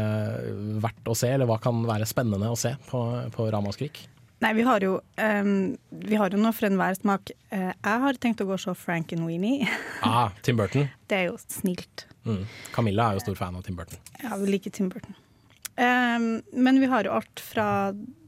verdt 0.84 1.08
å 1.08 1.16
se, 1.18 1.32
eller 1.32 1.50
hva 1.50 1.60
kan 1.64 1.86
være 1.88 2.10
spennende 2.10 2.52
å 2.52 2.60
se 2.60 2.76
på, 2.90 3.04
på 3.34 3.50
Ramaskrik? 3.54 4.04
Nei, 4.38 4.52
vi 4.54 4.62
har 4.62 4.84
jo, 4.86 5.00
um, 5.18 5.78
vi 5.90 6.18
har 6.20 6.30
jo 6.30 6.38
noe 6.38 6.54
for 6.54 6.70
enhver 6.70 6.94
smak. 7.00 7.32
Uh, 7.50 7.72
jeg 7.74 8.02
har 8.04 8.20
tenkt 8.22 8.44
å 8.44 8.46
gå 8.46 8.54
og 8.54 8.62
se 8.62 8.74
Frankenweenie. 8.78 9.66
Ah, 10.06 10.30
Tim 10.46 10.60
Burton. 10.60 10.86
Det 11.10 11.18
er 11.18 11.32
jo 11.32 11.40
snilt. 11.42 12.06
Mm. 12.28 12.44
Camilla 12.76 13.10
er 13.10 13.18
jo 13.18 13.24
stor 13.26 13.40
fan 13.40 13.58
av 13.58 13.66
Tim 13.66 13.80
Burton. 13.80 13.98
Ja, 14.22 14.38
vi 14.38 14.52
liker 14.52 14.74
Tim 14.76 14.92
Burton. 14.94 15.18
Um, 15.78 16.28
men 16.54 16.80
vi 16.82 16.90
har 16.90 17.06
jo 17.06 17.16
alt 17.18 17.42
fra 17.42 17.68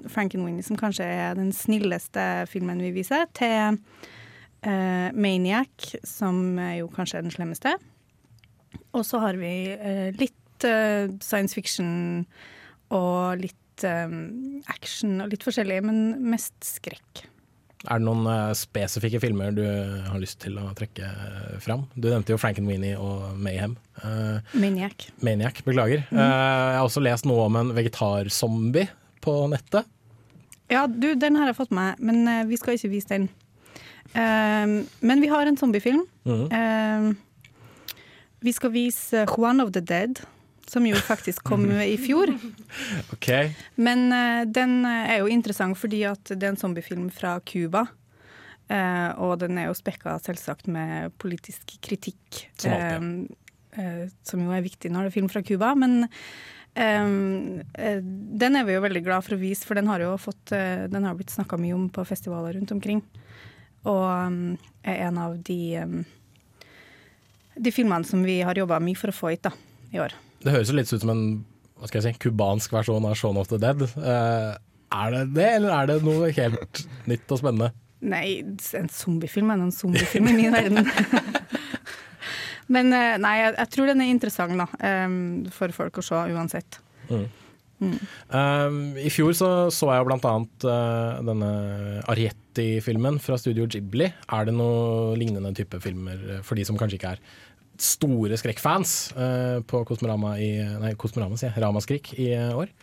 Frankenweenie, 0.10 0.66
som 0.66 0.80
kanskje 0.82 1.06
er 1.06 1.38
den 1.38 1.54
snilleste 1.54 2.26
filmen 2.50 2.82
vi 2.82 2.92
viser, 2.98 3.30
til 3.38 3.78
uh, 3.78 5.10
Maniac, 5.14 5.94
som 6.10 6.58
er 6.58 6.80
jo 6.82 6.90
kanskje 6.94 7.22
er 7.22 7.30
den 7.30 7.38
slemmeste. 7.38 7.78
Og 8.98 9.06
så 9.06 9.22
har 9.22 9.38
vi 9.38 9.54
uh, 9.78 10.10
litt 10.18 10.36
science 10.60 11.56
fiction 11.56 12.26
og 12.92 13.40
litt 13.40 13.69
eh, 13.88 14.16
action 14.72 15.20
og 15.24 15.34
litt 15.34 15.46
forskjellig, 15.46 15.82
men 15.86 16.00
mest 16.32 16.58
skrekk. 16.66 17.28
Er 17.88 18.02
det 18.02 18.04
noen 18.10 18.26
eh, 18.28 18.50
spesifikke 18.60 19.22
filmer 19.24 19.54
du 19.56 19.64
har 19.64 20.20
lyst 20.20 20.42
til 20.44 20.58
å 20.60 20.68
trekke 20.76 21.06
eh, 21.08 21.54
fram? 21.64 21.86
Du 21.96 22.10
nevnte 22.10 22.34
jo 22.34 22.40
Frankenweenie 22.42 22.98
og 23.00 23.38
Mayhem. 23.40 23.78
Maniac. 24.52 25.08
Maniac, 25.24 25.62
beklager. 25.64 26.04
Eh, 26.12 26.20
jeg 26.20 26.76
har 26.76 26.84
også 26.84 27.04
lest 27.06 27.28
noe 27.30 27.46
om 27.48 27.60
en 27.60 27.72
vegetarzombie 27.78 28.90
på 29.24 29.36
nettet. 29.52 29.88
Ja, 30.70 30.84
du, 30.92 31.14
den 31.16 31.40
har 31.40 31.50
jeg 31.50 31.58
fått 31.58 31.72
med, 31.74 32.02
men 32.04 32.28
vi 32.50 32.60
skal 32.60 32.76
ikke 32.76 32.92
vise 32.92 33.10
den. 33.10 33.30
Men 34.14 35.24
vi 35.24 35.30
har 35.32 35.50
en 35.50 35.58
zombiefilm. 35.58 36.04
Um, 36.30 37.08
vi 38.46 38.54
skal 38.54 38.74
vise 38.76 39.24
Juan 39.34 39.64
of 39.64 39.72
the 39.74 39.82
Dead, 39.82 40.22
som 40.70 40.86
jo 40.88 40.98
faktisk 41.02 41.44
kom 41.50 41.66
i 41.86 41.96
fjor. 42.02 42.32
Ok, 43.16 43.30
Men 43.82 44.08
eh, 44.16 44.44
den 44.50 44.84
er 44.86 45.20
jo 45.22 45.32
interessant 45.32 45.78
fordi 45.80 46.04
at 46.10 46.32
det 46.36 46.44
er 46.46 46.54
en 46.54 46.62
zombiefilm 46.62 47.10
fra 47.14 47.38
Cuba. 47.42 47.88
Eh, 48.70 49.10
og 49.18 49.40
den 49.42 49.58
er 49.58 49.70
jo 49.70 49.78
spekka 49.78 50.20
selvsagt 50.22 50.70
med 50.70 51.16
politisk 51.22 51.76
kritikk. 51.82 52.46
Som 52.62 52.76
alltid. 52.76 53.36
eh, 53.74 53.84
eh, 53.84 54.06
som 54.24 54.46
jo 54.46 54.54
er 54.54 54.66
viktig 54.66 54.94
når 54.94 55.08
det 55.08 55.14
er 55.14 55.20
film 55.20 55.34
fra 55.34 55.46
Cuba. 55.46 55.74
Men 55.80 56.06
Um, 56.80 57.60
eh, 57.74 57.98
den 58.40 58.56
er 58.56 58.64
vi 58.64 58.76
jo 58.76 58.84
veldig 58.84 59.02
glad 59.04 59.26
for 59.26 59.36
å 59.36 59.40
vise, 59.42 59.66
for 59.68 59.76
den 59.76 59.90
har 59.90 60.04
jo 60.04 60.14
fått 60.22 60.54
eh, 60.56 60.86
Den 60.88 61.04
har 61.04 61.16
blitt 61.18 61.34
snakka 61.34 61.58
mye 61.60 61.74
om 61.76 61.88
på 61.92 62.06
festivaler 62.08 62.54
rundt 62.56 62.72
omkring. 62.72 63.02
Og 63.90 64.06
um, 64.06 64.54
er 64.86 65.02
en 65.10 65.18
av 65.20 65.34
de 65.44 65.58
um, 65.82 65.98
de 67.60 67.72
filmene 67.76 68.08
som 68.08 68.24
vi 68.24 68.40
har 68.46 68.56
jobba 68.56 68.80
mye 68.84 68.98
for 68.98 69.12
å 69.12 69.16
få 69.18 69.34
hit 69.34 69.44
da, 69.50 69.52
i 69.92 70.00
år. 70.00 70.16
Det 70.44 70.54
høres 70.56 70.72
jo 70.72 70.78
litt 70.78 70.92
ut 70.94 71.04
som 71.04 71.14
en 71.14 71.24
hva 71.80 71.88
skal 71.88 72.02
jeg 72.02 72.12
si, 72.12 72.20
kubansk 72.26 72.74
versjon 72.76 73.06
av 73.08 73.16
Shaun 73.16 73.40
of 73.40 73.48
the 73.48 73.60
Dead. 73.62 73.86
Uh, 73.96 74.58
er 74.90 75.14
det 75.14 75.22
det, 75.38 75.48
eller 75.60 75.76
er 75.76 75.88
det 75.88 76.00
noe 76.04 76.32
helt 76.36 76.82
nytt 77.08 77.32
og 77.32 77.40
spennende? 77.40 77.72
Nei, 78.00 78.40
en 78.80 78.92
zombiefilm 78.92 79.52
er 79.54 79.64
en 79.64 79.76
zombiefilm 79.76 80.30
i 80.32 80.36
min 80.38 80.56
verden. 80.56 80.88
Men 82.74 82.94
eh, 82.94 83.16
nei, 83.22 83.36
jeg, 83.40 83.54
jeg 83.58 83.72
tror 83.74 83.90
den 83.90 84.04
er 84.04 84.12
interessant 84.14 84.60
da, 84.60 84.68
um, 85.08 85.20
for 85.54 85.74
folk 85.76 86.00
å 86.00 86.06
se 86.06 86.20
uansett. 86.36 86.80
Mm. 87.10 87.26
Mm. 87.80 87.96
Um, 88.36 88.80
I 89.00 89.10
fjor 89.12 89.32
så, 89.40 89.50
så 89.74 89.90
jeg 89.96 90.06
annet 90.12 90.66
uh, 90.68 91.20
denne 91.26 91.52
Arietti-filmen 92.12 93.18
fra 93.24 93.40
Studio 93.40 93.66
Ghibli. 93.72 94.12
Er 94.36 94.48
det 94.48 94.56
noe 94.56 95.16
lignende 95.20 95.54
type 95.58 95.80
filmer 95.84 96.44
for 96.46 96.60
de 96.60 96.68
som 96.68 96.78
kanskje 96.80 97.00
ikke 97.00 97.16
er 97.16 97.24
store 97.84 98.38
skrekkfans 98.40 98.98
uh, 99.16 99.60
på 99.68 99.84
Kosmorama 99.88 100.36
i 100.42 100.52
Nei, 100.82 100.94
Kosmorama, 101.00 101.38
sier 101.40 101.54
jeg. 101.54 101.64
Ramaskrik 101.64 102.14
i 102.20 102.32
uh, 102.36 102.60
år? 102.60 102.74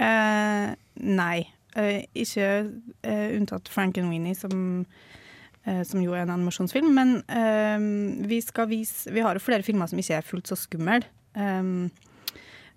Uh, 0.00 0.72
nei. 1.00 1.46
Uh, 1.72 2.02
ikke 2.12 2.46
eh, 3.00 3.32
unntatt 3.32 3.70
Frankenweenie, 3.72 4.36
som, 4.36 4.84
eh, 5.64 5.80
som 5.88 6.02
jo 6.04 6.12
er 6.12 6.26
en 6.26 6.34
animasjonsfilm. 6.34 6.90
Men 6.92 7.14
eh, 7.32 8.26
vi 8.28 8.42
skal 8.44 8.68
vise 8.68 9.12
Vi 9.12 9.24
har 9.24 9.36
jo 9.38 9.44
flere 9.44 9.64
filmer 9.64 9.88
som 9.88 10.00
ikke 10.00 10.18
er 10.20 10.26
fullt 10.26 10.52
så 10.52 10.58
skumle. 10.60 11.00
Um, 11.32 11.90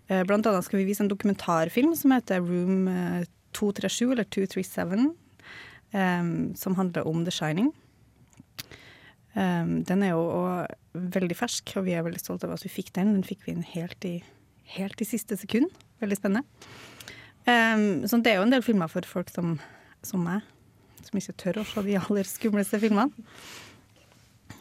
eh, 0.08 0.24
blant 0.24 0.48
annet 0.48 0.64
skal 0.64 0.80
vi 0.80 0.88
vise 0.88 1.04
en 1.04 1.12
dokumentarfilm 1.12 1.96
som 2.00 2.16
heter 2.16 2.40
Room 2.40 2.88
eh, 2.88 3.26
237, 3.56 4.12
eller 4.12 4.28
237, 4.32 5.10
um, 5.96 6.32
som 6.56 6.76
handler 6.76 7.08
om 7.08 7.24
The 7.26 7.32
Shining. 7.32 7.72
Um, 9.36 9.82
den 9.84 10.04
er 10.06 10.14
jo 10.14 10.24
veldig 10.96 11.36
fersk, 11.36 11.76
og 11.76 11.90
vi 11.90 11.96
er 11.98 12.06
veldig 12.06 12.22
stolte 12.22 12.48
av 12.48 12.56
at 12.56 12.64
vi 12.64 12.72
fikk 12.72 12.94
den. 12.96 13.18
Den 13.18 13.28
fikk 13.28 13.44
vi 13.46 13.56
inn 13.56 13.66
helt 13.68 14.08
i, 14.08 14.16
helt 14.78 15.02
i 15.04 15.08
siste 15.08 15.38
sekund. 15.40 15.74
Veldig 16.04 16.20
spennende. 16.20 16.48
Um, 17.46 18.06
så 18.08 18.20
det 18.24 18.32
er 18.32 18.40
jo 18.40 18.48
en 18.48 18.56
del 18.56 18.64
filmer 18.66 18.90
for 18.92 19.06
folk 19.08 19.30
som, 19.34 19.58
som 20.06 20.24
meg, 20.26 20.46
som 21.06 21.20
ikke 21.20 21.36
tør 21.44 21.62
å 21.62 21.68
se 21.68 21.84
de 21.86 22.00
aller 22.00 22.30
skumleste 22.30 22.80
filmene. 22.82 23.12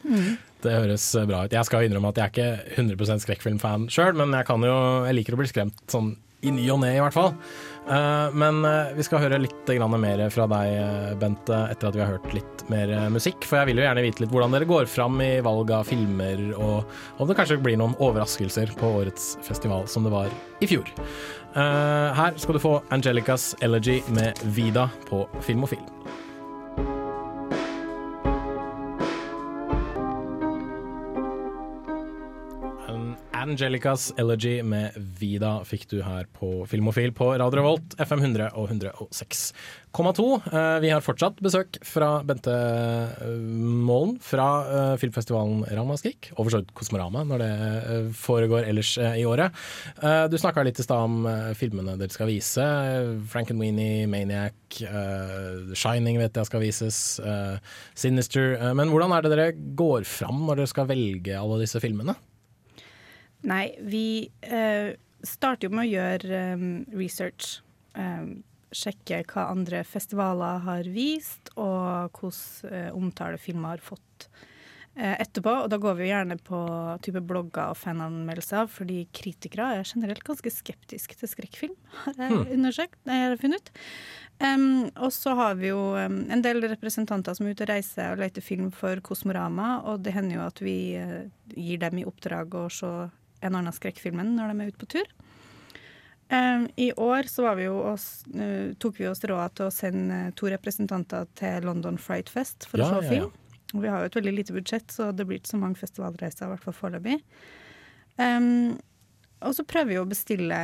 Mm. 0.04 0.34
Det 0.64 0.72
høres 0.72 1.06
bra 1.28 1.44
ut. 1.46 1.54
Jeg 1.54 1.68
skal 1.68 1.86
innrømme 1.86 2.10
at 2.10 2.18
jeg 2.20 2.26
er 2.26 2.34
ikke 2.34 2.82
100% 2.82 3.24
skrekkfilmfan 3.24 3.88
sjøl, 3.92 4.12
men 4.18 4.34
jeg, 4.36 4.48
jo, 4.68 4.76
jeg 5.06 5.16
liker 5.16 5.36
å 5.36 5.40
bli 5.40 5.48
skremt 5.48 5.80
sånn 5.92 6.12
i 6.44 6.52
ny 6.52 6.66
og 6.74 6.82
ne, 6.82 6.90
i 6.98 7.00
hvert 7.00 7.16
fall. 7.16 7.32
Uh, 7.86 8.28
men 8.36 8.60
uh, 8.66 8.92
vi 8.96 9.06
skal 9.06 9.22
høre 9.22 9.40
litt 9.40 9.72
mer 9.96 10.26
fra 10.34 10.48
deg, 10.50 11.16
Bente, 11.20 11.62
etter 11.72 11.88
at 11.88 11.96
vi 11.96 12.04
har 12.04 12.16
hørt 12.16 12.36
litt 12.36 12.53
mer 12.72 12.92
musikk. 13.12 13.44
For 13.48 13.60
jeg 13.60 13.70
vil 13.70 13.82
jo 13.82 13.86
gjerne 13.86 14.04
vite 14.04 14.24
litt 14.24 14.32
hvordan 14.32 14.54
dere 14.56 14.68
går 14.68 14.88
fram 14.90 15.20
i 15.24 15.32
valg 15.44 15.72
av 15.74 15.88
filmer, 15.88 16.42
og 16.56 17.20
om 17.20 17.30
det 17.30 17.38
kanskje 17.38 17.60
blir 17.62 17.78
noen 17.80 17.96
overraskelser 18.02 18.74
på 18.78 18.92
årets 19.00 19.34
festival, 19.46 19.88
som 19.90 20.06
det 20.06 20.14
var 20.14 20.32
i 20.64 20.70
fjor. 20.70 20.88
her 21.54 22.38
skal 22.40 22.56
du 22.56 22.62
få 22.62 22.76
Angelicas 22.90 23.54
Elegy 23.60 24.00
med 24.08 24.40
Vida 24.56 24.88
på 25.08 25.26
Film 25.40 25.66
Angelicas 33.44 34.06
Elegy 34.16 34.62
med 34.64 34.94
Vida 35.20 35.58
fikk 35.68 35.82
du 35.90 35.98
her 36.00 36.24
på 36.32 36.64
Filmofil 36.70 37.12
på 37.12 37.26
Radio 37.36 37.60
Revolt, 37.60 37.92
FM 38.00 38.22
100 38.22 38.46
og 38.56 38.70
106,2. 38.72 40.24
Vi 40.80 40.88
har 40.88 41.04
fortsatt 41.04 41.42
besøk 41.44 41.76
fra 41.84 42.22
Bente 42.24 42.54
Målen 43.36 44.16
fra 44.24 44.96
filmfestivalen 45.00 45.66
Ramaskrik, 45.76 46.30
og 46.38 46.40
for 46.46 46.50
så 46.54 46.62
vidt 46.62 46.72
Kosmorama 46.80 47.26
når 47.28 47.44
det 47.44 47.52
foregår 48.16 48.64
ellers 48.70 48.96
i 48.96 49.28
året. 49.28 49.52
Du 50.32 50.40
snakka 50.40 50.64
litt 50.64 50.80
i 50.80 50.88
stad 50.88 51.04
om 51.04 51.28
filmene 51.60 51.98
dere 52.00 52.16
skal 52.16 52.32
vise. 52.32 52.64
Frankenweenie, 53.28 54.08
Maniac, 54.08 54.56
Shining 55.76 56.16
vet 56.22 56.40
jeg 56.40 56.48
skal 56.48 56.64
vises, 56.64 57.20
Sinister. 57.92 58.56
Men 58.72 58.88
hvordan 58.88 59.12
er 59.12 59.20
det 59.26 59.36
dere 59.36 59.52
går 59.76 60.08
fram 60.08 60.46
når 60.48 60.62
dere 60.62 60.72
skal 60.72 60.88
velge 60.96 61.36
alle 61.36 61.60
disse 61.66 61.84
filmene? 61.84 62.16
Nei, 63.44 63.74
vi 63.84 64.06
eh, 64.42 64.94
starter 65.24 65.68
jo 65.68 65.74
med 65.76 65.86
å 65.86 65.92
gjøre 65.92 66.42
um, 66.56 66.66
research. 66.96 67.58
Um, 67.94 68.42
sjekke 68.74 69.20
hva 69.30 69.48
andre 69.52 69.84
festivaler 69.86 70.64
har 70.64 70.88
vist, 70.90 71.52
og 71.54 72.16
hvordan 72.18 72.72
eh, 72.74 72.90
omtale 72.96 73.38
filmer 73.38 73.76
har 73.76 73.84
fått 73.84 74.26
eh, 74.96 75.14
etterpå. 75.22 75.52
Og 75.62 75.70
da 75.70 75.78
går 75.78 75.94
vi 75.94 76.08
jo 76.08 76.10
gjerne 76.10 76.38
på 76.42 76.58
type 77.06 77.22
blogger 77.22 77.70
og 77.70 77.78
fananmeldelser, 77.78 78.66
fordi 78.74 79.04
kritikere 79.14 79.68
er 79.78 79.86
generelt 79.86 80.26
ganske 80.26 80.50
skeptiske 80.50 81.20
til 81.20 81.30
skrekkfilm, 81.36 81.78
har 82.08 82.18
jeg 82.18 82.34
Hmm. 82.34 82.50
undersøkt, 82.58 82.98
har 83.06 83.22
jeg 83.28 83.42
funnet 83.44 83.62
ut. 83.62 83.72
Um, 84.42 84.64
og 84.98 85.12
så 85.14 85.36
har 85.38 85.54
vi 85.60 85.70
jo 85.70 85.92
um, 85.94 86.24
en 86.34 86.42
del 86.42 86.58
representanter 86.66 87.36
som 87.38 87.46
er 87.46 87.54
ute 87.54 87.68
og 87.68 87.70
reiser 87.70 88.16
og 88.16 88.24
leter 88.24 88.42
film 88.42 88.72
for 88.74 88.98
Kosmorama, 89.06 89.76
og 89.86 90.02
det 90.02 90.16
hender 90.16 90.40
jo 90.40 90.46
at 90.48 90.64
vi 90.64 90.78
uh, 90.98 91.20
gir 91.54 91.78
dem 91.84 92.02
i 92.02 92.08
oppdrag 92.10 92.58
å 92.58 92.66
se 92.74 92.90
en 93.44 93.58
annen 93.60 93.74
skrekkfilmen 93.74 94.34
når 94.38 94.52
de 94.52 94.64
er 94.64 94.72
ute 94.72 94.82
på 94.82 94.90
tur. 94.96 95.14
Um, 96.32 96.68
I 96.80 96.88
år 96.96 97.28
så 97.28 97.44
var 97.44 97.58
vi 97.60 97.68
oss, 97.68 98.24
uh, 98.34 98.72
tok 98.80 99.00
vi 99.00 99.08
oss 99.10 99.20
råd 99.28 99.58
til 99.58 99.68
å 99.68 99.74
sende 99.74 100.20
to 100.40 100.48
representanter 100.50 101.28
til 101.36 101.66
London 101.68 102.00
Fright 102.00 102.32
Fest 102.32 102.64
for 102.70 102.80
Ja, 102.80 102.88
å 102.88 103.02
se 103.02 103.04
ja, 103.04 103.04
ja. 103.04 103.10
film. 103.12 103.60
Og 103.74 103.82
vi 103.82 103.90
har 103.90 104.00
jo 104.00 104.08
et 104.08 104.16
veldig 104.16 104.32
lite 104.38 104.56
budsjett, 104.56 104.88
så 104.90 105.10
det 105.12 105.26
blir 105.28 105.40
ikke 105.40 105.52
så 105.52 105.60
mange 105.60 105.78
festivalreiser, 105.80 106.46
i 106.46 106.52
hvert 106.54 106.64
fall 106.64 106.76
foreløpig. 106.78 107.18
Um, 108.16 108.76
og 109.44 109.56
så 109.56 109.64
prøver 109.68 109.90
vi 109.90 110.00
å 110.00 110.06
bestille 110.08 110.58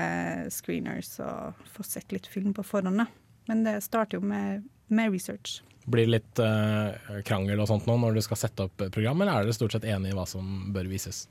screeners 0.55 1.17
og 1.21 1.59
få 1.75 1.85
sett 1.85 2.15
litt 2.15 2.29
film 2.31 2.55
på 2.57 2.65
forhånd. 2.65 3.03
Men 3.51 3.67
det 3.67 3.81
starter 3.85 4.21
jo 4.21 4.25
med, 4.25 4.65
med 4.89 5.13
research. 5.13 5.59
Blir 5.91 6.07
det 6.07 6.15
litt 6.15 6.41
uh, 6.41 7.21
krangel 7.27 7.61
og 7.61 7.69
sånt 7.69 7.89
nå 7.89 7.99
når 8.01 8.17
du 8.17 8.23
skal 8.25 8.39
sette 8.41 8.69
opp 8.69 8.87
program, 8.95 9.21
eller 9.21 9.35
er 9.35 9.49
dere 9.49 9.57
stort 9.59 9.75
sett 9.75 9.89
enige 9.89 10.15
i 10.15 10.17
hva 10.17 10.27
som 10.29 10.71
bør 10.73 10.89
vises? 10.89 11.27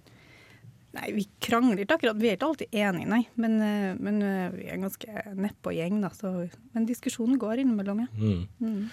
Nei, 0.97 1.11
vi 1.13 1.23
krangler 1.43 1.83
ikke 1.83 1.99
akkurat. 1.99 2.17
Vi 2.17 2.29
er 2.31 2.37
ikke 2.37 2.47
alltid 2.49 2.75
enige, 2.81 3.07
nei. 3.11 3.21
Men, 3.37 3.57
eh, 3.61 3.89
men 4.01 4.21
eh, 4.25 4.45
vi 4.55 4.65
er 4.65 4.75
en 4.75 4.87
ganske 4.87 5.23
nedpå-gjeng, 5.37 5.99
da. 6.01 6.09
Så, 6.17 6.31
men 6.73 6.87
diskusjonen 6.89 7.37
går 7.41 7.61
innimellom, 7.61 8.01
ja. 8.05 8.09
Mm. 8.17 8.47
Mm. 8.57 8.87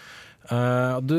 Uh, 0.46 0.98
du 1.02 1.16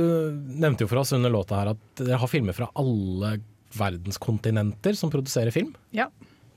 nevnte 0.62 0.86
jo 0.86 0.92
for 0.92 1.02
oss 1.02 1.16
under 1.18 1.34
låta 1.34 1.58
her 1.58 1.74
at 1.74 1.82
dere 2.00 2.20
har 2.22 2.32
filmer 2.32 2.56
fra 2.56 2.70
alle 2.80 3.40
verdens 3.78 4.22
kontinenter 4.22 4.96
som 4.96 5.12
produserer 5.14 5.52
film. 5.56 5.74
Ja. 5.98 6.12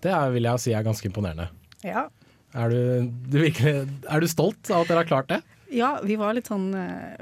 Det 0.04 0.12
er, 0.12 0.34
vil 0.36 0.46
jeg 0.46 0.62
si 0.62 0.76
er 0.76 0.86
ganske 0.86 1.08
imponerende. 1.08 1.50
ja. 1.86 2.08
Er 2.50 2.72
du, 2.72 3.10
du 3.30 3.36
virkelig, 3.38 3.84
er 4.10 4.18
du 4.18 4.26
stolt 4.26 4.72
av 4.74 4.80
at 4.80 4.88
dere 4.90 5.04
har 5.04 5.06
klart 5.06 5.28
det? 5.30 5.36
Ja, 5.70 5.92
vi 6.02 6.16
var 6.18 6.34
litt 6.34 6.48
sånn 6.50 6.72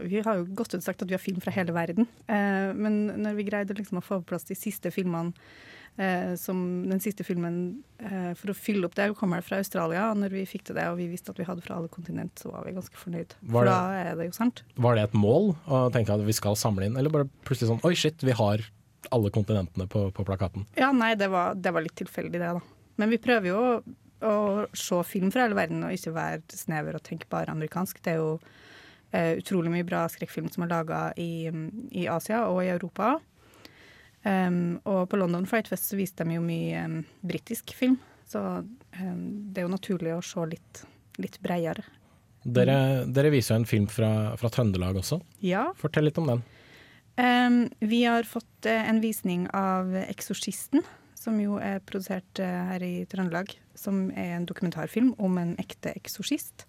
Vi 0.09 0.23
har 0.25 0.39
jo 0.39 0.47
godt 0.57 0.73
ut 0.73 0.81
sagt 0.81 1.03
at 1.05 1.11
vi 1.11 1.13
har 1.13 1.21
film 1.21 1.43
fra 1.45 1.53
hele 1.53 1.75
verden. 1.77 2.09
Eh, 2.25 2.71
men 2.73 3.11
når 3.21 3.37
vi 3.37 3.45
greide 3.45 3.77
liksom 3.77 4.01
å 4.01 4.05
få 4.07 4.23
på 4.23 4.31
plass 4.31 4.49
de 4.49 4.57
siste 4.57 4.89
filmene 4.95 5.37
eh, 5.99 6.33
som 6.41 6.63
Den 6.89 7.03
siste 7.03 7.27
filmen 7.27 7.83
eh, 7.99 8.33
for 8.39 8.53
å 8.53 8.57
fylle 8.57 8.89
opp 8.89 8.97
det, 8.99 9.11
kommer 9.19 9.45
fra 9.45 9.61
Australia. 9.63 10.09
Og 10.13 10.23
når 10.23 10.35
vi 10.37 10.47
fikk 10.49 10.69
til 10.69 10.79
det, 10.79 10.87
og 10.91 10.99
vi 11.01 11.11
visste 11.11 11.35
at 11.35 11.41
vi 11.41 11.47
hadde 11.49 11.65
fra 11.65 11.79
alle 11.79 11.93
kontinent, 11.93 12.35
så 12.41 12.55
var 12.55 12.67
vi 12.67 12.75
ganske 12.79 12.99
fornøyd. 13.03 13.37
Var 13.43 13.59
For 13.59 13.71
da 13.71 13.79
er 13.99 14.19
det 14.19 14.31
jo 14.31 14.39
sant. 14.39 14.65
Var 14.79 14.99
det 14.99 15.07
et 15.09 15.19
mål 15.19 15.53
å 15.67 15.85
tenke 15.95 16.17
at 16.17 16.27
vi 16.27 16.37
skal 16.37 16.59
samle 16.59 16.89
inn, 16.89 16.99
eller 16.99 17.15
bare 17.15 17.31
plutselig 17.49 17.73
sånn 17.73 17.85
oi 17.87 17.95
shit, 17.99 18.25
vi 18.25 18.37
har 18.39 18.65
alle 19.15 19.31
kontinentene 19.35 19.87
på, 19.91 20.09
på 20.15 20.27
plakaten? 20.27 20.67
Ja, 20.79 20.91
nei, 20.93 21.15
det 21.19 21.31
var, 21.33 21.57
det 21.59 21.73
var 21.75 21.85
litt 21.85 21.97
tilfeldig, 22.01 22.39
det, 22.41 22.53
da. 22.59 22.63
Men 22.99 23.13
vi 23.13 23.21
prøver 23.23 23.53
jo 23.53 23.63
å 24.27 24.67
se 24.75 24.99
film 25.07 25.31
fra 25.35 25.47
hele 25.47 25.59
verden, 25.59 25.85
og 25.87 25.95
ikke 25.95 26.15
være 26.17 26.59
snever 26.59 26.99
og 26.99 27.05
tenke 27.07 27.31
bare 27.31 27.55
amerikansk. 27.55 28.01
Det 28.03 28.15
er 28.15 28.21
jo 28.23 28.33
eh, 29.13 29.39
utrolig 29.39 29.73
mye 29.73 29.87
bra 29.87 30.05
skrekkfilm 30.11 30.51
som 30.53 30.67
er 30.67 30.73
laga 30.73 31.03
i, 31.21 31.49
i 31.95 32.09
Asia 32.11 32.47
og 32.51 32.65
i 32.65 32.73
Europa. 32.73 33.17
Um, 34.29 34.77
og 34.85 35.07
på 35.09 35.17
London 35.17 35.47
Fright 35.49 35.71
Fest 35.71 35.89
så 35.89 35.97
viste 35.97 36.27
de 36.27 36.37
jo 36.37 36.43
mye 36.45 36.83
um, 36.85 36.99
britisk 37.25 37.73
film, 37.77 37.97
så 38.29 38.61
um, 38.61 39.23
det 39.49 39.63
er 39.63 39.65
jo 39.65 39.73
naturlig 39.73 40.13
å 40.13 40.25
se 40.25 40.45
litt, 40.51 40.83
litt 41.23 41.39
bredere. 41.45 41.87
Dere, 42.45 43.07
dere 43.09 43.33
viser 43.33 43.55
jo 43.55 43.63
en 43.63 43.69
film 43.69 43.87
fra, 43.91 44.11
fra 44.41 44.51
Trøndelag 44.53 44.99
også. 45.01 45.21
Ja. 45.45 45.69
Fortell 45.79 46.09
litt 46.09 46.21
om 46.21 46.29
den. 46.33 46.45
Um, 47.19 47.59
vi 47.81 48.05
har 48.05 48.29
fått 48.29 48.69
uh, 48.69 48.75
en 48.91 49.01
visning 49.03 49.49
av 49.57 49.91
'Eksorsisten', 50.05 50.85
som 51.19 51.41
jo 51.43 51.57
er 51.63 51.81
produsert 51.89 52.43
uh, 52.43 52.69
her 52.73 52.85
i 52.85 52.93
Trøndelag. 53.11 53.57
Som 53.79 54.09
er 54.11 54.37
en 54.37 54.47
dokumentarfilm 54.47 55.15
om 55.19 55.41
en 55.41 55.57
ekte 55.63 55.95
eksorsist. 55.97 56.67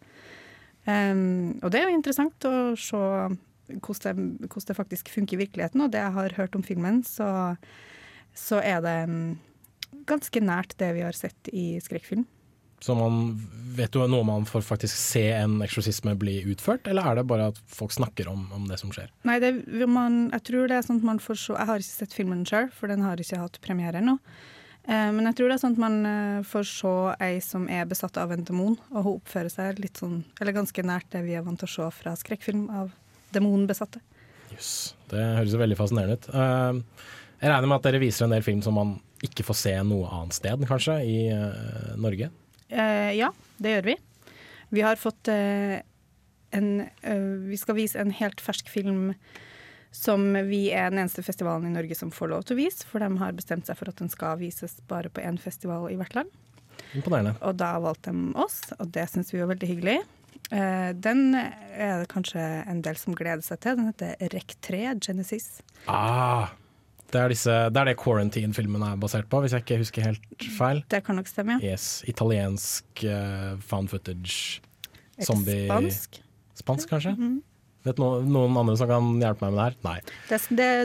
Um, 0.88 1.60
og 1.62 1.74
det 1.74 1.82
er 1.82 1.90
jo 1.90 1.98
interessant 2.00 2.48
å 2.48 2.56
se 2.80 3.04
hvordan 3.78 4.18
det, 4.40 4.50
hvordan 4.50 4.72
det 4.72 4.78
faktisk 4.78 5.14
funker 5.14 5.38
i 5.38 5.44
virkeligheten. 5.46 5.86
Og 5.86 5.94
det 5.94 6.02
jeg 6.02 6.18
har 6.18 6.36
hørt 6.40 6.58
om 6.58 6.66
filmen, 6.66 7.04
så, 7.08 7.30
så 8.34 8.62
er 8.66 8.84
det 8.86 8.98
ganske 10.10 10.44
nært 10.44 10.78
det 10.82 10.94
vi 10.98 11.06
har 11.06 11.18
sett 11.18 11.54
i 11.54 11.72
skrekkfilm. 11.84 12.28
Så 12.80 12.96
man 12.96 13.34
vet 13.76 13.96
jo 13.96 14.06
noe 14.08 14.24
man 14.24 14.46
får 14.48 14.64
faktisk 14.64 14.96
se 14.96 15.26
en 15.36 15.58
eksorsisme 15.66 16.14
bli 16.20 16.38
utført, 16.54 16.88
eller 16.88 17.10
er 17.10 17.20
det 17.20 17.26
bare 17.28 17.50
at 17.52 17.60
folk 17.68 17.92
snakker 17.92 18.30
om, 18.32 18.46
om 18.56 18.70
det 18.70 18.80
som 18.80 18.94
skjer? 18.96 19.12
Nei, 19.28 19.36
det, 19.44 19.52
man, 19.92 20.30
jeg 20.32 20.46
tror 20.48 20.72
det 20.72 20.78
er 20.78 20.88
sånn 20.88 21.02
at 21.02 21.10
man 21.10 21.20
får 21.24 21.42
se 21.42 21.58
Jeg 21.58 21.70
har 21.70 21.84
ikke 21.84 21.98
sett 21.98 22.16
filmen 22.16 22.46
sjøl, 22.48 22.72
for 22.72 22.92
den 22.92 23.04
har 23.04 23.20
ikke 23.20 23.42
hatt 23.42 23.60
premiere 23.66 24.00
ennå. 24.00 24.16
Eh, 24.88 25.10
men 25.12 25.28
jeg 25.28 25.38
tror 25.38 25.52
det 25.52 25.58
er 25.58 25.64
sånn 25.66 25.76
at 25.76 25.84
man 25.84 26.00
eh, 26.08 26.48
får 26.48 26.70
se 26.72 26.96
ei 27.26 27.44
som 27.44 27.68
er 27.68 27.90
besatt 27.90 28.18
av 28.22 28.32
en 28.32 28.48
demon, 28.48 28.80
og 28.94 29.04
hun 29.04 29.18
oppfører 29.18 29.52
seg 29.52 29.84
litt 29.84 30.00
sånn, 30.00 30.22
eller 30.40 30.56
ganske 30.56 30.86
nært 30.88 31.12
det 31.12 31.26
vi 31.28 31.36
er 31.36 31.44
vant 31.44 31.60
til 31.60 31.68
å 31.68 31.76
se 31.76 31.92
fra 32.00 32.16
skrekkfilm 32.20 32.70
av 32.72 32.96
demonbesatte. 33.36 34.02
Jøss, 34.54 34.74
det 35.12 35.24
høres 35.38 35.56
jo 35.56 35.62
veldig 35.62 35.78
fascinerende 35.80 36.18
ut. 36.18 36.30
Eh, 36.34 37.06
jeg 37.40 37.52
regner 37.52 37.70
med 37.70 37.78
at 37.80 37.88
dere 37.88 38.02
viser 38.04 38.26
en 38.26 38.36
del 38.36 38.46
film 38.46 38.64
som 38.66 38.76
man 38.76 38.96
ikke 39.26 39.46
får 39.48 39.58
se 39.60 39.76
noe 39.88 40.10
annet 40.16 40.38
sted, 40.38 40.64
kanskje, 40.68 40.98
i 41.08 41.20
eh, 41.34 41.94
Norge? 42.00 42.32
Eh, 42.70 43.12
ja, 43.18 43.32
det 43.60 43.76
gjør 43.76 43.92
vi. 43.92 44.00
Vi 44.76 44.84
har 44.86 45.00
fått 45.02 45.32
en 45.32 46.68
Vi 47.50 47.58
skal 47.58 47.78
vise 47.78 47.98
en 47.98 48.12
helt 48.14 48.42
fersk 48.42 48.68
film 48.70 49.16
som 49.90 50.28
vi 50.46 50.68
er 50.70 50.92
den 50.92 51.02
eneste 51.02 51.24
festivalen 51.26 51.72
i 51.72 51.74
Norge 51.74 51.98
som 51.98 52.12
får 52.14 52.30
lov 52.30 52.44
til 52.46 52.56
å 52.56 52.60
vise, 52.60 52.86
for 52.86 53.02
de 53.02 53.10
har 53.18 53.34
bestemt 53.38 53.66
seg 53.66 53.80
for 53.80 53.90
at 53.90 53.98
den 53.98 54.12
skal 54.14 54.38
vises 54.38 54.78
bare 54.90 55.10
på 55.10 55.24
én 55.26 55.40
festival 55.42 55.88
i 55.90 55.98
hvert 55.98 56.14
land. 56.18 56.30
Imponerende. 56.94 57.34
Og 57.46 57.58
da 57.58 57.74
valgte 57.82 58.14
de 58.14 58.38
oss, 58.40 58.62
og 58.78 58.94
det 58.94 59.08
syns 59.10 59.34
vi 59.34 59.42
var 59.42 59.50
veldig 59.56 59.70
hyggelig. 59.72 59.98
Eh, 60.50 60.92
den 60.98 61.36
er 61.36 62.00
det 62.02 62.08
kanskje 62.12 62.42
en 62.70 62.82
del 62.86 62.98
som 62.98 63.18
gleder 63.18 63.44
seg 63.46 63.62
til. 63.64 63.78
Den 63.80 63.92
heter 63.92 64.16
Rek 64.34 64.56
3, 64.66 64.82
Genesis. 65.06 65.60
Ah, 65.88 66.50
det 67.10 67.22
er, 67.22 67.34
disse, 67.34 67.54
det 67.74 67.82
er 67.82 67.90
det 67.90 67.98
Quarantine-filmen 68.02 68.84
er 68.86 68.98
basert 69.02 69.30
på, 69.30 69.42
hvis 69.44 69.54
jeg 69.56 69.66
ikke 69.66 69.80
husker 69.82 70.08
helt 70.10 70.48
feil. 70.58 70.82
Det 70.90 71.04
kan 71.06 71.18
nok 71.18 71.30
stemme, 71.30 71.58
ja. 71.58 71.74
Yes, 71.74 72.04
Italiensk 72.10 73.06
uh, 73.06 73.56
found 73.66 73.90
footage. 73.90 74.62
Er 75.18 75.24
det 75.24 75.30
Zombie 75.30 75.64
spansk? 75.66 76.20
Spansk, 76.60 76.92
kanskje? 76.92 77.16
Mhm. 77.18 77.40
Vet 77.88 77.96
no, 78.02 78.10
noen 78.28 78.58
andre 78.60 78.76
som 78.76 78.90
kan 78.90 79.06
hjelpe 79.22 79.46
meg 79.46 79.54
med 79.54 79.60
det 79.60 79.66
her? 79.70 79.76
Nei. 79.88 80.00
Det, 80.28 80.40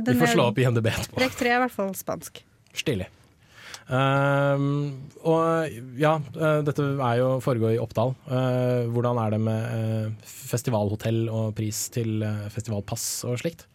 det, 0.07 0.13
Vi 0.15 0.21
får 0.21 0.31
slå 0.37 0.45
opp 0.53 0.61
i 0.63 0.67
NDB 0.71 0.93
etterpå. 0.93 1.19
Rek 1.25 1.35
3 1.41 1.51
er 1.51 1.57
i 1.59 1.63
hvert 1.65 1.75
fall 1.75 1.91
spansk. 1.99 2.39
Stilig. 2.75 3.09
Ehm, 3.93 5.11
og 5.29 5.75
ja, 6.01 6.15
eh, 6.17 6.61
dette 6.65 6.87
er 6.95 7.19
jo 7.21 7.29
foregår 7.45 7.75
i 7.75 7.83
Oppdal. 7.83 8.15
Eh, 8.33 8.87
hvordan 8.93 9.21
er 9.21 9.35
det 9.35 9.41
med 9.45 9.67
eh, 9.77 10.15
festivalhotell 10.25 11.27
og 11.29 11.53
pris 11.59 11.89
til 11.93 12.25
festivalpass 12.53 13.25
og 13.29 13.39
slikt? 13.43 13.69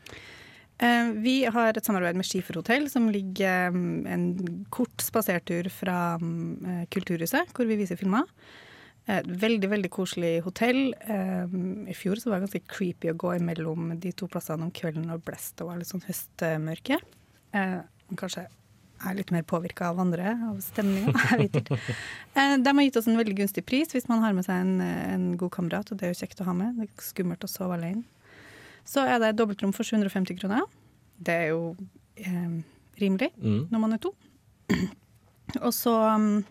Vi 0.80 1.41
har 1.43 1.76
et 1.76 1.84
samarbeid 1.84 2.16
med 2.16 2.24
Skiferhotell, 2.24 2.86
som 2.88 3.10
ligger 3.12 3.68
en 3.68 4.28
kort 4.72 5.03
spasertur 5.03 5.68
fra 5.76 6.16
eh, 6.16 6.86
Kulturhuset, 6.88 7.51
hvor 7.51 7.68
vi 7.68 7.82
viser 7.82 7.99
filmer. 7.99 8.24
Et 9.10 9.26
veldig 9.41 9.70
veldig 9.72 9.89
koselig 9.89 10.36
hotell. 10.45 10.91
I 10.93 11.95
fjor 11.97 12.22
så 12.22 12.30
var 12.30 12.38
det 12.38 12.45
ganske 12.45 12.70
creepy 12.70 13.10
å 13.10 13.18
gå 13.18 13.32
imellom 13.39 13.95
de 13.97 14.12
to 14.14 14.28
plassene 14.30 14.68
om 14.68 14.70
kvelden 14.70 15.10
og 15.10 15.24
blest. 15.26 15.55
Det 15.57 15.66
var 15.66 15.80
litt 15.80 15.89
sånn 15.89 16.05
høstmørke. 16.05 16.99
Kanskje 18.20 18.45
er 19.06 19.16
litt 19.16 19.32
mer 19.32 19.43
påvirka 19.47 19.89
av 19.93 20.00
andre, 20.04 20.34
av 20.50 20.58
stemninga. 20.66 21.14
Eh, 22.39 22.56
De 22.62 22.72
har 22.76 22.84
gitt 22.86 22.97
oss 23.00 23.08
en 23.10 23.18
veldig 23.18 23.36
gunstig 23.39 23.64
pris 23.66 23.89
hvis 23.95 24.08
man 24.10 24.22
har 24.24 24.34
med 24.38 24.45
seg 24.45 24.60
en, 24.62 24.82
en 24.82 25.24
god 25.39 25.52
kamerat, 25.56 25.89
og 25.91 25.97
det 26.00 26.08
er 26.08 26.14
jo 26.14 26.20
kjekt 26.22 26.41
å 26.43 26.47
ha 26.47 26.54
med. 26.56 26.78
Det 26.78 26.86
er 26.88 27.04
skummelt 27.04 27.43
å 27.43 27.50
sove 27.52 27.76
alene. 27.80 28.04
Så 28.88 29.02
er 29.06 29.20
det 29.22 29.32
et 29.34 29.39
dobbeltrom 29.39 29.74
for 29.76 29.84
750 29.88 30.38
kroner. 30.39 30.64
Det 31.20 31.34
er 31.36 31.47
jo 31.54 31.76
eh, 32.18 32.60
rimelig 33.02 33.32
Mm. 33.41 33.68
når 33.72 33.80
man 33.84 33.93
er 33.97 34.02
to. 34.04 34.14
Og 35.66 35.74
så 35.74 35.93
um, 36.16 36.43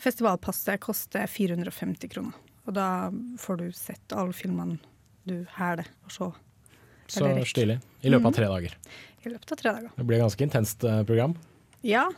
Festivalpasset 0.00 0.80
koster 0.84 1.26
450 1.30 2.08
kroner. 2.12 2.34
Og 2.66 2.74
da 2.76 3.10
får 3.38 3.60
du 3.60 3.66
sett 3.76 4.12
alle 4.16 4.34
filmene 4.34 4.78
du 5.26 5.44
hæler 5.56 5.86
å 6.06 6.10
se. 6.12 6.28
Så 7.06 7.28
stilig. 7.46 7.76
I 8.02 8.10
løpet 8.10 8.26
av 8.32 8.34
tre 8.40 8.48
dager. 8.50 8.72
I 9.26 9.30
løpet 9.30 9.52
av 9.54 9.60
tre 9.60 9.72
dager. 9.76 9.92
Det 9.96 10.06
blir 10.06 10.18
et 10.18 10.24
ganske 10.26 10.42
intenst 10.48 10.84
eh, 10.86 11.02
program. 11.06 11.36
Ja. 11.86 12.08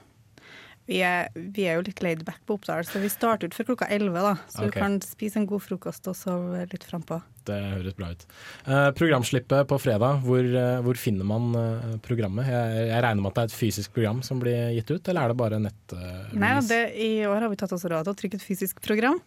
Vi 0.89 1.03
er, 1.05 1.27
vi 1.37 1.67
er 1.69 1.77
jo 1.77 1.83
litt 1.85 1.99
laid 2.01 2.23
back 2.25 2.39
på 2.49 2.57
Oppdal, 2.57 2.87
så 2.89 3.01
vi 3.03 3.11
starter 3.13 3.51
ut 3.51 3.57
før 3.57 3.75
klokka 3.75 3.91
11, 3.93 4.15
da. 4.25 4.31
Så 4.49 4.63
okay. 4.63 4.71
du 4.71 4.77
kan 4.79 4.95
spise 5.05 5.37
en 5.37 5.45
god 5.51 5.61
frokost 5.61 6.09
og 6.09 6.17
sove 6.17 6.63
litt 6.71 6.87
frampå. 6.89 7.19
Det 7.45 7.59
høres 7.75 7.97
bra 7.99 8.09
ut. 8.15 8.25
Eh, 8.65 8.87
programslippet 8.97 9.69
på 9.69 9.79
fredag, 9.85 10.23
hvor, 10.25 10.41
eh, 10.41 10.81
hvor 10.87 10.97
finner 11.01 11.29
man 11.29 11.53
eh, 11.61 11.93
programmet? 12.05 12.49
Jeg, 12.49 12.89
jeg 12.89 13.05
regner 13.05 13.21
med 13.21 13.31
at 13.35 13.37
det 13.37 13.45
er 13.45 13.53
et 13.53 13.59
fysisk 13.59 13.95
program 13.99 14.25
som 14.25 14.41
blir 14.41 14.73
gitt 14.79 14.95
ut, 14.95 15.13
eller 15.13 15.29
er 15.29 15.35
det 15.35 15.39
bare 15.45 15.61
nett... 15.69 15.93
eh, 15.93 16.35
Nei, 16.41 16.57
det, 16.73 16.83
I 16.97 17.13
år 17.29 17.45
har 17.45 17.53
vi 17.53 17.61
tatt 17.61 17.77
oss 17.77 17.85
råd 17.85 18.09
til 18.09 18.17
å 18.17 18.21
trykke 18.25 18.41
et 18.41 18.49
fysisk 18.49 18.81
program. 18.89 19.21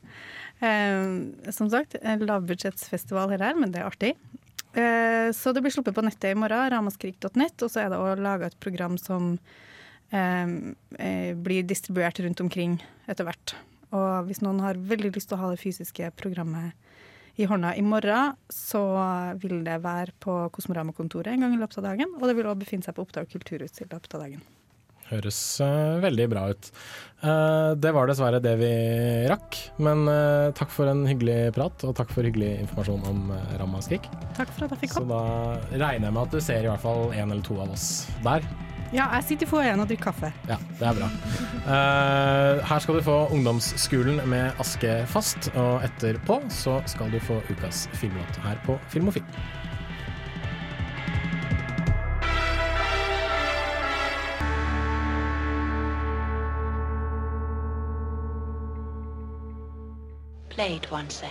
Eh, 0.65 1.53
som 1.53 1.69
sagt, 1.69 2.01
lavbudsjettsfestival 2.01 3.37
her, 3.37 3.51
men 3.61 3.69
det 3.69 3.85
er 3.85 3.91
artig. 3.93 4.15
Eh, 4.73 5.29
så 5.37 5.53
det 5.53 5.61
blir 5.61 5.77
sluppet 5.77 5.93
på 5.93 6.09
nettet 6.09 6.33
i 6.33 6.37
morgen, 6.41 6.71
ramaskrik.nett, 6.73 7.61
og 7.61 7.69
så 7.69 7.85
er 7.85 7.93
det 7.93 8.01
å 8.01 8.15
lage 8.17 8.49
et 8.49 8.63
program 8.63 8.97
som 8.97 9.35
blir 10.11 11.63
distribuert 11.63 12.19
rundt 12.19 12.41
omkring 12.43 12.73
etter 13.07 13.23
hvert. 13.23 13.53
Og 13.95 14.27
hvis 14.27 14.41
noen 14.43 14.59
har 14.63 14.79
veldig 14.79 15.13
lyst 15.15 15.31
til 15.31 15.37
å 15.37 15.41
ha 15.45 15.51
det 15.53 15.61
fysiske 15.61 16.11
programmet 16.19 16.75
i 17.39 17.47
hånda 17.47 17.73
i 17.79 17.83
morgen, 17.83 18.35
så 18.51 18.81
vil 19.41 19.61
det 19.65 19.81
være 19.83 20.15
på 20.23 20.37
Kosmorama-kontoret 20.55 21.33
en 21.33 21.45
gang 21.45 21.55
i 21.55 21.59
løpet 21.61 21.79
av 21.81 21.91
dagen. 21.91 22.17
Og 22.19 22.25
det 22.27 22.37
vil 22.37 22.49
også 22.49 22.63
befinne 22.63 22.87
seg 22.87 22.97
på 22.97 23.05
Oppdal 23.05 23.29
kulturhus 23.31 23.79
i 23.79 23.87
løpet 23.87 24.17
av 24.17 24.25
dagen. 24.25 24.43
Høres 25.11 25.37
uh, 25.59 25.99
veldig 25.99 26.25
bra 26.31 26.45
ut. 26.53 26.69
Uh, 27.19 27.75
det 27.75 27.91
var 27.91 28.07
dessverre 28.07 28.39
det 28.43 28.53
vi 28.61 28.71
rakk, 29.27 29.57
men 29.83 30.05
uh, 30.07 30.53
takk 30.55 30.71
for 30.71 30.87
en 30.87 31.03
hyggelig 31.09 31.51
prat, 31.57 31.83
og 31.83 31.97
takk 31.99 32.13
for 32.15 32.27
hyggelig 32.27 32.53
informasjon 32.63 33.03
om 33.09 33.33
uh, 33.35 33.41
Ramaskrik. 33.59 34.07
Takk 34.39 34.53
for 34.55 34.67
at 34.67 34.77
jeg 34.77 34.85
fikk 34.85 34.95
Så 35.01 35.05
da 35.09 35.23
regner 35.73 36.07
jeg 36.07 36.15
med 36.15 36.23
at 36.23 36.37
du 36.37 36.39
ser 36.39 36.63
i 36.63 36.71
hvert 36.71 36.83
fall 36.83 37.09
en 37.11 37.27
eller 37.27 37.43
to 37.43 37.59
av 37.59 37.75
oss 37.75 37.89
der. 38.23 38.47
Ja, 38.91 39.05
jeg 39.15 39.23
sitter 39.23 39.47
i 39.47 39.49
foajeen 39.49 39.79
og 39.79 39.87
drikker 39.87 40.09
kaffe. 40.11 40.33
Ja, 40.49 40.57
det 40.79 40.83
er 40.83 40.97
bra. 40.97 41.07
Uh, 41.63 42.57
her 42.67 42.79
skal 42.83 42.97
du 42.99 43.03
få 43.05 43.17
Ungdomsskolen 43.31 44.19
med 44.27 44.59
Aske 44.59 44.97
fast, 45.07 45.47
og 45.55 45.85
etterpå 45.87 46.41
så 46.51 46.81
skal 46.91 47.13
du 47.13 47.19
få 47.23 47.39
ukas 47.47 47.85
filmlåt 47.95 48.41
her 48.43 48.59
på 48.65 48.75
Filmofil. 48.91 49.23
Play 60.49 60.75
it 60.75 60.87
Sam. 61.13 61.29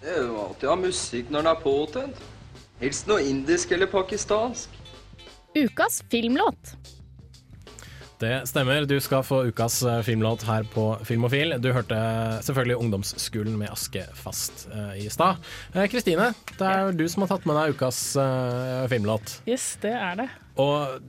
Det 0.00 0.14
er 0.14 0.22
jo 0.28 0.38
alltid 0.46 0.68
å 0.68 0.76
ha 0.76 0.78
musikk 0.78 1.30
når 1.30 1.42
den 1.42 1.50
er 1.50 1.64
påtent. 1.64 2.22
Helst 2.80 3.10
noe 3.10 3.18
indisk 3.26 3.74
eller 3.74 3.90
pakistansk. 3.90 4.79
Ukas 5.54 6.02
filmlåt. 6.10 6.76
Det 8.20 8.42
stemmer, 8.44 8.84
du 8.84 8.98
skal 9.00 9.22
få 9.24 9.38
ukas 9.48 9.78
eh, 9.82 10.02
filmlåt 10.04 10.42
her 10.44 10.66
på 10.74 10.82
Filmofil. 11.08 11.54
Du 11.64 11.70
hørte 11.72 11.96
selvfølgelig 12.44 12.76
Ungdomsskolen 12.76 13.54
med 13.56 13.70
Aske 13.72 14.02
fast 14.12 14.66
eh, 14.68 14.98
i 15.00 15.06
stad. 15.10 15.40
Eh, 15.72 15.86
Kristine, 15.88 16.26
det 16.58 16.66
er 16.68 16.92
du 16.92 17.06
som 17.08 17.24
har 17.24 17.30
tatt 17.32 17.46
med 17.48 17.56
deg 17.56 17.72
ukas 17.78 18.02
eh, 18.20 18.84
filmlåt. 18.92 19.38
Yes, 19.48 19.70
det 19.80 19.94
er 19.96 20.20
det. 20.20 20.28
Og 20.60 21.00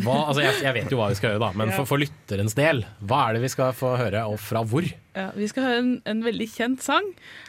hva, 0.00 0.14
altså 0.30 0.40
jeg, 0.46 0.62
jeg 0.64 0.76
vet 0.78 0.94
jo 0.94 1.02
hva 1.02 1.10
vi 1.12 1.18
skal 1.20 1.34
gjøre, 1.34 1.42
da, 1.44 1.50
men 1.60 1.68
Ja. 1.74 1.76
for, 1.82 1.90
for 1.92 2.00
lytterens 2.00 2.56
del, 2.56 2.80
hva 3.04 3.26
er 3.28 3.36
det 3.36 3.44
vi 3.44 3.52
skal 3.52 3.76
få 3.76 3.92
høre, 4.00 4.24
og 4.32 4.40
fra 4.40 4.64
hvor? 4.64 4.88
Ja, 5.18 5.24
vi 5.34 5.48
skal 5.50 5.64
høre 5.66 5.78
en, 5.82 5.88
en 6.06 6.20
veldig 6.22 6.46
kjent 6.52 6.82
sang. 6.84 7.06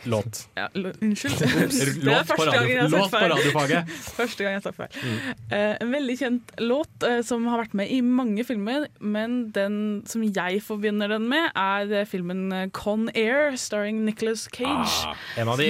Låt. 0.10 0.40
Ja, 0.58 0.68
unnskyld. 1.06 1.38
Låt 2.02 2.02
Det 2.02 2.16
er 2.16 2.24
på 2.26 2.38
første 2.40 2.48
radio- 2.56 2.70
jeg 2.70 2.82
har 2.82 2.90
låt 2.96 3.12
på 3.14 3.20
radiofaget. 3.34 3.92
Første 4.20 4.44
gang 4.46 4.56
jeg 4.56 4.62
har 4.62 4.66
sagt 4.66 4.80
feil. 4.80 4.96
Mm. 5.04 5.44
Eh, 5.54 5.74
en 5.86 5.92
veldig 5.94 6.16
kjent 6.20 6.54
låt 6.66 7.06
eh, 7.06 7.20
som 7.28 7.46
har 7.52 7.62
vært 7.64 7.76
med 7.78 7.92
i 7.94 8.00
mange 8.06 8.44
filmer, 8.48 8.88
men 9.00 9.38
den 9.56 9.76
som 10.10 10.24
jeg 10.26 10.62
forbinder 10.66 11.12
den 11.14 11.28
med, 11.30 11.52
er 11.60 11.94
eh, 12.02 12.08
filmen 12.10 12.48
Con 12.76 13.08
Air, 13.14 13.54
starring 13.60 14.02
Nicholas 14.08 14.48
Cage. 14.50 14.96
Ah, 15.06 15.14
en 15.38 15.52
av 15.54 15.62
de 15.62 15.70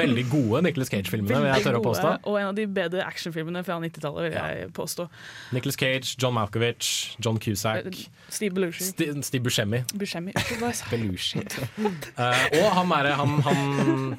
veldig 0.00 0.26
gode 0.32 0.64
Nicolas 0.66 0.90
Cage-filmene, 0.92 1.38
vil 1.44 1.50
jeg 1.52 1.66
tørre 1.68 1.80
å 1.82 1.86
påstå. 1.86 2.12
Og 2.26 2.40
en 2.40 2.50
av 2.50 2.56
de 2.58 2.66
bedre 2.80 3.04
actionfilmene 3.06 3.62
fra 3.66 3.78
90-tallet, 3.82 4.26
vil 4.26 4.36
jeg 4.40 4.72
påstå. 4.76 5.06
Nicolas 5.56 5.78
Cage, 5.80 6.16
John 6.18 6.34
Malkovich, 6.36 6.90
John 7.22 7.38
Cusack, 7.42 7.86
Steve 8.32 8.56
Belushi. 8.56 8.90
St 8.90 9.12
Steve 9.28 9.44
Buscemi. 9.46 9.84
Buscemi. 9.94 10.32
Belushi. 10.90 11.35
Eh, 12.16 12.44
og 12.62 12.70
han 12.72 12.88
derre 12.88 13.12
han, 13.18 13.32
han 13.44 14.14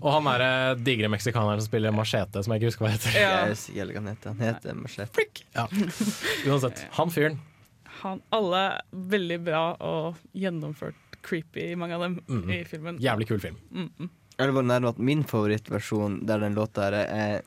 Og 0.00 0.08
han 0.12 0.26
derre 0.28 0.50
digre 0.84 1.08
meksikaneren 1.12 1.62
som 1.62 1.68
spiller 1.70 1.94
machete, 1.96 2.42
som 2.44 2.52
jeg 2.54 2.60
ikke 2.62 2.70
husker 2.72 2.86
hva 2.86 2.92
heter. 2.92 3.16
Jeg 3.16 3.86
hva 3.88 4.02
han 4.02 4.10
heter. 4.12 4.34
Han 4.34 4.44
heter 4.44 4.76
Machete. 4.78 5.26
Ja. 5.56 5.66
Uansett. 6.50 6.84
Han 6.98 7.12
fyren. 7.14 7.38
Han, 8.02 8.20
alle 8.34 8.64
veldig 9.14 9.38
bra 9.46 9.62
og 9.80 10.20
gjennomført 10.36 10.98
creepy, 11.24 11.70
mange 11.80 11.96
av 11.96 12.02
dem, 12.04 12.18
Mhm. 12.28 12.50
i 12.52 12.64
filmen. 12.68 12.98
Jævlig 13.00 13.28
kul 13.28 13.40
film. 13.40 13.56
Mm 13.72 13.90
-hmm. 13.98 14.08
Jeg 14.38 14.46
vil 14.46 14.54
bare 14.54 14.66
nevne 14.66 14.88
at 14.88 14.98
min 14.98 15.24
favorittversjon 15.24 16.26
der 16.26 16.38
den 16.38 16.54
låta 16.54 16.82
er, 16.88 16.92
er 16.92 17.42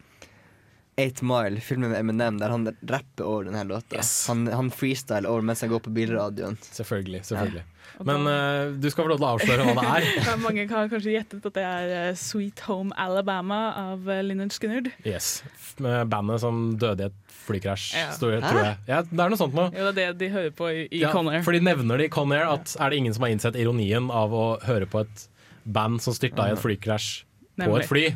Eight 0.97 1.21
Mile, 1.21 1.59
filmen 1.61 1.91
med 1.91 1.99
Eminem, 1.99 2.39
der 2.41 2.49
han 2.49 2.63
rapper 2.89 3.23
over 3.23 3.43
denne 3.45 3.61
låta. 3.69 3.99
Han, 4.27 4.47
han 4.49 4.71
freestyler 4.73 5.29
over 5.29 5.43
mens 5.45 5.61
han 5.61 5.69
går 5.69 5.83
på 5.85 5.91
bilradioen. 5.93 6.55
Selvfølgelig. 6.73 7.19
selvfølgelig 7.27 7.61
Men 8.07 8.25
uh, 8.25 8.71
du 8.81 8.87
skal 8.89 9.05
få 9.05 9.11
lov 9.11 9.19
til 9.19 9.27
å 9.27 9.29
avsløre 9.35 9.67
hva 9.67 9.75
det 9.77 9.91
er. 9.91 10.07
Ja, 10.25 10.33
mange 10.41 10.65
har 10.71 10.89
kanskje 10.89 11.13
gjettet 11.13 11.45
at 11.45 11.53
det 11.53 11.65
er 11.67 11.93
eh, 11.99 12.17
Sweet 12.17 12.63
Home 12.65 12.97
Alabama 12.97 13.59
av 13.77 14.09
uh, 14.09 14.23
Lynyrd 14.25 14.89
Yes. 15.05 15.43
Med 15.85 16.09
bandet 16.09 16.41
som 16.41 16.63
døde 16.81 17.05
i 17.05 17.11
et 17.11 17.37
flykrasj, 17.45 17.85
Ja. 17.93 18.09
tror 18.17 18.33
jeg. 18.33 18.73
Ja, 18.89 19.03
det 19.05 19.21
er 19.21 19.35
noe 19.35 19.39
sånt 19.43 19.53
noe. 19.53 19.69
Ja, 19.77 19.93
det 19.93 20.07
er 20.07 20.17
det 20.17 20.25
de 20.25 20.31
hører 20.33 20.57
på 20.57 20.71
i, 20.73 20.87
i 20.89 21.03
Ja, 21.03 21.13
Con 21.13 21.29
Air. 21.29 21.45
for 21.45 21.53
de 21.53 21.61
nevner 21.61 22.01
det 22.01 22.09
i 22.09 22.13
Con 22.17 22.33
Air 22.33 22.49
at 22.55 22.73
er 22.73 22.89
det 22.89 23.03
ingen 23.03 23.13
som 23.13 23.27
har 23.27 23.35
innsett 23.37 23.61
ironien 23.61 24.09
av 24.09 24.33
å 24.33 24.47
høre 24.65 24.89
på 24.89 25.05
et 25.05 25.29
band 25.61 26.01
som 26.01 26.17
styrta 26.17 26.49
i 26.49 26.57
et 26.57 26.65
flykrasj 26.65 27.21
på 27.61 27.71
et 27.77 27.85
fly 27.85 28.07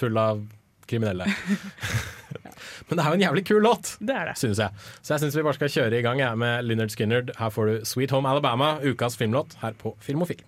full 0.00 0.16
av 0.16 0.40
kriminelle. 0.92 1.26
Men 2.88 2.98
det 2.98 3.02
er 3.04 3.08
jo 3.08 3.16
en 3.18 3.24
jævlig 3.24 3.42
kul 3.48 3.62
låt, 3.64 3.94
Det 4.00 4.14
er 4.14 4.28
det. 4.30 4.36
syns 4.38 4.60
jeg. 4.60 4.70
Så 5.02 5.14
jeg 5.14 5.22
syns 5.24 5.36
vi 5.38 5.44
bare 5.46 5.56
skal 5.58 5.72
kjøre 5.72 5.98
i 5.98 6.04
gang 6.04 6.20
jeg, 6.22 6.38
med 6.38 6.64
Lynyrd 6.68 6.92
Skynyrd. 6.94 7.32
Her 7.38 7.50
får 7.54 7.70
du 7.72 7.84
Sweet 7.88 8.10
Home 8.14 8.28
Alabama, 8.30 8.74
ukas 8.84 9.16
filmlåt, 9.20 9.56
her 9.62 9.72
på 9.80 9.96
Filmofil. 10.04 10.42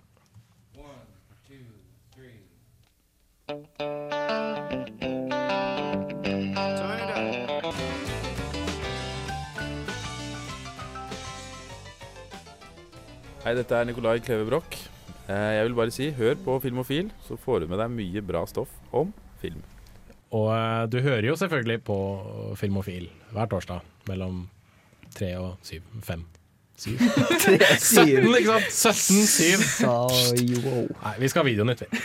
Hei, 13.45 13.53
dette 13.53 13.77
er 13.77 13.85
Nikolai 13.85 14.17
Kleve 14.25 14.47
Broch. 14.49 14.77
Eh, 15.29 15.51
Jeg 15.57 15.65
vil 15.67 15.75
bare 15.77 15.91
si, 15.93 16.09
hør 16.17 16.35
på 16.45 16.57
Filmofil, 16.63 17.11
så 17.27 17.37
får 17.37 17.59
du 17.63 17.67
med 17.69 17.81
deg 17.81 17.93
mye 17.93 18.21
bra 18.25 18.45
stoff 18.49 18.71
om 18.93 19.13
film. 19.41 19.61
Og 20.31 20.49
eh, 20.55 20.85
du 20.91 20.99
hører 21.05 21.27
jo 21.29 21.35
selvfølgelig 21.39 21.83
på 21.85 21.97
Filmofil 22.59 23.09
hver 23.31 23.45
torsdag 23.51 23.79
mellom 24.09 24.47
tre 25.15 25.37
og 25.37 25.55
syv. 25.63 25.81
Fem. 26.03 26.25
Syv? 26.77 26.97
Tre, 27.43 27.57
syv. 27.79 28.19
17, 28.19 28.35
ikke 28.35 28.51
sant? 28.51 28.71
17, 28.73 29.25
7. 29.25 29.63
Sa 29.77 29.93
jo. 30.43 30.73
Nei, 30.91 31.13
vi 31.21 31.29
skal 31.31 31.39
ha 31.39 31.47
Videonytt, 31.47 31.85
vi. 31.85 31.87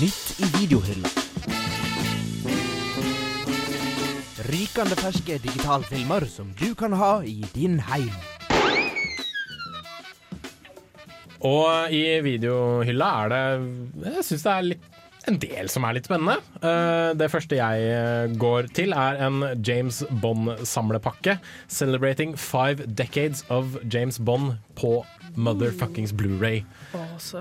Nytt 0.00 0.40
i 0.40 0.48
videohylla. 0.58 1.08
Rykende 4.50 4.96
ferske 4.98 5.38
digitalfilmer 5.38 6.26
som 6.26 6.50
du 6.58 6.74
kan 6.74 6.92
ha 6.98 7.20
i 7.22 7.44
din 7.54 7.78
heim. 7.86 8.39
Og 11.46 11.92
i 11.94 12.04
videohylla 12.24 13.10
er 13.24 13.32
det 13.32 13.44
Jeg 14.16 14.26
syns 14.26 14.44
det 14.44 14.52
er 14.54 14.66
litt, 14.74 14.88
en 15.28 15.36
del 15.40 15.68
som 15.72 15.84
er 15.84 15.96
litt 15.96 16.08
spennende. 16.08 16.38
Uh, 16.62 17.12
det 17.18 17.28
første 17.32 17.58
jeg 17.58 17.88
eh, 17.92 18.32
går 18.40 18.70
til, 18.76 18.94
er 18.96 19.20
en 19.26 19.42
James 19.66 20.00
Bond-samlepakke. 20.22 21.36
Celebrating 21.68 22.32
five 22.40 22.88
decades 22.96 23.44
of 23.52 23.76
James 23.92 24.18
Bond 24.18 24.56
på 24.80 25.02
motherfuckings 25.36 26.14
Blu-ray. 26.16 26.64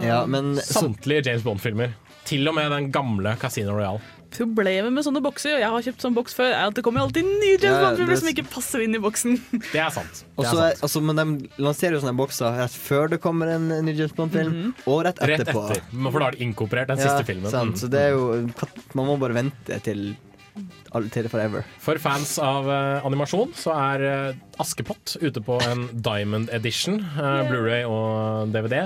Ja, 0.03 0.25
men 0.27 0.57
Samtlige 0.59 1.29
James 1.29 1.47
Bond-filmer. 1.47 1.95
Til 2.27 2.51
og 2.51 2.59
med 2.59 2.69
den 2.75 2.91
gamle 2.93 3.33
Casino 3.39 3.73
Royale. 3.77 4.03
Problemet 4.29 4.93
med 4.93 5.03
sånne 5.07 5.21
bokser, 5.25 5.55
og 5.57 5.61
jeg 5.63 5.69
har 5.73 5.85
kjøpt 5.87 6.03
sånn 6.05 6.13
boks 6.13 6.35
før, 6.37 6.51
er 6.53 6.67
at 6.69 6.75
det 6.77 6.83
kommer 6.85 7.01
alltid 7.01 7.25
nye 7.25 7.55
James 7.57 7.79
Bond-filmer 7.81 8.19
som 8.21 8.29
ikke 8.29 8.45
passer 8.51 8.83
inn 8.85 8.93
i 8.93 9.01
boksen. 9.01 9.39
Det 9.71 9.81
er 9.81 9.89
sant. 9.95 10.21
Og 10.39 10.45
så 10.45 10.53
sant. 10.55 10.83
altså, 10.85 11.01
men 11.01 11.17
de 11.17 11.49
lanserer 11.65 11.97
jo 11.97 12.03
sånne 12.03 12.13
bokser 12.19 12.59
rett 12.61 12.75
før 12.77 13.09
det 13.15 13.19
kommer 13.23 13.49
en 13.55 13.67
ny 13.87 13.95
James 13.97 14.13
Bond-film, 14.17 14.73
og 14.85 15.01
rett 15.07 15.17
etterpå. 15.25 15.63
Rett 15.73 15.81
etter. 15.81 16.05
For 16.05 16.19
da 16.21 16.27
har 16.29 16.37
de 16.37 16.43
inkorporert 16.45 16.91
den 16.93 17.01
Ja, 17.01 17.09
siste 17.09 17.25
filmen. 17.31 17.49
Sant, 17.51 17.73
Mm. 17.73 17.79
så 17.81 17.89
det 17.91 17.99
er 17.99 18.11
jo 18.15 18.49
Man 18.97 19.05
må 19.09 19.17
bare 19.19 19.33
vente 19.35 19.79
til, 19.83 20.15
forever. 21.29 21.63
For 21.79 21.97
fans 22.01 22.37
av 22.43 22.67
uh, 22.67 23.05
animasjon 23.07 23.51
så 23.57 23.73
er 23.75 24.03
uh, 24.33 24.39
Askepott 24.59 25.15
ute 25.21 25.41
på 25.45 25.57
en 25.63 25.85
Diamond 26.03 26.49
Edition, 26.51 26.97
eh, 26.99 27.43
Blu-ray 27.47 27.85
og 27.87 28.49
DVD. 28.51 28.81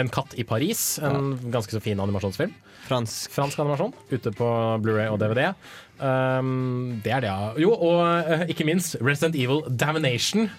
En 0.00 0.08
katt 0.08 0.32
i 0.40 0.44
Paris, 0.48 0.98
en 1.04 1.34
ganske 1.52 1.74
så 1.74 1.80
fin 1.84 2.00
animasjonsfilm. 2.00 2.54
Fransk. 2.90 3.30
Fransk 3.34 3.62
animasjon 3.62 3.94
ute 4.10 4.32
på 4.36 4.48
Blu-ray 4.82 5.08
og 5.12 5.20
DVD. 5.22 5.52
Um, 6.00 6.98
det 7.04 7.14
er 7.14 7.24
det, 7.24 7.30
ja. 7.30 7.52
Jo, 7.60 7.74
og 7.76 8.02
uh, 8.26 8.44
ikke 8.50 8.66
minst 8.68 8.98
Resident 9.00 9.38
Evil 9.38 9.62
Damination. 9.68 10.50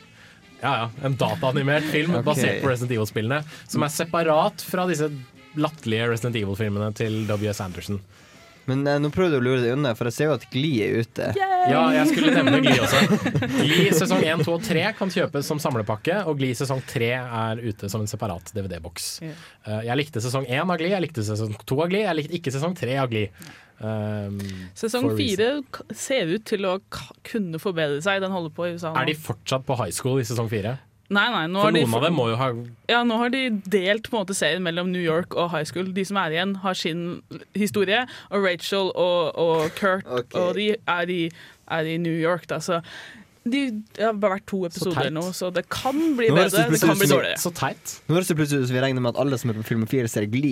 Ja, 0.61 0.71
ja. 0.83 0.87
En 1.05 1.17
dataanimert 1.17 1.87
film 1.89 2.15
okay. 2.15 2.27
basert 2.27 2.63
på 2.63 2.71
Resident 2.71 2.95
Evil-spillene, 2.95 3.41
som 3.65 3.85
er 3.85 3.93
separat 3.93 4.63
fra 4.65 4.85
disse 4.89 5.09
latterlige 5.59 6.11
Resident 6.13 6.37
Evil-filmene 6.43 6.91
til 6.97 7.23
W.S. 7.27 7.61
Anderson. 7.63 7.99
Men 8.69 8.83
eh, 8.87 8.99
nå 9.01 9.09
prøvde 9.13 9.35
du 9.35 9.39
å 9.39 9.43
lure 9.43 9.61
deg 9.63 9.73
unna, 9.73 9.95
for 9.97 10.05
jeg 10.09 10.13
ser 10.13 10.27
jo 10.29 10.35
at 10.37 10.43
Gli 10.53 10.69
er 10.85 10.99
ute. 11.01 11.31
Ja, 11.71 11.81
jeg 11.95 12.11
skulle 12.11 12.33
nevne 12.35 12.59
Gli 12.61 12.75
også. 12.77 12.99
Gli 13.67 13.87
sesong 13.97 14.21
1, 14.21 14.43
2 14.45 14.53
og 14.53 14.63
3 14.67 14.83
kan 14.99 15.09
kjøpes 15.13 15.49
som 15.49 15.59
samlepakke, 15.63 16.19
og 16.29 16.37
Gli 16.41 16.51
sesong 16.57 16.83
3 16.89 17.09
er 17.23 17.63
ute 17.65 17.89
som 17.89 18.03
en 18.05 18.11
separat 18.11 18.53
DVD-boks. 18.53 19.09
Ja. 19.25 19.33
Eh, 19.65 19.81
Jeg 19.89 19.97
likte 20.03 20.21
sesong 20.23 20.45
1 20.45 20.61
av 20.61 20.77
Gli, 20.81 20.91
jeg 20.93 21.05
likte 21.07 21.25
sesong 21.25 21.57
2 21.57 21.81
av 21.85 21.89
Gli, 21.93 22.03
jeg 22.05 22.19
likte 22.21 22.37
ikke 22.39 22.53
sesong 22.59 22.77
3 22.77 22.97
av 23.01 23.09
Gli. 23.13 23.25
Um, 23.81 24.37
Sesong 24.77 25.07
for 25.07 25.15
a 25.15 25.17
reason. 25.17 25.37
fire 25.39 25.63
k- 25.73 25.95
ser 25.97 26.29
ut 26.29 26.43
til 26.45 26.67
å 26.69 26.75
k- 26.93 27.15
kunne 27.25 27.57
forbedre 27.57 27.97
seg. 28.05 28.19
Den 28.21 28.29
holder 28.29 28.53
på 28.53 28.67
i 28.69 28.75
USA 28.75 28.91
nå. 28.93 28.99
Er 29.01 29.09
de 29.09 29.15
fortsatt 29.17 29.65
på 29.65 29.73
high 29.79 29.89
school 29.89 30.19
i 30.21 30.25
sesong 30.27 30.51
4? 30.51 30.75
Nei, 31.11 31.27
nei, 31.27 31.45
nå 31.51 31.59
For 31.59 31.67
har 31.67 31.75
de 31.75 31.83
noen 31.83 31.95
av 31.97 32.03
dem 32.05 32.15
må 32.15 32.25
jo 32.31 32.35
ha 32.39 32.49
Ja, 32.91 33.01
nå 33.07 33.17
har 33.19 33.31
de 33.33 33.43
delt 33.73 34.07
på 34.07 34.15
en 34.15 34.23
måte 34.23 34.35
serien 34.37 34.63
mellom 34.63 34.91
New 34.93 35.01
York 35.03 35.35
og 35.35 35.51
high 35.51 35.67
school. 35.67 35.89
De 35.91 36.05
som 36.07 36.19
er 36.21 36.35
igjen, 36.37 36.55
har 36.63 36.77
sin 36.77 37.01
historie, 37.57 38.05
og 38.29 38.45
Rachel 38.45 38.93
og, 38.95 39.35
og 39.35 39.73
Kurt 39.75 40.07
okay. 40.07 40.39
og 40.39 40.55
de 40.55 40.69
er, 40.79 41.11
i, 41.11 41.21
er 41.67 41.89
i 41.91 41.97
New 41.99 42.15
York. 42.15 42.47
Da. 42.51 42.61
Så 42.63 42.79
de, 43.43 43.61
det 43.97 44.03
har 44.05 44.17
bare 44.21 44.35
vært 44.37 44.45
to 44.51 44.59
episoder 44.67 45.07
nå, 45.13 45.23
så 45.33 45.47
det 45.53 45.63
kan 45.73 45.97
bli 46.17 46.27
Nå 46.29 46.37
bedre. 46.37 46.67
Det 46.69 46.79
kan 46.83 46.99
bli 46.99 47.07
dårligere. 47.09 47.39
Så 47.41 47.49
teit. 47.57 47.95
Nå 48.05 48.13
høres 48.13 48.29
det 48.29 48.35
plutselig 48.37 48.67
ut 48.67 48.69
som 48.69 48.77
vi 48.77 48.83
regner 48.83 49.01
med 49.01 49.15
at 49.15 49.21
alle 49.23 49.39
som 49.41 49.49
er 49.49 49.57
på 49.57 49.65
Film 49.65 49.87
4 49.89 50.11
ser 50.13 50.27
Gli. 50.29 50.51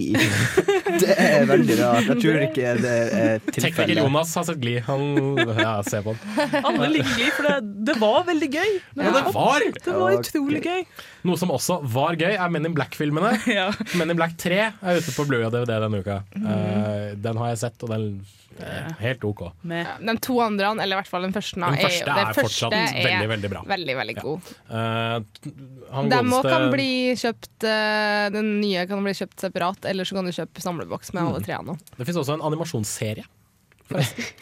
det 1.04 1.14
er 1.14 1.46
veldig 1.50 1.78
rart. 1.84 2.08
Jeg 2.08 2.24
tror 2.24 2.40
ikke 2.48 2.74
det 2.82 2.96
er 2.96 3.44
Tekniker 3.46 3.68
tilfellet. 3.68 4.02
Jonas 4.02 4.34
har 4.40 4.48
sett 4.50 4.64
Gli. 4.64 4.80
Han 4.88 5.06
ja, 5.54 5.76
ser 5.86 6.02
på 6.08 6.16
den. 6.18 6.58
Alle 6.64 6.90
liker 6.96 7.14
Gli, 7.14 7.30
for 7.38 7.50
det, 7.52 7.60
det 7.92 7.98
var 8.02 8.26
veldig 8.32 8.52
gøy. 8.58 8.74
Ja, 8.98 9.14
det 9.20 9.24
var! 9.38 9.68
Det 9.78 9.96
var 10.00 10.18
utrolig 10.18 10.64
gøy. 10.66 10.84
Noe 11.30 11.40
som 11.42 11.54
også 11.54 11.82
var 11.94 12.18
gøy, 12.18 12.34
er 12.34 12.52
Men 12.58 12.72
in 12.72 12.76
Black-filmene. 12.78 13.36
Men 14.02 14.16
in 14.16 14.18
Black 14.18 14.34
3 14.42 14.60
er 14.66 14.98
ute 14.98 15.14
på 15.14 15.30
Blu-ray 15.30 15.46
og 15.46 15.54
DVD 15.54 15.78
denne 15.86 16.02
uka. 16.02 16.22
Eh, 16.42 17.16
den 17.22 17.38
har 17.38 17.54
jeg 17.54 17.66
sett, 17.68 17.86
og 17.86 17.94
den 17.94 18.12
er 18.60 18.94
helt 19.00 19.24
OK. 19.24 19.44
Med. 19.62 19.88
Den 20.04 20.18
to 20.24 20.40
andre, 20.44 20.72
eller 20.72 20.98
i 20.98 21.00
hvert 21.00 21.12
fall 21.12 21.26
den 21.28 21.36
første, 21.36 21.60
Den 21.60 21.78
er, 21.78 22.34
første 22.36 22.66
er 22.68 22.74
det 22.74 22.79
er 22.88 23.08
veldig, 23.10 23.30
veldig 23.34 23.52
bra. 23.54 23.64
Veldig, 23.70 23.96
veldig 24.00 24.16
god. 24.20 24.52
Ja. 24.70 24.84
Uh, 25.20 25.44
De 25.44 25.52
òg 25.90 26.14
godeste- 26.14 26.54
kan 26.54 26.68
bli 26.74 26.90
kjøpt 27.20 27.68
eh, 27.70 28.28
Den 28.36 28.54
nye 28.62 28.86
kan 28.90 29.04
bli 29.04 29.16
kjøpt 29.18 29.44
separat, 29.48 29.90
eller 29.90 30.08
så 30.08 30.20
kan 30.20 30.30
du 30.30 30.36
kjøpe 30.36 30.64
samleboks 30.64 31.14
med 31.14 31.24
alle 31.26 31.44
tre 31.46 31.60
nå. 31.66 31.78
Det 31.98 32.08
fins 32.08 32.22
også 32.22 32.38
en 32.38 32.46
animasjonsserie. 32.46 33.26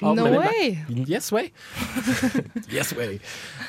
No 0.02 0.26
way! 0.38 0.78
Yes 1.08 1.32
way. 1.32 1.52
yes 2.70 2.94
way. 2.94 3.20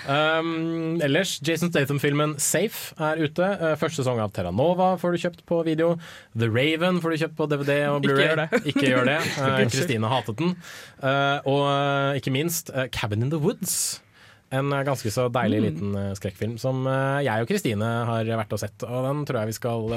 Um, 0.09 0.99
ellers, 1.01 1.39
Jason 1.41 1.71
Statham-filmen 1.71 2.35
Safe 2.43 2.95
er 2.99 3.23
ute. 3.23 3.47
Uh, 3.61 3.77
første 3.79 4.03
sesong 4.03 4.19
av 4.23 4.33
Terra 4.35 4.51
Nova 4.51 4.97
får 4.99 5.15
du 5.15 5.23
kjøpt 5.23 5.45
på 5.47 5.61
video. 5.69 5.93
The 6.35 6.51
Raven 6.51 6.99
får 7.03 7.15
du 7.15 7.21
kjøpt 7.23 7.39
på 7.39 7.47
DVD 7.53 7.79
og 7.93 8.03
Blu-ray. 8.03 8.49
Ikke 8.65 8.89
gjør 8.91 9.07
det. 9.13 9.21
Uh, 9.39 9.63
Kristine 9.71 10.09
hatet 10.11 10.39
den. 10.41 10.57
Uh, 10.99 11.39
og 11.47 11.63
uh, 11.71 12.19
ikke 12.19 12.33
minst 12.35 12.73
uh, 12.75 12.89
Cabin 12.93 13.23
in 13.23 13.31
the 13.31 13.39
Woods. 13.39 14.01
En 14.51 14.73
uh, 14.73 14.83
ganske 14.83 15.11
så 15.13 15.29
deilig 15.29 15.59
Mm. 15.59 15.67
liten 15.67 15.97
uh, 15.97 16.15
skrekkfilm 16.17 16.57
som 16.59 16.87
uh, 16.87 17.21
jeg 17.25 17.45
og 17.45 17.49
Kristine 17.51 17.85
har 18.09 18.25
vært 18.25 18.53
og 18.57 18.61
sett. 18.63 18.83
Og 18.87 19.05
den 19.05 19.25
tror 19.29 19.41
jeg 19.43 19.51
vi 19.53 19.57
skal 19.59 19.95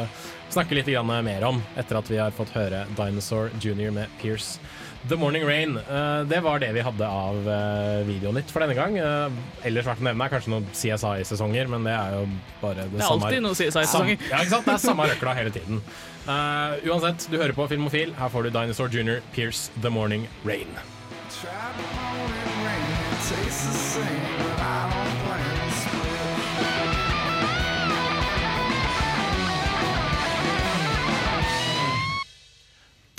snakke 0.52 0.76
litt 0.76 0.90
mer 1.24 1.44
om 1.48 1.62
etter 1.78 1.98
at 1.98 2.10
vi 2.10 2.18
har 2.18 2.32
fått 2.36 2.52
høre 2.56 2.86
Dinosaur 2.98 3.52
Junior 3.62 3.92
med 3.92 4.08
Pierce. 4.22 4.60
The 5.10 5.16
Morning 5.18 5.44
Rain. 5.48 5.80
det 6.30 6.44
var 6.46 6.60
det 6.60 6.68
vi 6.76 6.82
hadde 6.86 7.08
av 7.08 7.40
Videonytt 8.06 8.52
for 8.54 8.62
denne 8.62 8.76
gang. 8.78 9.00
Ellers 9.66 9.88
verdt 9.88 10.04
å 10.04 10.06
nevne 10.06 10.28
er 10.28 10.30
kanskje 10.30 10.52
noen 10.54 10.68
CSI-sesonger, 10.78 11.72
men 11.74 11.88
det 11.88 11.96
er 11.96 12.20
jo 12.20 12.28
bare 12.62 12.84
det, 12.84 12.92
Det 12.92 13.02
er 13.02 13.08
samme 13.08 13.26
alltid 13.26 13.42
noen 13.42 13.58
CSI-sesonger. 13.58 14.28
Ja, 14.30 14.44
ikke 14.44 14.54
sant? 14.54 14.70
Det 14.70 14.76
er 14.76 14.84
samme 14.86 15.10
røkla 15.10 15.34
hele 15.40 15.56
tiden. 15.56 15.82
Uh, 16.28 16.78
uansett, 16.86 17.26
du 17.34 17.40
hører 17.42 17.58
på 17.58 17.66
Filmofil. 17.72 18.14
Her 18.20 18.30
får 18.30 18.46
du 18.46 18.54
Dinosaur 18.54 18.94
Junior, 18.94 19.26
Pierce 19.34 19.74
The 19.82 19.90
Morning 19.90 20.30
Rain. 20.46 20.70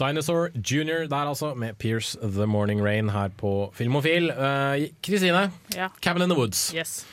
Dinosaur 0.02 0.50
Junior 0.56 1.06
der 1.06 1.28
altså, 1.30 1.54
med 1.54 1.74
Pierce 1.78 2.18
The 2.18 2.46
Morning 2.46 2.82
Rain 2.84 3.10
her 3.10 3.28
på 3.38 3.70
Filmofil. 3.74 4.32
Kristine, 5.04 5.44
uh, 5.44 5.76
Ja. 5.76 5.88
Cabin 6.02 6.22
in 6.22 6.30
the 6.30 6.38
Woods. 6.38 6.72
Yes. 6.74 7.06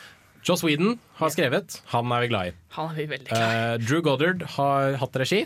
Joss 0.48 0.64
Whedon 0.64 1.00
har 1.20 1.30
skrevet. 1.30 1.82
Han 1.92 2.12
er 2.12 2.24
vi 2.24 2.28
glad 2.32 2.48
i. 2.52 2.56
Han 2.78 2.90
er 2.90 2.96
vi 2.96 3.06
veldig 3.12 3.28
glad 3.28 3.76
Eh, 3.76 3.88
Drew 3.88 4.02
Goddard 4.02 4.44
har 4.56 4.96
hatt 4.98 5.20
regi. 5.20 5.46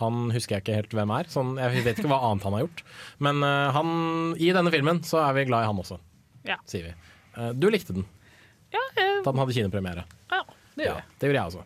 Han 0.00 0.30
husker 0.34 0.56
jeg 0.56 0.64
ikke 0.64 0.78
helt 0.80 0.96
hvem 0.96 1.12
er. 1.14 1.28
Sånn, 1.30 1.54
jeg 1.60 1.84
vet 1.84 2.00
ikke 2.00 2.10
hva 2.10 2.22
annet 2.30 2.44
han 2.44 2.56
har 2.56 2.64
gjort. 2.66 2.82
Men 3.18 3.44
uh, 3.44 3.70
han, 3.76 4.34
i 4.40 4.50
denne 4.56 4.72
filmen 4.74 5.02
så 5.06 5.20
er 5.28 5.36
vi 5.38 5.46
glad 5.50 5.64
i 5.64 5.70
han 5.70 5.78
også, 5.84 6.00
Ja. 6.44 6.56
sier 6.68 6.90
vi. 6.90 6.94
Eh, 7.36 7.52
du 7.52 7.68
likte 7.70 7.94
den 7.96 8.04
Ja, 8.74 8.80
eh, 8.96 9.22
da 9.24 9.30
den 9.32 9.40
hadde 9.40 9.54
kinopremiere. 9.56 10.04
ja, 10.30 10.42
det 10.76 10.84
gjør 10.86 10.90
Ja, 10.90 10.94
jeg. 11.00 11.04
det 11.20 11.28
gjorde 11.28 11.40
jeg 11.40 11.52
også. 11.52 11.64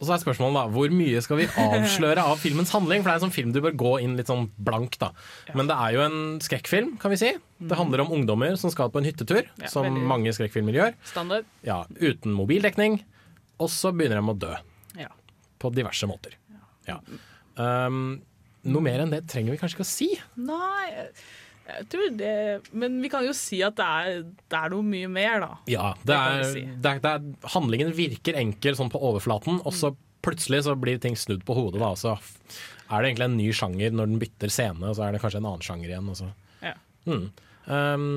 Og 0.00 0.06
så 0.06 0.12
er 0.14 0.18
spørsmålet 0.22 0.54
da, 0.54 0.68
Hvor 0.70 0.90
mye 0.94 1.20
skal 1.24 1.36
vi 1.40 1.46
avsløre 1.58 2.18
av 2.22 2.38
filmens 2.38 2.70
handling? 2.70 3.02
For 3.02 3.10
det 3.10 3.14
er 3.16 3.18
en 3.18 3.24
sånn 3.30 3.34
film 3.34 3.50
du 3.52 3.60
bør 3.60 3.72
gå 3.74 4.00
inn 4.00 4.16
litt 4.16 4.28
sånn 4.30 4.48
blank. 4.56 4.96
da 4.98 5.10
Men 5.56 5.66
det 5.66 5.74
er 5.74 5.92
jo 5.96 6.00
en 6.04 6.38
skrekkfilm, 6.38 7.00
kan 7.00 7.10
vi 7.10 7.16
si. 7.16 7.32
Det 7.58 7.76
handler 7.76 8.04
om 8.04 8.12
ungdommer 8.14 8.56
som 8.56 8.70
skal 8.70 8.90
på 8.90 8.98
en 9.02 9.04
hyttetur, 9.10 9.42
Ja, 9.58 9.66
som 9.66 9.82
veldig. 9.84 10.06
mange 10.06 10.30
skrekkfilmer 10.30 10.72
gjør. 10.72 10.94
Standard. 11.04 11.44
Ja, 11.64 11.84
Uten 11.98 12.30
mobildekning. 12.32 13.02
Og 13.58 13.68
så 13.70 13.90
begynner 13.90 14.22
de 14.22 14.30
å 14.30 14.38
dø. 14.38 14.54
Ja. 15.00 15.08
På 15.58 15.74
diverse 15.74 16.06
måter. 16.06 16.34
Ja. 16.86 17.00
Um, 17.56 18.22
noe 18.64 18.80
mer 18.84 19.00
enn 19.00 19.10
det 19.10 19.26
trenger 19.26 19.50
vi 19.50 19.58
kanskje 19.58 19.78
ikke 19.80 19.86
å 19.86 19.90
si. 19.90 20.08
Nei, 20.36 21.08
jeg, 21.68 21.86
tror 21.92 22.10
det 22.16 22.32
Men 22.72 22.98
vi 23.02 23.10
kan 23.12 23.26
jo 23.26 23.34
si 23.36 23.60
at 23.66 23.76
det 23.78 23.86
er, 23.86 24.20
det 24.24 24.58
er 24.58 24.72
noe 24.72 24.86
mye 24.86 25.08
mer, 25.12 25.40
da. 25.44 25.50
Ja, 25.70 25.92
det 26.02 26.16
er, 26.16 26.42
det 26.42 26.50
si. 26.52 26.64
det 26.68 26.92
er, 26.96 27.08
er, 27.12 27.48
Handlingen 27.54 27.94
virker 27.96 28.38
enkel 28.40 28.78
sånn 28.78 28.92
på 28.92 29.02
overflaten, 29.10 29.60
og 29.62 29.76
så 29.76 29.92
plutselig 30.24 30.64
så 30.66 30.74
blir 30.78 31.00
ting 31.02 31.16
snudd 31.18 31.44
på 31.46 31.56
hodet, 31.56 31.80
da. 31.82 31.92
Og 31.94 32.00
så 32.00 32.16
er 32.88 33.02
det 33.02 33.10
egentlig 33.10 33.28
en 33.28 33.38
ny 33.38 33.50
sjanger 33.54 33.94
når 33.94 34.10
den 34.10 34.22
bytter 34.22 34.52
scene, 34.52 34.84
og 34.88 34.96
så 34.96 35.06
er 35.06 35.14
det 35.14 35.22
kanskje 35.22 35.42
en 35.42 35.50
annen 35.50 35.66
sjanger 35.66 35.92
igjen. 35.92 36.08
Og 36.08 36.18
så. 36.18 36.30
Ja. 36.64 36.74
Mm. 37.08 37.28
Um, 37.68 38.08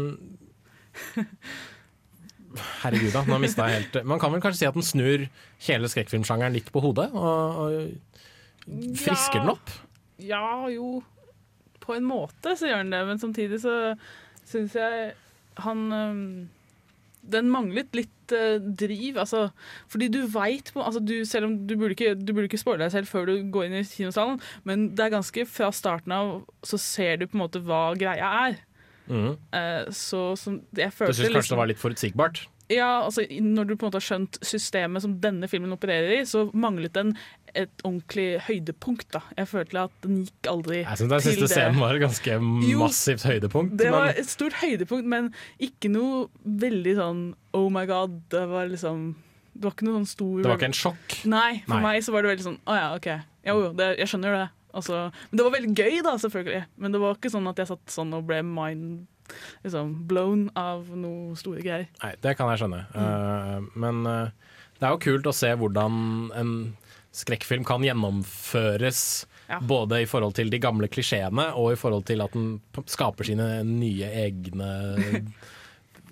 herregud, 2.81 3.11
da. 3.13 3.23
Nå 3.27 3.39
mista 3.43 3.67
jeg 3.67 3.81
helt 3.81 4.01
Man 4.07 4.19
kan 4.21 4.33
vel 4.33 4.43
kanskje 4.43 4.63
si 4.63 4.69
at 4.69 4.77
den 4.77 4.87
snur 4.87 5.27
hele 5.67 5.91
skrekkfilmsjangeren 5.91 6.55
litt 6.55 6.71
på 6.73 6.83
hodet? 6.83 7.09
Og, 7.15 7.61
og 7.65 8.97
frisker 8.99 9.43
den 9.43 9.53
opp? 9.55 9.73
Ja, 10.21 10.43
jo 10.71 10.99
På 11.81 11.95
en 11.97 12.05
måte 12.07 12.55
så 12.57 12.69
gjør 12.69 12.83
han 12.83 12.93
det, 12.93 13.03
men 13.09 13.21
samtidig 13.21 13.61
så 13.63 13.75
syns 14.47 14.75
jeg 14.77 15.13
han 15.61 15.83
Den 17.21 17.49
manglet 17.53 17.93
litt 17.93 18.33
øh, 18.33 18.55
driv, 18.79 19.19
altså. 19.21 19.51
Fordi 19.91 20.07
du 20.09 20.23
veit 20.33 20.71
altså 20.73 21.01
du, 21.03 21.19
Selv 21.27 21.45
om 21.49 21.57
du 21.67 21.75
burde 21.77 21.93
ikke, 21.93 22.15
du 22.17 22.31
burde 22.33 22.47
ikke 22.49 22.61
spoile 22.61 22.87
deg 22.87 22.95
selv 22.95 23.11
før 23.11 23.27
du 23.29 23.35
går 23.53 23.67
inn 23.67 23.75
i 23.77 23.83
kinosalen, 23.85 24.39
men 24.65 24.87
det 24.95 25.05
er 25.05 25.13
ganske 25.17 25.45
fra 25.45 25.69
starten 25.75 26.15
av 26.15 26.31
så 26.65 26.79
ser 26.81 27.21
du 27.21 27.27
på 27.27 27.37
en 27.37 27.43
måte 27.43 27.61
hva 27.67 27.83
greia 27.99 28.31
er. 28.47 28.57
Mm. 29.11 29.35
Eh, 29.53 29.91
så 29.93 30.31
som 30.39 30.61
jeg 30.73 30.89
Du 30.89 30.97
følte 30.97 31.13
syns 31.13 31.27
kanskje 31.27 31.35
liksom- 31.35 31.55
det 31.55 31.61
var 31.61 31.71
litt 31.73 31.83
forutsigbart? 31.83 32.47
Ja, 32.71 33.03
altså 33.05 33.25
Når 33.27 33.67
du 33.69 33.75
på 33.75 33.85
en 33.85 33.89
måte 33.91 33.99
har 33.99 34.05
skjønt 34.05 34.39
systemet 34.45 35.03
som 35.03 35.17
denne 35.23 35.47
filmen 35.51 35.73
opererer 35.75 36.13
i, 36.19 36.21
så 36.29 36.45
manglet 36.53 36.93
den 36.95 37.13
et 37.57 37.83
ordentlig 37.83 38.39
høydepunkt. 38.47 39.09
da. 39.11 39.21
Jeg 39.35 39.49
følte 39.51 39.81
at 39.89 39.95
den 40.05 40.21
gikk 40.23 40.47
aldri 40.47 40.77
Jeg 40.85 41.01
syns 41.01 41.09
den 41.11 41.19
til 41.19 41.33
siste 41.33 41.47
det. 41.47 41.49
scenen 41.51 41.81
var 41.83 41.97
et 41.97 42.03
ganske 42.05 42.37
Jo, 42.69 42.77
massivt 42.79 43.25
høydepunkt. 43.27 43.75
Det 43.81 43.89
var 43.91 44.07
men 44.07 44.21
et 44.23 44.29
stort 44.31 44.55
høydepunkt, 44.61 45.09
men 45.11 45.33
ikke 45.59 45.91
noe 45.91 46.29
veldig 46.45 46.95
sånn 47.01 47.21
oh 47.57 47.67
my 47.73 47.83
god. 47.89 48.21
Det 48.31 48.45
var 48.47 48.71
liksom 48.71 49.03
Det 49.51 49.65
var 49.65 49.75
ikke 49.75 49.89
noe 49.89 49.99
sånn 49.99 50.07
stor 50.13 50.41
det 50.41 50.47
var 50.47 50.57
ikke 50.61 50.71
en 50.71 50.79
sjokk. 50.79 51.19
Nei, 51.27 51.51
for 51.67 51.75
Nei. 51.75 51.83
meg 51.89 52.03
så 52.07 52.15
var 52.15 52.23
det 52.23 52.31
veldig 52.35 52.47
sånn 52.47 52.59
Å 52.63 52.79
ja, 52.79 52.87
OK. 52.95 53.09
Jo, 53.51 53.57
jo, 53.65 53.69
det, 53.75 53.89
jeg 53.99 54.07
skjønner 54.13 54.37
det. 54.37 54.47
Altså, 54.71 54.97
men 55.27 55.37
det 55.41 55.43
var 55.43 55.51
veldig 55.57 55.71
gøy, 55.75 55.95
da, 56.05 56.13
selvfølgelig. 56.23 56.61
Men 56.79 56.93
det 56.93 56.99
var 57.03 57.17
ikke 57.17 57.31
sånn 57.33 57.49
at 57.51 57.57
jeg 57.59 57.67
satt 57.73 57.91
sånn 57.91 58.13
og 58.15 58.23
ble 58.29 58.37
mind 58.47 59.01
liksom, 59.63 59.93
blown 60.09 60.47
av 60.59 60.87
noe 60.97 61.35
store 61.39 61.63
greier. 61.65 61.87
Nei, 62.03 62.13
det 62.21 62.35
kan 62.39 62.51
jeg 62.51 62.63
skjønne. 62.63 62.81
Eh, 62.95 63.69
men 63.83 64.03
uh, 64.07 64.53
det 64.79 64.87
er 64.87 64.95
jo 64.95 65.03
kult 65.07 65.29
å 65.29 65.35
se 65.35 65.51
hvordan 65.57 65.99
en 66.41 66.53
skrekkfilm 67.11 67.65
kan 67.67 67.83
gjennomføres. 67.83 69.01
Ja. 69.51 69.59
Både 69.67 70.01
i 70.01 70.07
forhold 70.07 70.37
til 70.37 70.49
de 70.53 70.61
gamle 70.63 70.87
klisjeene 70.87 71.49
og 71.59 71.73
i 71.73 71.79
forhold 71.79 72.05
til 72.07 72.23
at 72.23 72.31
den 72.37 72.61
skaper 72.87 73.27
sine 73.27 73.49
nye 73.67 74.07
egne 74.23 74.69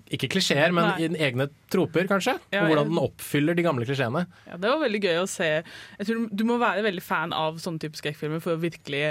Ikke 0.09 0.25
klisjeer, 0.33 0.71
men 0.73 0.87
Nei. 0.89 1.05
i- 1.05 1.19
egne 1.27 1.45
troper, 1.69 2.07
kanskje. 2.09 2.33
Ja, 2.49 2.63
og 2.63 2.71
hvordan 2.71 2.87
den 2.89 2.97
oppfyller 2.97 3.53
de 3.53 3.61
gamle 3.61 3.85
klisjeene. 3.85 4.23
Ja, 4.47 4.57
Det 4.57 4.71
var 4.71 4.79
veldig 4.81 5.01
gøy 5.03 5.19
å 5.21 5.27
se. 5.29 5.49
Jeg 5.99 6.07
tror 6.07 6.23
Du 6.33 6.43
må 6.49 6.57
være 6.57 6.81
veldig 6.81 7.03
fan 7.05 7.31
av 7.31 7.59
sånne 7.61 7.77
type 7.83 7.93
skrekkfilmer 7.99 8.41
for 8.41 8.55
å 8.57 8.61
virkelig 8.63 9.03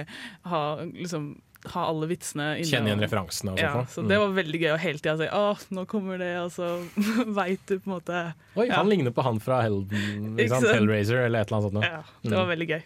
ha, 0.51 0.63
liksom, 0.83 1.37
ha 1.67 1.87
alle 1.91 2.07
vitsene 2.07 2.59
inne. 2.59 2.67
Kjenne 2.71 2.87
igjen 2.93 3.01
referansene 3.03 3.53
og 3.53 3.59
Ja, 3.59 3.73
så 3.91 4.03
Mm. 4.03 4.09
det 4.09 4.19
var 4.19 4.29
veldig 4.37 4.61
gøy 4.63 4.73
å 4.75 4.79
hele 4.79 4.99
tida 4.99 5.17
si 5.19 5.27
Å, 5.27 5.59
nå 5.75 5.87
kommer 5.91 6.19
det, 6.19 6.37
og 6.39 6.51
så 6.55 6.69
veit 7.41 7.65
du 7.67 7.79
på 7.81 7.91
en 7.91 7.97
måte 7.99 8.21
Oi, 8.57 8.69
ja. 8.69 8.77
han 8.77 8.89
ligner 8.89 9.11
på 9.11 9.23
han 9.27 9.41
fra 9.41 9.61
Helden? 9.63 10.37
Hellraiser 10.39 11.27
eller 11.27 11.41
et 11.43 11.51
eller 11.51 11.59
annet 11.59 11.67
sånt. 11.67 11.75
noe. 11.75 11.83
Ja, 11.83 12.03
det 12.23 12.37
var 12.37 12.47
Mm. 12.47 12.53
veldig 12.55 12.69
gøy. 12.71 12.83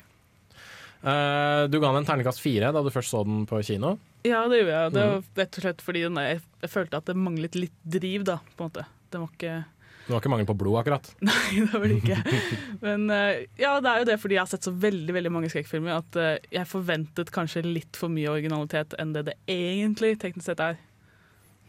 Uh, 1.02 1.66
du 1.66 1.80
ga 1.82 1.88
den 1.90 1.96
en 2.04 2.06
terningkast 2.06 2.38
fire 2.40 2.70
da 2.72 2.80
du 2.82 2.90
først 2.94 3.10
så 3.10 3.24
den 3.26 3.44
på 3.50 3.58
kino. 3.66 3.96
Ja, 4.24 4.44
det 4.46 4.60
gjorde 4.62 4.76
jeg. 4.76 4.92
Det 4.94 5.02
Mm. 5.02 5.12
var 5.12 5.22
rett 5.42 5.56
og 5.58 5.62
slett 5.64 5.80
fordi 5.82 6.02
den, 6.06 6.14
jeg, 6.22 6.40
jeg 6.62 6.70
følte 6.70 6.96
at 6.96 7.04
det 7.06 7.16
manglet 7.16 7.54
litt 7.58 7.74
driv, 7.84 8.24
da, 8.24 8.36
på 8.56 8.62
en 8.64 8.70
måte. 8.70 8.84
Det 9.10 9.18
var 9.20 9.28
ikke 9.34 9.64
Det 10.02 10.10
var 10.12 10.20
ikke 10.20 10.30
mangel 10.32 10.46
på 10.48 10.56
blod, 10.58 10.78
akkurat. 10.80 11.10
Nei, 11.28 11.62
det 11.62 11.68
var 11.72 11.86
det 11.86 11.98
ikke. 12.00 12.38
Men 12.82 13.04
eh, 13.14 13.44
ja, 13.60 13.76
det 13.80 13.90
er 13.92 14.02
jo 14.02 14.08
det 14.10 14.16
fordi 14.22 14.34
jeg 14.38 14.42
har 14.42 14.50
sett 14.50 14.66
så 14.66 14.72
veldig 14.74 15.14
veldig 15.14 15.32
mange 15.34 15.50
skrekkfilmer 15.52 15.94
at 16.00 16.18
eh, 16.18 16.32
jeg 16.58 16.66
forventet 16.70 17.30
kanskje 17.34 17.62
litt 17.66 17.98
for 18.00 18.10
mye 18.12 18.30
originalitet 18.32 18.96
enn 18.98 19.14
det 19.14 19.26
det 19.30 19.36
egentlig 19.52 20.16
teknisk 20.22 20.48
sett 20.50 20.62
er. 20.64 20.80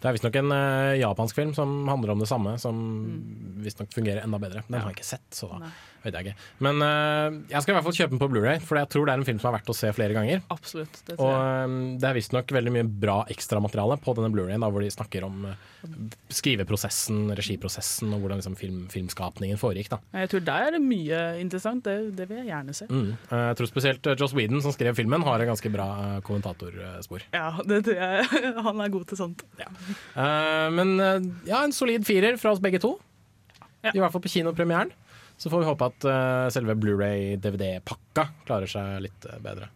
Det 0.04 0.10
er 0.10 0.16
visstnok 0.18 0.36
en 0.36 0.52
uh, 0.52 0.98
japansk 1.00 1.38
film 1.38 1.54
som 1.56 1.86
handler 1.88 2.12
om 2.12 2.20
det 2.20 2.28
samme, 2.28 2.58
som 2.60 2.76
Mm. 3.04 3.62
visstnok 3.64 3.94
fungerer 3.96 4.26
enda 4.26 4.40
bedre. 4.42 4.66
Den 4.68 4.82
har 4.82 4.90
jeg 4.90 4.98
ikke 4.98 5.06
sett, 5.14 5.28
så 5.32 5.48
da 5.54 5.70
vet 6.04 6.18
jeg 6.18 6.28
ikke. 6.28 6.48
Men 6.66 6.84
eh, 6.86 7.40
jeg 7.54 7.64
skal 7.64 7.74
i 7.74 7.78
hvert 7.78 7.88
fall 7.88 7.98
kjøpe 7.98 8.16
den 8.16 8.22
på 8.22 8.30
Blu-ray, 8.32 8.62
for 8.64 8.80
jeg 8.80 8.92
tror 8.94 9.08
det 9.08 9.16
er 9.16 9.24
en 9.24 9.28
film 9.28 9.42
som 9.42 9.52
er 9.52 9.58
verdt 9.58 9.74
å 9.74 9.78
se 9.78 9.92
flere 9.96 10.18
ganger. 10.18 10.44
Absolutt. 10.54 11.02
Det 11.08 11.18
Og 11.18 11.32
eh, 11.34 11.78
det 12.02 12.10
er 12.10 12.18
visstnok 12.20 12.56
veldig 12.58 12.76
mye 12.78 12.88
bra 13.06 13.18
ekstramateriale 13.34 14.00
på 14.04 14.16
denne 14.18 14.32
Blu-rayen, 14.34 14.68
hvor 14.74 14.84
de 14.84 14.92
snakker 14.94 15.28
om 15.28 15.48
eh, 15.50 15.70
skriveprosessen, 16.34 17.26
regiprosessen 17.38 18.14
og 18.16 18.24
hvordan 18.24 18.44
liksom, 18.44 18.58
film, 18.60 18.84
filmskapningen 18.94 19.62
foregikk. 19.62 19.94
Da. 19.96 20.02
Jeg 20.24 20.34
tror 20.34 20.46
der 20.50 20.68
er 20.70 20.78
det 20.78 20.84
mye 20.84 21.24
interessant. 21.42 21.84
Det, 21.88 22.14
det 22.18 22.30
vil 22.30 22.44
jeg 22.44 22.52
gjerne 22.52 22.76
se. 22.78 22.88
Mm. 22.92 23.14
Jeg 23.32 23.60
tror 23.60 23.70
spesielt 23.70 24.14
Joss 24.20 24.36
Whedon, 24.38 24.62
som 24.64 24.76
skrev 24.76 24.96
filmen, 24.98 25.26
har 25.26 25.44
et 25.44 25.50
ganske 25.50 25.72
bra 25.74 25.88
kommentatorspor. 26.26 27.28
Ja, 27.34 27.50
det 27.68 27.84
tror 27.88 28.00
jeg. 28.00 28.28
Han 28.68 28.84
er 28.84 28.94
god 28.94 29.08
til 29.10 29.20
sånt. 29.20 29.44
Eh, 29.60 30.68
men 30.74 30.94
eh, 31.00 31.32
ja, 31.50 31.64
en 31.64 31.76
solid 31.76 32.06
firer 32.08 32.38
fra 32.42 32.54
oss 32.54 32.64
begge 32.64 32.82
to. 32.84 32.96
I 33.84 34.00
hvert 34.00 34.14
fall 34.14 34.24
på 34.24 34.32
kinopremieren. 34.32 34.94
Så 35.44 35.50
får 35.52 35.60
vi 35.60 35.68
håpe 35.68 35.88
at 35.92 36.06
uh, 36.08 36.50
selve 36.56 36.72
Blu-ray-DVD-pakka 36.80 38.24
klarer 38.48 38.70
seg 38.72 39.02
litt 39.04 39.26
eh, 39.28 39.42
bedre. 39.44 39.68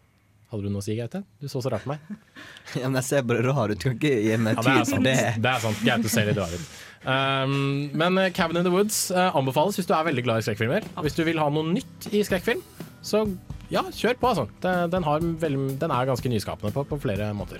Hadde 0.47 0.63
du 0.63 0.71
noe 0.71 0.79
å 0.79 0.85
si, 0.85 0.93
Gaute? 0.95 1.25
Du 1.43 1.49
så 1.51 1.59
så 1.59 1.73
rart 1.73 1.83
på 1.83 1.91
meg. 1.91 2.05
Ja, 2.79 2.87
men 2.87 2.95
jeg 3.01 3.07
ser 3.07 3.25
bare 3.27 3.43
rar 3.43 3.71
ut. 3.71 3.79
Kan 3.79 3.97
ikke 3.97 4.11
gi 4.11 4.37
meg 4.39 4.55
Ja, 4.55 4.63
det 4.63 4.71
tid 4.77 4.79
for 4.79 4.93
sant. 4.93 5.07
det. 5.07 5.15
Det 5.43 5.51
er 5.51 5.61
sant. 5.65 5.81
Gaute 5.83 6.11
ser 6.11 6.29
litt 6.29 6.39
rar 6.39 6.53
ut. 6.55 6.71
Um, 7.03 7.51
men 7.99 8.19
uh, 8.19 8.29
Cabin 8.35 8.59
in 8.61 8.67
the 8.67 8.71
Woods 8.71 8.97
uh, 9.11 9.29
anbefales 9.35 9.79
hvis 9.79 9.87
du 9.87 9.93
er 9.95 10.07
veldig 10.07 10.23
glad 10.23 10.39
i 10.39 10.45
skrekkfilmer. 10.47 10.87
Hvis 11.03 11.19
du 11.19 11.21
vil 11.27 11.39
ha 11.43 11.47
noe 11.51 11.67
nytt 11.67 12.07
i 12.15 12.23
skrekkfilm, 12.27 12.63
så 13.03 13.25
ja, 13.71 13.83
kjør 13.91 14.19
på, 14.21 14.31
altså. 14.31 14.47
Den, 14.63 14.93
den, 14.95 15.07
har 15.07 15.27
veldig, 15.43 15.65
den 15.83 15.95
er 15.95 16.07
ganske 16.07 16.31
nyskapende 16.31 16.71
på, 16.75 16.85
på 16.87 16.99
flere 17.03 17.33
måter. 17.35 17.59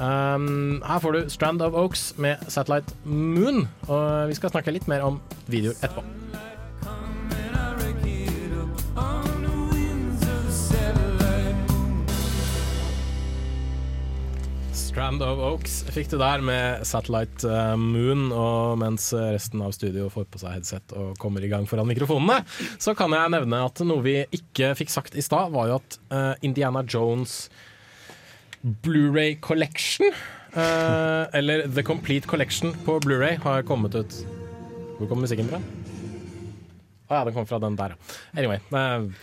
Um, 0.00 0.80
her 0.88 1.04
får 1.04 1.18
du 1.18 1.20
Strand 1.36 1.64
of 1.68 1.76
Oaks 1.76 2.14
med 2.16 2.48
Satellite 2.48 2.96
Moon, 3.04 3.66
og 3.88 4.32
vi 4.32 4.40
skal 4.40 4.56
snakke 4.56 4.72
litt 4.72 4.88
mer 4.88 5.04
om 5.08 5.20
videoer 5.52 5.76
etterpå. 5.80 6.51
Strand 14.92 15.22
of 15.24 15.38
Oaks 15.40 15.78
fikk 15.88 16.10
du 16.12 16.18
der 16.20 16.42
med 16.44 16.82
Satellite 16.84 17.48
eh, 17.48 17.76
Moon, 17.80 18.26
og 18.36 18.74
mens 18.76 19.06
resten 19.16 19.62
av 19.64 19.72
studio 19.72 20.10
får 20.12 20.26
på 20.28 20.40
seg 20.42 20.58
headset 20.58 20.92
og 21.00 21.14
kommer 21.22 21.40
i 21.40 21.48
gang 21.48 21.64
foran 21.64 21.88
mikrofonene, 21.88 22.42
så 22.76 22.92
kan 22.98 23.14
jeg 23.16 23.32
nevne 23.32 23.62
at 23.64 23.80
noe 23.88 24.04
vi 24.04 24.18
ikke 24.36 24.74
fikk 24.76 24.92
sagt 24.92 25.16
i 25.16 25.24
stad, 25.24 25.48
var 25.54 25.70
jo 25.70 25.78
at 25.78 25.96
eh, 26.12 26.44
Indiana 26.44 26.82
Jones 26.84 27.46
Blu-ray 28.84 29.38
Collection, 29.40 30.12
eh, 30.60 31.24
eller 31.40 31.64
The 31.72 31.86
Complete 31.88 32.28
Collection 32.28 32.76
på 32.84 32.98
Blu-ray, 33.00 33.40
har 33.46 33.64
kommet 33.64 33.96
ut. 33.96 34.18
Hvor 34.98 35.08
kom 35.08 35.24
musikken 35.24 35.48
fra? 35.48 35.62
Å 37.08 37.16
ja, 37.16 37.24
den 37.30 37.38
kom 37.38 37.48
fra 37.48 37.62
den 37.64 37.80
der, 37.80 37.96
ja. 37.96 38.12
Anyway, 38.36 38.60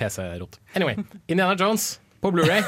PC-rot. 0.01 0.57
Anyway, 0.73 0.97
Indiana 1.29 1.53
Jones 1.53 1.99
på 2.25 2.33
Blu-ray. 2.33 2.65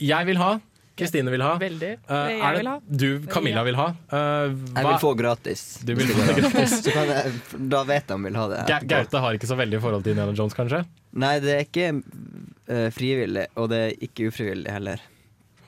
Jeg 0.00 0.32
vil 0.32 0.40
ha. 0.40 0.54
Kristine 0.98 1.32
vil 1.32 1.44
ha. 1.44 1.52
Veldig. 1.60 1.90
Uh, 2.08 2.14
Jeg 2.32 2.40
er 2.42 2.56
vil 2.58 2.70
ha. 2.70 2.76
du, 3.02 3.08
Camilla, 3.30 3.62
vil 3.66 3.78
ha? 3.78 3.88
Eh, 4.10 4.54
Jeg 4.74 4.86
vil 4.88 4.98
få 5.02 5.12
gratis. 5.18 5.62
Du 5.86 5.92
vil 5.98 6.10
få 6.10 6.26
gratis. 6.26 6.78
Jeg, 6.98 7.34
da 7.70 7.84
vet 7.86 8.08
jeg 8.08 8.16
om 8.16 8.26
jeg 8.26 8.32
vil 8.32 8.40
ha 8.40 8.46
det. 8.50 8.62
Ga- 8.70 8.80
Gaute 8.90 9.22
har 9.22 9.36
ikke 9.38 9.50
så 9.50 9.56
veldig 9.58 9.80
forhold 9.82 10.04
til 10.06 10.16
Indiana 10.16 10.34
Jones, 10.36 10.56
kanskje? 10.56 10.82
Nei, 11.18 11.36
det 11.44 11.54
er 11.54 11.62
ikke 11.66 11.92
uh, 12.00 12.88
frivillig, 12.94 13.46
og 13.58 13.70
det 13.72 13.80
er 13.86 13.94
ikke 14.08 14.28
ufrivillig 14.32 14.74
heller. 14.74 15.02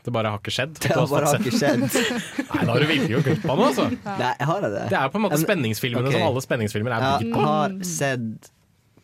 Det 0.01 0.12
bare 0.14 0.33
har 0.33 0.41
ikke 0.41 0.53
skjedd? 0.55 0.78
Det 0.81 0.93
har 0.97 1.09
bare 1.11 1.28
har 1.28 1.43
ikke 1.43 1.59
skjedd. 1.61 1.83
Nei, 2.55 2.62
da 2.64 2.72
har 2.72 2.81
du 2.81 2.89
virkelig 2.89 3.12
gjort 3.14 3.26
glipp 3.28 3.45
av 3.45 3.61
noe, 3.61 3.68
altså. 3.68 3.89
Nei, 4.22 4.33
har 4.51 4.64
jeg 4.66 4.74
det? 4.74 4.85
Det 4.93 5.01
er 5.01 5.12
på 5.12 5.20
en 5.20 5.26
måte 5.26 5.41
spenningsfilmene 5.43 6.09
okay. 6.09 6.18
som 6.18 6.28
alle 6.31 6.45
spenningsfilmer 6.47 6.97
er 6.97 7.07
bygd 7.07 7.35
Jeg 7.35 7.49
har 7.51 7.76
sett 7.91 8.53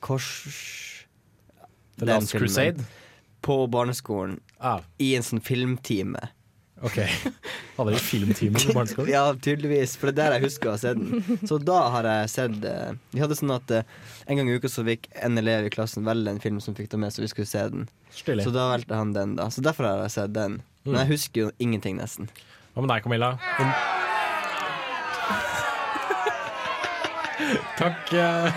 Kors... 0.07 0.31
The 1.97 2.09
Last 2.09 2.33
Crusade? 2.37 2.85
På 3.45 3.62
barneskolen. 3.72 4.41
Ah. 4.61 4.81
I 5.03 5.15
en 5.19 5.23
sånn 5.27 5.41
filmtime. 5.45 6.21
Ok. 6.85 6.99
Hadde 7.77 7.91
dere 7.95 8.01
filmtime 8.05 8.61
på 8.61 8.75
barneskolen? 8.77 9.09
ja, 9.17 9.23
tydeligvis. 9.33 9.95
For 10.01 10.13
det 10.13 10.21
er 10.25 10.31
der 10.35 10.37
jeg 10.39 10.45
husker 10.51 10.69
å 10.69 10.75
ha 10.75 10.81
sett 10.81 10.99
den. 11.01 11.39
Så 11.49 11.57
da 11.65 11.79
har 11.95 12.05
jeg 12.09 12.29
sett 12.35 12.65
eh, 12.69 12.91
Vi 13.15 13.23
hadde 13.23 13.37
sånn 13.39 13.55
at 13.55 13.73
eh, 13.73 13.87
en 14.29 14.37
gang 14.41 14.51
i 14.53 14.57
uka 14.61 14.69
så 14.73 14.85
fikk 14.85 15.09
en 15.25 15.41
elev 15.41 15.69
i 15.69 15.73
klassen 15.73 16.05
velge 16.09 16.31
en 16.35 16.41
film 16.43 16.61
som 16.61 16.77
fikk 16.77 16.91
det 16.93 17.01
med, 17.01 17.15
så 17.17 17.25
vi 17.25 17.31
skulle 17.33 17.49
se 17.49 17.65
den. 17.73 17.87
Stille. 18.13 18.45
Så 18.45 18.53
da 18.55 18.69
valgte 18.75 18.97
han 19.01 19.15
den, 19.17 19.37
da. 19.41 19.49
Så 19.53 19.65
derfor 19.65 19.89
har 19.89 20.05
jeg 20.05 20.17
sett 20.19 20.35
den. 20.37 20.61
Men 20.85 20.95
Mm. 20.95 21.01
jeg 21.01 21.09
husker 21.17 21.41
jo 21.41 21.49
ingenting, 21.59 21.97
nesten. 21.99 22.29
Hva 22.77 22.85
med 22.85 22.93
deg, 22.93 23.03
Camilla? 23.03 23.33
Takk. 27.81 28.13
Uh... 28.13 28.51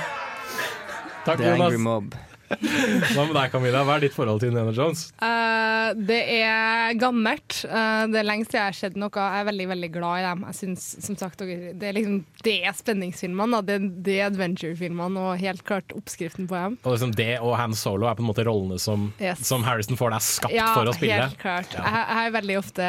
Takk, 1.25 1.37
The 1.39 1.51
Angry 1.55 1.77
Mob. 1.77 2.15
Hva 2.49 3.25
med 3.27 3.35
deg, 3.35 3.51
Camilla? 3.53 3.83
Hva 3.85 3.97
er 3.99 4.03
ditt 4.07 4.15
forhold 4.15 4.41
til 4.41 4.49
Indiana 4.51 4.73
Jones? 4.75 5.03
Uh, 5.21 5.91
det 5.95 6.19
er 6.39 6.95
gammelt. 6.99 7.59
Uh, 7.69 8.05
det 8.09 8.21
er 8.21 8.27
lenge 8.27 8.47
siden 8.47 8.59
jeg 8.59 8.65
har 8.67 8.77
sett 8.79 8.97
noe. 8.99 9.11
Jeg 9.13 9.43
er 9.43 9.47
veldig 9.51 9.67
veldig 9.73 9.91
glad 9.93 10.21
i 10.21 10.25
dem. 10.25 10.43
Jeg 10.49 10.59
synes, 10.61 10.87
som 11.05 11.17
sagt, 11.19 11.43
Det 11.45 11.85
er 11.89 11.95
liksom 11.97 12.19
Det 12.43 12.55
er 12.65 12.75
spenningsfilmene. 12.77 13.61
Det, 13.67 13.79
det 14.05 14.19
er 14.19 14.29
adventure-filmene 14.31 15.25
og 15.29 15.39
helt 15.41 15.63
klart 15.67 15.93
oppskriften 15.97 16.49
på 16.49 16.57
dem. 16.57 16.77
Og 16.83 16.95
liksom 16.97 17.13
det 17.17 17.31
og 17.39 17.55
Han 17.59 17.75
Solo 17.77 18.09
er 18.09 18.17
på 18.17 18.25
en 18.25 18.31
måte 18.31 18.45
rollene 18.47 18.79
som, 18.81 19.09
Yes. 19.21 19.45
som 19.47 19.63
Harrison 19.67 19.97
Ford 19.99 20.13
er 20.15 20.23
skapt 20.23 20.55
Ja, 20.55 20.71
for 20.73 20.89
å 20.89 20.95
spille. 20.97 21.15
Ja, 21.15 21.27
helt 21.29 21.41
klart. 21.41 21.75
Ja. 21.75 21.83
Jeg, 21.85 22.07
jeg 22.09 22.29
er 22.31 22.39
veldig 22.39 22.57
ofte 22.63 22.87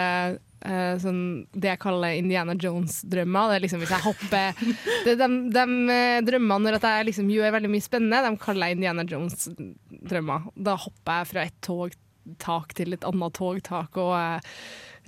eh, 0.67 0.95
sånn, 1.03 1.23
det 1.55 1.73
jeg 1.73 1.81
kaller 1.83 2.19
Indiana 2.19 2.57
Jones-drømmer. 2.59 3.51
Det 3.51 3.57
er 3.57 3.65
liksom 3.65 3.83
hvis 3.85 3.95
jeg 3.95 4.07
hopper 4.07 4.63
det, 5.07 5.17
De, 5.21 5.31
de 5.57 5.65
eh, 5.95 6.21
drømmene 6.27 6.69
når 6.69 6.79
jeg 6.85 7.09
liksom 7.11 7.33
gjør 7.33 7.57
veldig 7.57 7.73
mye 7.73 7.87
spennende, 7.87 8.23
de 8.27 8.45
kaller 8.45 8.71
jeg 8.71 8.79
Indiana 8.79 9.07
Jones-drømmer. 9.09 10.49
Da 10.57 10.77
hopper 10.85 11.21
jeg 11.21 11.33
fra 11.33 11.49
et 11.49 11.59
togtak 11.67 12.77
til 12.79 12.97
et 12.97 13.07
annet 13.09 13.37
togtak 13.37 14.01
og 14.01 14.15
uh, 14.15 14.57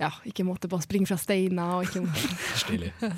ja, 0.01 0.09
ikke 0.27 0.45
måtte 0.47 0.69
bare 0.71 0.85
springe 0.85 1.09
fra 1.09 1.19
steiner. 1.21 1.77
Og 1.77 1.89
ikke 1.89 2.05
måtte 2.07 2.61
Stilig. 2.63 2.93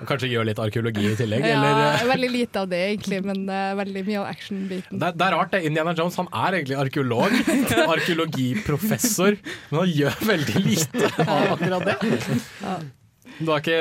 Og 0.00 0.08
Kanskje 0.08 0.28
gjør 0.32 0.46
litt 0.48 0.58
arkeologi 0.58 1.04
i 1.12 1.16
tillegg? 1.18 1.44
ja, 1.46 1.58
eller? 1.62 2.06
veldig 2.14 2.30
lite 2.32 2.62
av 2.64 2.70
det, 2.72 2.80
egentlig, 2.94 3.20
men 3.26 3.44
er 3.52 3.76
veldig 3.78 4.02
mye 4.08 4.22
av 4.22 4.30
action-biten. 4.32 4.98
Det, 4.98 5.12
det 5.20 5.26
er 5.28 5.36
rart, 5.36 5.52
det. 5.52 5.60
Indiana 5.68 5.92
Jones 5.94 6.16
han 6.18 6.30
er 6.32 6.56
egentlig 6.58 6.78
arkeolog. 6.80 7.36
Arkeologiprofessor. 7.96 9.36
Men 9.70 9.78
han 9.84 9.92
gjør 9.92 10.18
veldig 10.32 10.64
lite 10.64 11.12
av 11.26 11.52
akkurat 11.54 11.86
det. 11.86 12.82
Du 13.42 13.48
har 13.48 13.62
ikke, 13.62 13.76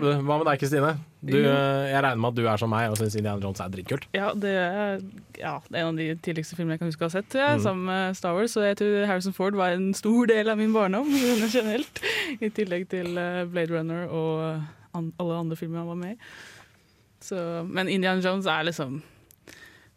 hva 0.00 0.38
med 0.40 0.46
deg, 0.48 0.60
Kristine? 0.62 0.92
Du, 1.24 1.36
Jeg 1.40 2.00
regner 2.04 2.20
med 2.20 2.30
at 2.32 2.36
du 2.38 2.46
er 2.50 2.60
som 2.60 2.70
meg 2.72 2.90
og 2.92 2.96
syns 3.00 3.14
Indiana 3.16 3.40
Jones 3.40 3.60
er 3.64 3.70
dritkult. 3.72 4.06
Ja, 4.16 4.30
det 4.36 4.50
er, 4.60 5.02
ja, 5.40 5.52
det 5.68 5.76
er 5.78 5.82
en 5.84 5.90
av 5.92 5.98
de 6.00 6.06
tidligste 6.24 6.56
filmene 6.58 6.76
jeg 6.76 6.82
kan 6.82 6.90
huske 6.90 7.04
å 7.06 7.08
ha 7.08 7.14
sett, 7.16 7.36
jeg, 7.36 7.58
Mm. 7.58 7.62
sammen 7.64 7.84
med 7.88 8.16
Star 8.18 8.34
Wars. 8.36 8.52
Så 8.56 8.64
jeg 8.64 8.76
tror 8.80 9.06
Harrison 9.08 9.36
Ford 9.36 9.56
var 9.58 9.76
en 9.76 9.90
stor 9.96 10.26
del 10.30 10.50
av 10.52 10.58
min 10.60 10.72
barndom 10.74 11.08
generelt. 11.54 12.00
I 12.40 12.50
tillegg 12.52 12.88
til 12.92 13.16
eh, 13.20 13.44
Blade 13.48 13.72
Runner 13.76 14.08
og 14.08 14.42
eh, 14.48 14.64
an 14.94 15.12
alle 15.18 15.40
andre 15.44 15.56
filmer 15.56 15.78
han 15.82 15.86
var 15.92 16.00
med 16.00 16.14
i. 16.16 16.18
Så, 17.24 17.36
men 17.66 17.88
Indiana 17.88 18.20
Jones 18.20 18.46
er 18.46 18.64
liksom 18.68 19.02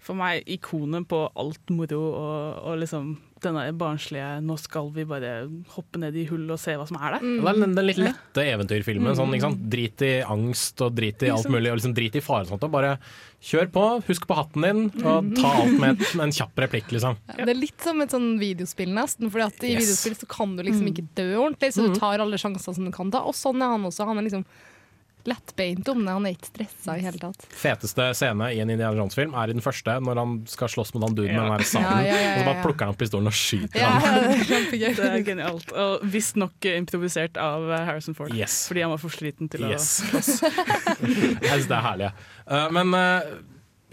for 0.07 0.15
meg 0.15 0.45
ikonet 0.47 1.03
på 1.09 1.17
alt 1.35 1.71
moro 1.75 1.97
og, 2.15 2.59
og 2.69 2.77
liksom 2.79 3.17
denne 3.43 3.65
barnslige 3.77 4.39
'nå 4.41 4.55
skal 4.57 4.87
vi 4.95 5.03
bare 5.05 5.31
hoppe 5.75 5.99
ned 6.01 6.15
i 6.17 6.23
hull 6.25 6.47
og 6.49 6.57
se 6.57 6.73
hva 6.79 6.87
som 6.87 6.95
er 6.97 7.17
der'. 7.17 7.25
Det 7.43 7.49
er 7.51 7.59
den, 7.59 7.75
den 7.75 7.85
litt 7.85 7.99
lette 7.99 8.45
eventyrfilmen. 8.53 9.11
Mm. 9.11 9.17
Sånn, 9.19 9.33
ikke 9.35 9.45
sant? 9.45 9.65
Drit 9.69 10.01
i 10.07 10.11
angst 10.25 10.81
og 10.81 10.95
drit 10.95 11.21
i 11.21 11.29
alt 11.29 11.45
mulig. 11.51 11.69
Og 11.69 11.77
liksom 11.77 11.93
drit 11.93 12.15
i 12.15 12.23
fare 12.23 12.47
og 12.47 12.53
sånt. 12.53 12.63
Og 12.63 12.71
bare 12.71 12.95
kjør 13.43 13.67
på, 13.75 13.83
husk 14.07 14.25
på 14.25 14.37
hatten 14.39 14.61
din, 14.65 14.81
og 15.05 15.35
ta 15.37 15.51
alt 15.59 15.77
med, 15.79 15.99
et- 16.01 16.15
med 16.15 16.23
en 16.29 16.31
kjapp 16.39 16.55
replikk, 16.65 16.87
liksom. 16.95 17.17
Ja, 17.37 17.45
det 17.45 17.53
er 17.53 17.61
litt 17.61 17.81
som 17.81 18.01
et 18.01 18.09
sånn 18.09 18.39
videospill, 18.39 18.89
nesten. 18.95 19.27
At 19.35 19.61
I 19.63 19.73
Yes. 19.75 19.83
videospill 19.85 20.15
så 20.23 20.27
kan 20.27 20.55
du 20.55 20.63
liksom 20.63 20.87
Mm. 20.87 20.93
ikke 20.95 21.07
dø 21.13 21.29
ordentlig, 21.35 21.73
så 21.75 21.83
Mm. 21.85 21.93
du 21.93 21.99
tar 21.99 22.17
alle 22.19 22.37
sjanser 22.41 22.73
som 22.73 22.85
du 22.85 22.91
kan 22.91 23.11
ta. 23.11 23.19
Og 23.19 23.33
sånn 23.35 23.57
er 23.61 23.69
han 23.75 23.83
også. 23.83 24.05
Han 24.07 24.17
er 24.17 24.23
liksom 24.23 24.45
lettbeint 25.27 25.89
om 25.91 25.99
det. 26.05 26.13
Han 26.15 26.25
er 26.29 26.35
ikke 26.37 26.49
stressa 26.49 26.95
i 26.97 27.03
hele 27.03 27.19
tatt. 27.21 27.43
Feteste 27.51 28.05
scene 28.17 28.47
i 28.55 28.61
en 28.63 28.71
Indiana 28.73 28.95
Jones-film 28.97 29.35
er 29.37 29.51
i 29.51 29.55
den 29.57 29.63
første, 29.65 29.97
når 30.03 30.21
han 30.21 30.35
skal 30.49 30.71
slåss 30.71 30.93
mot 30.95 31.03
han 31.07 31.17
duden 31.17 31.35
med 31.35 31.43
den 31.43 31.57
der 31.57 31.67
sabelen. 31.67 32.05
Ja, 32.07 32.13
ja, 32.15 32.21
ja, 32.23 32.31
Og 32.31 32.39
så 32.39 32.47
bare 32.47 32.63
plukker 32.63 32.87
han 32.87 32.95
opp 32.95 33.01
pistolen 33.01 33.31
og 33.31 33.35
skyter 33.37 33.81
Ja, 33.83 33.91
han. 33.91 34.31
det 34.47 34.79
er. 34.79 34.95
Det 34.97 35.09
er 35.11 35.25
genialt. 35.27 35.73
Og 35.75 36.07
visstnok 36.15 36.69
improvisert 36.71 37.37
av 37.41 37.67
eh, 37.71 37.83
Harrison 37.89 38.15
Ford. 38.17 38.31
Yes. 38.37 38.63
Fordi 38.71 38.85
han 38.85 38.95
var 38.95 39.03
for 39.03 39.13
sliten 39.13 39.51
til 39.51 39.67
Yes. 39.67 39.89
å 40.01 40.09
slåss. 40.15 40.31
Jeg 41.43 41.51
synes 41.51 41.69
det 41.69 41.77
er 41.77 41.85
herlig. 41.85 42.09
Uh, 42.47 42.67
men 42.75 42.95
uh, 42.95 43.29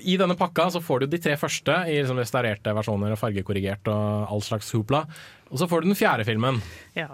i 0.05 0.17
denne 0.21 0.37
pakka 0.39 0.69
så 0.75 0.81
får 0.85 1.05
du 1.05 1.13
de 1.15 1.21
tre 1.23 1.35
første 1.41 1.75
i 1.91 1.99
liksom 2.01 2.19
restaurerte 2.21 2.73
versjoner 2.77 3.15
og 3.15 3.21
fargekorrigert 3.21 3.91
og 3.93 4.31
all 4.35 4.43
slags 4.45 4.71
hoopla. 4.75 5.05
Og 5.51 5.61
så 5.61 5.69
får 5.71 5.83
du 5.85 5.91
den 5.93 5.99
fjerde 5.99 6.27
filmen. 6.27 6.59
Ja. 6.99 7.09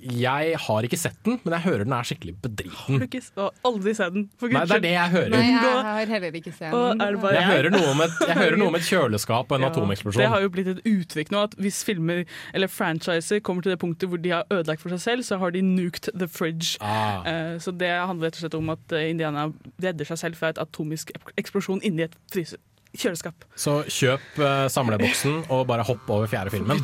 Jeg 0.00 0.56
har 0.64 0.86
ikke 0.86 0.96
sett 0.96 1.18
den, 1.26 1.36
men 1.44 1.54
jeg 1.56 1.64
hører 1.66 1.84
den 1.84 1.92
er 1.92 2.06
skikkelig 2.08 2.34
bedriten. 2.40 2.76
Har 2.76 3.02
du 3.02 3.06
ikke 3.06 3.20
å, 3.36 3.48
aldri 3.68 3.92
sett 3.96 4.14
den? 4.14 4.26
For 4.40 4.52
Nei, 4.54 4.62
det 4.68 4.76
er 4.78 4.84
det 4.84 4.92
jeg 4.94 5.12
hører. 5.14 5.34
Nei, 5.34 5.42
jeg 5.50 5.82
har 5.86 6.12
heller 6.14 6.38
ikke 6.40 6.54
sett 6.56 6.72
den. 6.72 7.02
bare 7.20 7.34
Jeg 7.36 7.48
hører 7.50 7.74
noe 7.74 7.90
om 7.92 8.02
et, 8.06 8.16
jeg 8.30 8.38
hører 8.38 8.56
noe 8.60 8.72
om 8.72 8.78
et 8.78 8.86
kjøleskap 8.88 9.52
og 9.52 9.58
en 9.58 9.66
Ja, 9.66 9.70
atomeksplosjon. 9.74 10.22
Det 10.22 10.30
har 10.32 10.44
jo 10.44 10.52
blitt 10.54 10.72
et 10.72 10.82
uttrykk 10.88 11.34
nå 11.34 11.44
at 11.50 11.56
hvis 11.60 11.82
filmer 11.86 12.24
eller 12.56 12.72
franchiser 12.72 13.42
kommer 13.44 13.66
til 13.66 13.74
det 13.74 13.80
punktet 13.82 14.10
hvor 14.10 14.20
de 14.22 14.32
har 14.32 14.48
ødelagt 14.48 14.82
for 14.82 14.94
seg 14.96 15.04
selv, 15.04 15.26
så 15.28 15.40
har 15.42 15.54
de 15.54 15.62
nuked 15.64 16.10
the 16.16 16.28
fridge. 16.30 16.76
Ah. 16.80 17.20
Uh, 17.26 17.54
så 17.60 17.74
det 17.76 17.92
handler 17.92 18.30
rett 18.30 18.40
og 18.40 18.46
slett 18.46 18.58
om 18.58 18.72
at 18.72 18.96
eh, 18.96 19.10
Indiana 19.12 19.50
redder 19.82 20.08
seg 20.08 20.24
selv 20.24 20.40
fra 20.40 20.54
et 20.54 20.60
atomisk 20.62 21.12
eksplosjon 21.40 21.82
inni 21.86 22.08
et 22.08 22.16
fryser. 22.32 22.60
kjøleskap. 22.96 23.44
Så 23.54 23.82
kjøp 23.86 24.40
uh, 24.42 24.66
samleboksen 24.72 25.44
og 25.52 25.66
bare 25.70 25.84
hopp 25.86 26.08
over 26.10 26.30
fjerde 26.30 26.56
filmen. 26.56 26.80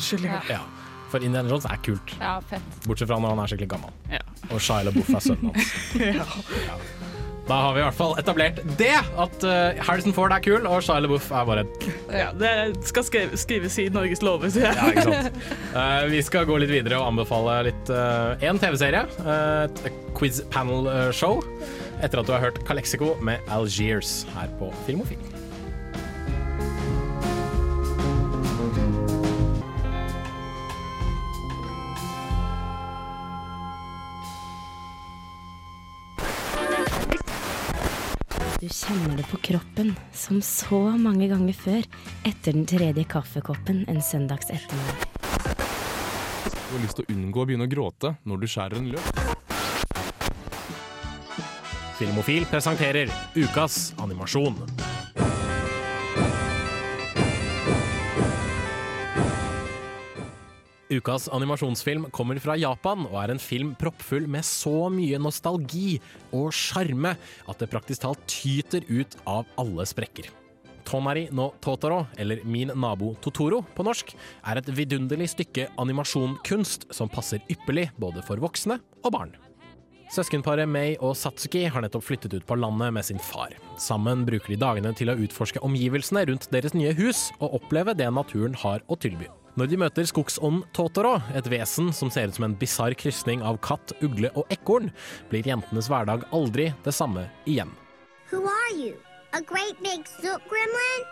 Ja. 0.51 0.61
For 1.17 1.25
Indiana 1.25 1.49
Jones 1.49 1.65
er 1.71 1.81
kult. 1.87 2.13
Ja, 2.21 2.37
fett. 2.51 2.81
Bortsett 2.85 3.09
fra 3.09 3.17
når 3.23 3.33
han 3.33 3.45
er 3.47 3.53
skikkelig 3.55 3.71
gammel. 3.73 3.93
Ja. 4.13 4.21
Og 4.53 4.61
Shia 4.61 4.83
LaBeouf 4.87 5.09
er 5.17 5.23
sønnen 5.25 5.55
hans. 5.55 5.71
ja. 6.21 6.77
Da 7.47 7.57
har 7.63 7.77
vi 7.77 7.79
i 7.79 7.85
hvert 7.85 7.95
fall 7.95 8.17
etablert 8.19 8.57
det, 8.77 8.91
at 9.23 9.45
uh, 9.47 9.79
Harrison 9.87 10.13
Ford 10.17 10.33
er 10.35 10.43
kul, 10.43 10.67
og 10.67 10.81
Shia 10.83 10.99
LaBeouf 11.05 11.29
er 11.31 11.47
bare 11.47 11.65
Ja, 12.11 12.33
det 12.35 12.53
skal 12.91 13.07
skrev, 13.07 13.37
skrives 13.39 13.79
i 13.79 13.87
Norges 13.95 14.21
lover, 14.27 14.51
sier 14.51 14.67
jeg. 14.67 14.77
Ja, 14.77 14.91
ikke 14.91 15.07
sant. 15.07 15.41
Uh, 15.71 16.03
vi 16.11 16.21
skal 16.27 16.49
gå 16.51 16.59
litt 16.59 16.75
videre 16.75 16.99
og 17.01 17.13
anbefale 17.13 17.57
litt 17.71 17.95
én 18.45 18.61
TV-serie. 18.63 19.07
eh, 19.23 19.65
et 19.87 20.03
quiz 20.19 20.43
panel-show. 20.53 21.41
Etter 22.03 22.21
at 22.21 22.29
du 22.29 22.35
har 22.35 22.43
hørt 22.49 22.61
Calexico 22.69 23.15
med 23.25 23.41
Algiers 23.49 24.25
her 24.35 24.51
på 24.61 24.69
Filmofil. 24.85 25.36
Du 38.67 38.73
kjenner 38.75 39.17
det 39.17 39.23
på 39.31 39.37
kroppen, 39.37 39.93
som 40.13 40.41
så 40.43 40.79
mange 40.99 41.29
ganger 41.31 41.55
før, 41.55 41.85
etter 42.27 42.51
den 42.57 42.65
tredje 42.67 43.05
kaffekoppen 43.07 43.85
en 43.87 44.01
søndags 44.03 44.51
ettermiddag. 44.51 45.05
Du 46.51 46.73
har 46.73 46.83
lyst 46.83 46.99
til 46.99 47.07
å 47.07 47.15
unngå 47.15 47.45
å 47.45 47.47
begynne 47.47 47.69
å 47.69 47.71
gråte 47.71 48.17
når 48.27 48.43
du 48.43 48.49
skjærer 48.51 48.81
en 48.81 48.91
løk. 48.97 49.23
Filmofil 52.01 52.51
presenterer 52.51 53.15
ukas 53.39 53.95
animasjon. 54.03 54.59
Ukas 60.97 61.29
animasjonsfilm 61.29 62.07
kommer 62.15 62.39
fra 62.41 62.55
Japan 62.57 63.05
og 63.11 63.17
er 63.21 63.35
en 63.35 63.43
film 63.43 63.75
proppfull 63.79 64.29
med 64.31 64.47
så 64.47 64.89
mye 64.93 65.19
nostalgi 65.21 65.99
og 66.37 66.55
sjarme 66.55 67.17
at 67.17 67.61
det 67.61 67.69
praktisk 67.73 68.05
talt 68.05 68.23
tyter 68.31 68.87
ut 68.89 69.17
av 69.29 69.49
alle 69.61 69.87
sprekker. 69.89 70.31
Tonari 70.87 71.27
no 71.35 71.51
Totoro, 71.61 72.05
eller 72.17 72.45
Min 72.47 72.71
nabo 72.79 73.17
Totoro 73.21 73.65
på 73.75 73.85
norsk, 73.85 74.13
er 74.47 74.61
et 74.61 74.71
vidunderlig 74.71 75.33
stykke 75.35 75.67
animasjonkunst 75.83 76.87
som 76.95 77.11
passer 77.11 77.43
ypperlig 77.51 77.91
både 77.99 78.23
for 78.25 78.41
voksne 78.41 78.79
og 79.03 79.13
barn. 79.17 79.35
Søskenparet 80.15 80.71
Mei 80.71 80.93
og 81.03 81.17
Satsuki 81.19 81.65
har 81.67 81.83
nettopp 81.83 82.05
flyttet 82.07 82.37
ut 82.37 82.47
på 82.47 82.57
landet 82.61 82.95
med 82.95 83.09
sin 83.09 83.19
far. 83.19 83.57
Sammen 83.83 84.23
bruker 84.29 84.55
de 84.55 84.61
dagene 84.63 84.95
til 84.95 85.11
å 85.11 85.19
utforske 85.19 85.65
omgivelsene 85.67 86.23
rundt 86.31 86.47
deres 86.55 86.79
nye 86.79 86.95
hus 86.95 87.33
og 87.41 87.59
oppleve 87.59 87.97
det 87.99 88.07
naturen 88.15 88.55
har 88.63 88.87
å 88.87 88.99
tilby. 89.03 89.27
Når 89.57 89.71
de 89.73 89.77
møter 89.81 90.05
skogsånden 90.05 90.67
Totoro, 90.77 91.15
et 91.33 91.47
vesen 91.49 91.89
som 91.97 92.11
ser 92.13 92.29
ut 92.29 92.37
som 92.37 92.45
en 92.45 92.57
bisarr 92.61 92.93
krysning 93.01 93.41
av 93.41 93.57
katt, 93.65 93.95
ugle 94.05 94.29
og 94.37 94.45
ekorn, 94.53 94.91
blir 95.31 95.49
jentenes 95.49 95.89
hverdag 95.89 96.29
aldri 96.37 96.69
det 96.85 96.93
samme 96.93 97.25
igjen. 97.49 97.73
Who 98.29 98.45
are 98.45 98.77
you? 98.77 99.01
A 99.33 99.41
great 99.41 99.81
big 99.81 100.05
soup 100.21 100.45
gremlin? 100.53 101.05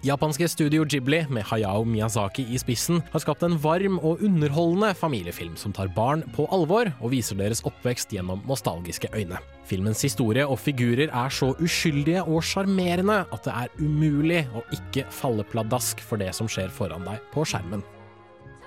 Japanske 0.00 0.46
studio 0.48 0.86
Ghibli, 0.88 1.26
med 1.28 1.44
Hayao 1.44 1.82
Miyazaki 1.84 2.46
i 2.48 2.58
spissen, 2.58 3.02
har 3.12 3.20
skapt 3.20 3.42
en 3.44 3.58
varm 3.60 3.98
og 3.98 4.22
underholdende 4.24 4.94
familiefilm 4.96 5.58
som 5.60 5.74
tar 5.76 5.90
barn 5.92 6.22
på 6.32 6.46
alvor 6.56 6.88
og 7.02 7.12
viser 7.12 7.36
deres 7.36 7.60
oppvekst 7.68 8.14
gjennom 8.16 8.40
nostalgiske 8.48 9.12
øyne. 9.12 9.36
Filmens 9.68 10.00
historie 10.00 10.48
og 10.48 10.56
figurer 10.64 11.12
er 11.12 11.36
så 11.36 11.52
uskyldige 11.60 12.24
og 12.24 12.40
sjarmerende 12.40 13.26
at 13.28 13.44
det 13.44 13.52
er 13.52 13.76
umulig 13.76 14.46
å 14.56 14.64
ikke 14.72 15.04
falle 15.12 15.44
pladask 15.52 16.00
for 16.00 16.16
det 16.16 16.32
som 16.32 16.48
skjer 16.48 16.72
foran 16.72 17.04
deg 17.04 17.20
på 17.36 17.44
skjermen. 17.44 17.84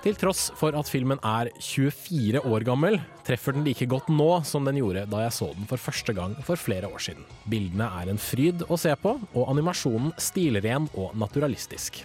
Til 0.04 0.18
tross 0.20 0.50
for 0.52 0.76
at 0.76 0.88
filmen 0.92 1.16
er 1.24 1.48
24 1.64 2.42
år 2.44 2.64
gammel, 2.66 2.98
treffer 3.24 3.54
den 3.56 3.64
like 3.64 3.86
godt 3.88 4.10
nå 4.12 4.26
som 4.44 4.66
den 4.68 4.76
gjorde 4.76 5.06
da 5.08 5.22
jeg 5.22 5.32
så 5.32 5.48
den 5.56 5.64
for 5.70 5.80
første 5.80 6.12
gang 6.12 6.34
for 6.44 6.60
flere 6.60 6.90
år 6.92 7.00
siden. 7.00 7.24
Bildene 7.48 7.86
er 8.02 8.10
en 8.12 8.20
fryd 8.20 8.66
å 8.68 8.76
se 8.76 8.92
på, 9.00 9.14
og 9.32 9.48
animasjonen 9.48 10.12
stilren 10.20 10.90
og 10.92 11.16
naturalistisk. 11.16 12.02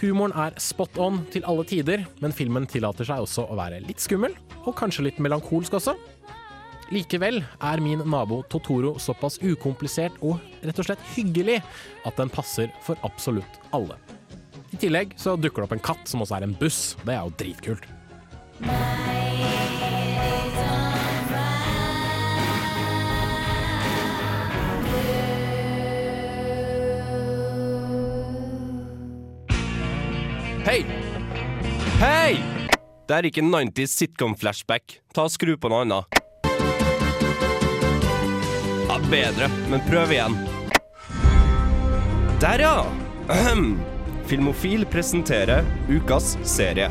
Humoren 0.00 0.32
er 0.40 0.56
spot 0.56 0.96
on 0.96 1.20
til 1.36 1.44
alle 1.44 1.68
tider, 1.68 2.06
men 2.24 2.32
filmen 2.32 2.64
tillater 2.64 3.04
seg 3.10 3.28
også 3.28 3.44
å 3.44 3.60
være 3.60 3.84
litt 3.84 4.00
skummel, 4.00 4.32
og 4.64 4.72
kanskje 4.80 5.10
litt 5.10 5.20
melankolsk 5.20 5.76
også. 5.76 5.98
Likevel 6.96 7.42
er 7.44 7.84
min 7.84 8.08
nabo 8.08 8.40
Totoro 8.48 8.96
såpass 8.96 9.36
ukomplisert 9.44 10.16
og 10.24 10.40
rett 10.64 10.80
og 10.80 10.88
slett 10.88 11.08
hyggelig 11.12 11.60
at 12.08 12.16
den 12.16 12.32
passer 12.32 12.72
for 12.88 12.96
absolutt 13.04 13.60
alle. 13.76 14.00
I 14.74 14.76
tillegg 14.76 15.12
så 15.14 15.36
dukker 15.38 15.62
det 15.62 15.68
opp 15.68 15.74
en 15.76 15.84
katt 15.86 16.08
som 16.10 16.24
også 16.24 16.40
er 16.40 16.48
en 16.48 16.54
buss. 16.58 16.96
Det 17.06 17.14
er 17.14 17.22
jo 17.22 17.30
dritkult. 17.38 17.84
Hei! 30.64 30.80
Hei! 32.00 32.34
Det 33.04 33.14
er 33.14 33.28
ikke 33.28 33.44
90s 33.46 33.94
sitcom-flashback. 34.00 34.98
Ta 35.14 35.28
og 35.28 35.34
Skru 35.36 35.54
på 35.60 35.70
noe 35.70 35.84
annet. 35.84 36.20
Ja, 38.90 38.98
bedre, 39.06 39.52
men 39.70 39.86
prøv 39.86 40.18
igjen. 40.18 40.38
Der, 42.42 42.66
ja! 42.66 42.78
Ahem. 43.30 43.76
Filmofil 44.26 44.86
presenterer 44.88 45.64
ukas 45.88 46.38
serie. 46.48 46.88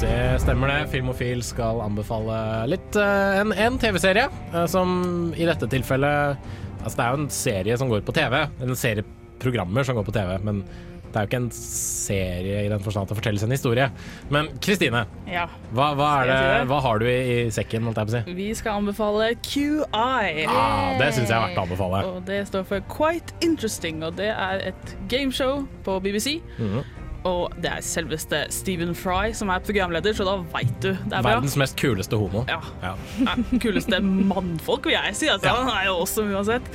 Det 0.00 0.40
stemmer 0.42 0.68
det. 0.68 0.90
Filmofil 0.92 1.40
skal 1.42 1.80
anbefale 1.82 2.36
litt 2.70 2.98
eh, 3.00 3.38
en, 3.40 3.52
en 3.52 3.78
TV-serie, 3.80 4.28
eh, 4.52 4.66
som 4.70 5.32
i 5.36 5.48
dette 5.48 5.70
tilfellet 5.72 6.48
Altså, 6.78 6.94
det 6.94 7.04
er 7.04 7.08
jo 7.10 7.18
en 7.18 7.32
serie 7.34 7.76
som 7.80 7.88
går 7.90 8.04
på 8.06 8.14
TV. 8.14 8.36
En 8.62 8.76
serie 8.78 9.02
programmer 9.42 9.82
som 9.84 9.96
går 9.98 10.04
på 10.06 10.14
TV, 10.14 10.36
men 10.46 10.60
det 11.08 11.16
er 11.16 11.24
jo 11.24 11.30
ikke 11.30 11.40
en 11.42 11.50
serie 11.54 12.64
i 12.66 12.68
den 12.72 12.82
forstand 12.84 13.06
at 13.08 13.12
det 13.12 13.18
fortelles 13.20 13.44
en 13.46 13.54
historie. 13.54 13.88
Men 14.34 14.48
Kristine, 14.64 15.04
Ja. 15.28 15.46
hva, 15.72 15.90
hva, 15.98 16.10
det, 16.28 16.68
hva 16.70 16.80
har 16.84 16.98
du 17.02 17.06
i, 17.08 17.46
i 17.46 17.50
sekken, 17.54 17.88
si? 18.08 18.22
Vi 18.36 18.50
skal 18.54 18.78
anbefale 18.82 19.32
QI. 19.44 19.86
Ah, 19.94 20.98
det 21.00 21.12
syns 21.16 21.28
jeg 21.28 21.36
er 21.36 21.48
verdt 21.48 21.58
å 21.58 21.66
anbefale. 21.66 22.04
Og 22.12 22.22
det 22.28 22.42
står 22.48 22.64
for 22.68 22.84
Quite 22.92 23.34
Interesting, 23.44 24.02
og 24.04 24.16
det 24.20 24.30
er 24.34 24.62
et 24.72 24.96
gameshow 25.08 25.66
på 25.84 25.98
BBC. 26.04 26.38
Mhm. 26.58 26.84
Og 27.28 27.50
det 27.60 27.66
er 27.66 27.82
selveste 27.82 28.44
Stephen 28.54 28.94
Fry 28.96 29.32
som 29.36 29.50
er 29.50 29.58
programleder, 29.66 30.14
så 30.14 30.24
da 30.24 30.36
veit 30.54 30.70
du 30.80 30.92
det 30.92 31.12
er 31.12 31.24
bra. 31.24 31.34
Verdens 31.34 31.56
mest 31.58 31.74
kuleste 31.76 32.16
homo. 32.16 32.44
Ja. 32.48 32.60
Ja. 32.80 32.92
Ja, 33.26 33.34
kuleste 33.58 33.98
mannfolk, 34.00 34.86
vil 34.86 34.94
jeg 34.94 35.16
si. 35.18 35.26
Altså. 35.32 35.50
Han 35.50 35.68
er 35.74 35.88
jo 35.90 35.96
awesome 35.98 36.32
uansett. 36.38 36.70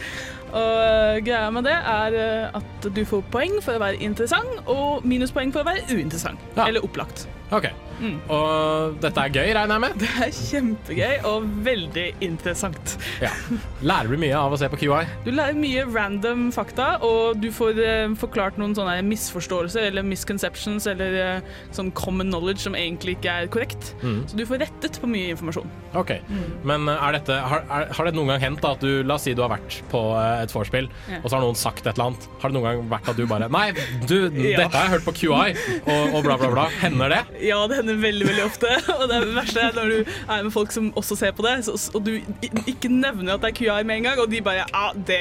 Og 0.54 0.74
uh, 0.78 1.18
greia 1.26 1.50
med 1.54 1.66
det 1.66 1.74
er 1.74 2.18
uh, 2.18 2.60
at 2.60 2.90
du 2.94 3.02
får 3.10 3.24
poeng 3.34 3.58
for 3.64 3.78
å 3.78 3.82
være 3.82 4.02
interessant, 4.06 4.60
og 4.70 5.06
minuspoeng 5.08 5.54
for 5.54 5.66
å 5.66 5.72
være 5.72 5.88
uinteressant. 5.90 6.42
Eller 6.62 6.86
opplagt. 6.86 7.26
OK. 7.54 7.68
Mm. 8.04 8.16
Og 8.34 8.96
dette 9.04 9.22
er 9.22 9.32
gøy, 9.32 9.50
regner 9.56 9.78
jeg 9.78 9.82
med? 9.84 9.98
Det 10.02 10.10
er 10.26 10.32
kjempegøy 10.34 11.28
og 11.30 11.46
veldig 11.64 12.06
interessant. 12.26 12.96
Ja. 13.22 13.30
Lærer 13.86 14.10
du 14.12 14.18
mye 14.20 14.36
av 14.40 14.56
å 14.56 14.58
se 14.60 14.68
på 14.72 14.80
QI? 14.82 15.04
Du 15.28 15.30
lærer 15.32 15.56
mye 15.58 15.84
random 15.88 16.48
fakta, 16.56 16.88
og 17.06 17.38
du 17.44 17.48
får 17.54 17.80
eh, 17.84 18.16
forklart 18.20 18.58
noen 18.60 18.74
sånne 18.76 18.98
misforståelser 19.08 19.88
eller 19.92 20.06
misconceptions 20.08 20.88
eller 20.90 21.18
eh, 21.22 21.54
sånn 21.76 21.94
common 21.96 22.32
knowledge 22.34 22.66
som 22.66 22.76
egentlig 22.80 23.16
ikke 23.20 23.38
er 23.44 23.52
korrekt. 23.54 23.94
Mm. 24.02 24.24
Så 24.32 24.40
du 24.42 24.44
får 24.50 24.64
rettet 24.66 25.00
på 25.04 25.10
mye 25.14 25.30
informasjon. 25.36 25.70
Ok, 25.94 26.16
Men 26.66 26.88
uh, 26.90 26.96
er 26.98 27.20
dette, 27.20 27.38
har, 27.38 27.64
er, 27.70 27.88
har 27.94 28.10
det 28.10 28.16
noen 28.18 28.34
gang 28.34 28.42
hendt 28.42 28.64
at 28.66 28.82
du 28.82 29.04
La 29.06 29.20
oss 29.20 29.28
si 29.28 29.36
du 29.38 29.44
har 29.46 29.52
vært 29.54 29.78
på 29.92 30.00
uh, 30.16 30.42
et 30.42 30.52
vorspiel, 30.54 30.90
Ja. 31.12 31.20
og 31.22 31.30
så 31.30 31.38
har 31.38 31.44
noen 31.46 31.60
sagt 31.60 31.86
et 31.86 31.94
eller 31.94 32.10
annet. 32.10 32.28
Har 32.42 32.50
det 32.50 32.58
noen 32.58 32.66
gang 32.66 32.84
vært 32.96 33.12
at 33.14 33.20
du 33.20 33.28
bare 33.30 33.48
Nei, 33.54 33.68
du, 34.10 34.18
Ja. 34.44 34.64
dette 34.64 34.74
har 34.74 34.90
jeg 34.90 34.96
hørt 34.98 35.06
på 35.08 35.16
QI, 35.22 35.54
og, 35.86 36.18
og 36.18 36.20
bla, 36.26 36.40
bla, 36.42 36.50
bla. 36.56 36.68
Hender 36.82 37.14
det? 37.14 37.22
Ja, 37.44 37.60
det 37.68 37.78
hender 37.82 37.98
veldig 38.02 38.28
veldig 38.30 38.44
ofte. 38.46 38.70
Og 39.00 39.04
det 39.12 39.20
verste 39.36 39.64
er 39.68 39.76
når 39.76 39.92
du 39.92 40.12
er 40.32 40.44
med 40.48 40.54
folk 40.56 40.72
som 40.76 40.90
også 41.00 41.18
ser 41.20 41.34
på 41.36 41.44
det, 41.46 41.54
og 41.94 42.06
du 42.06 42.12
ikke 42.70 42.90
nevner 42.92 43.36
at 43.36 43.44
det 43.44 43.50
er 43.52 43.58
QI 43.58 43.84
med 43.88 44.00
en 44.00 44.08
gang, 44.08 44.22
og 44.24 44.30
de 44.32 44.40
bare 44.46 44.64
Ja, 44.64 44.84
det, 44.96 45.20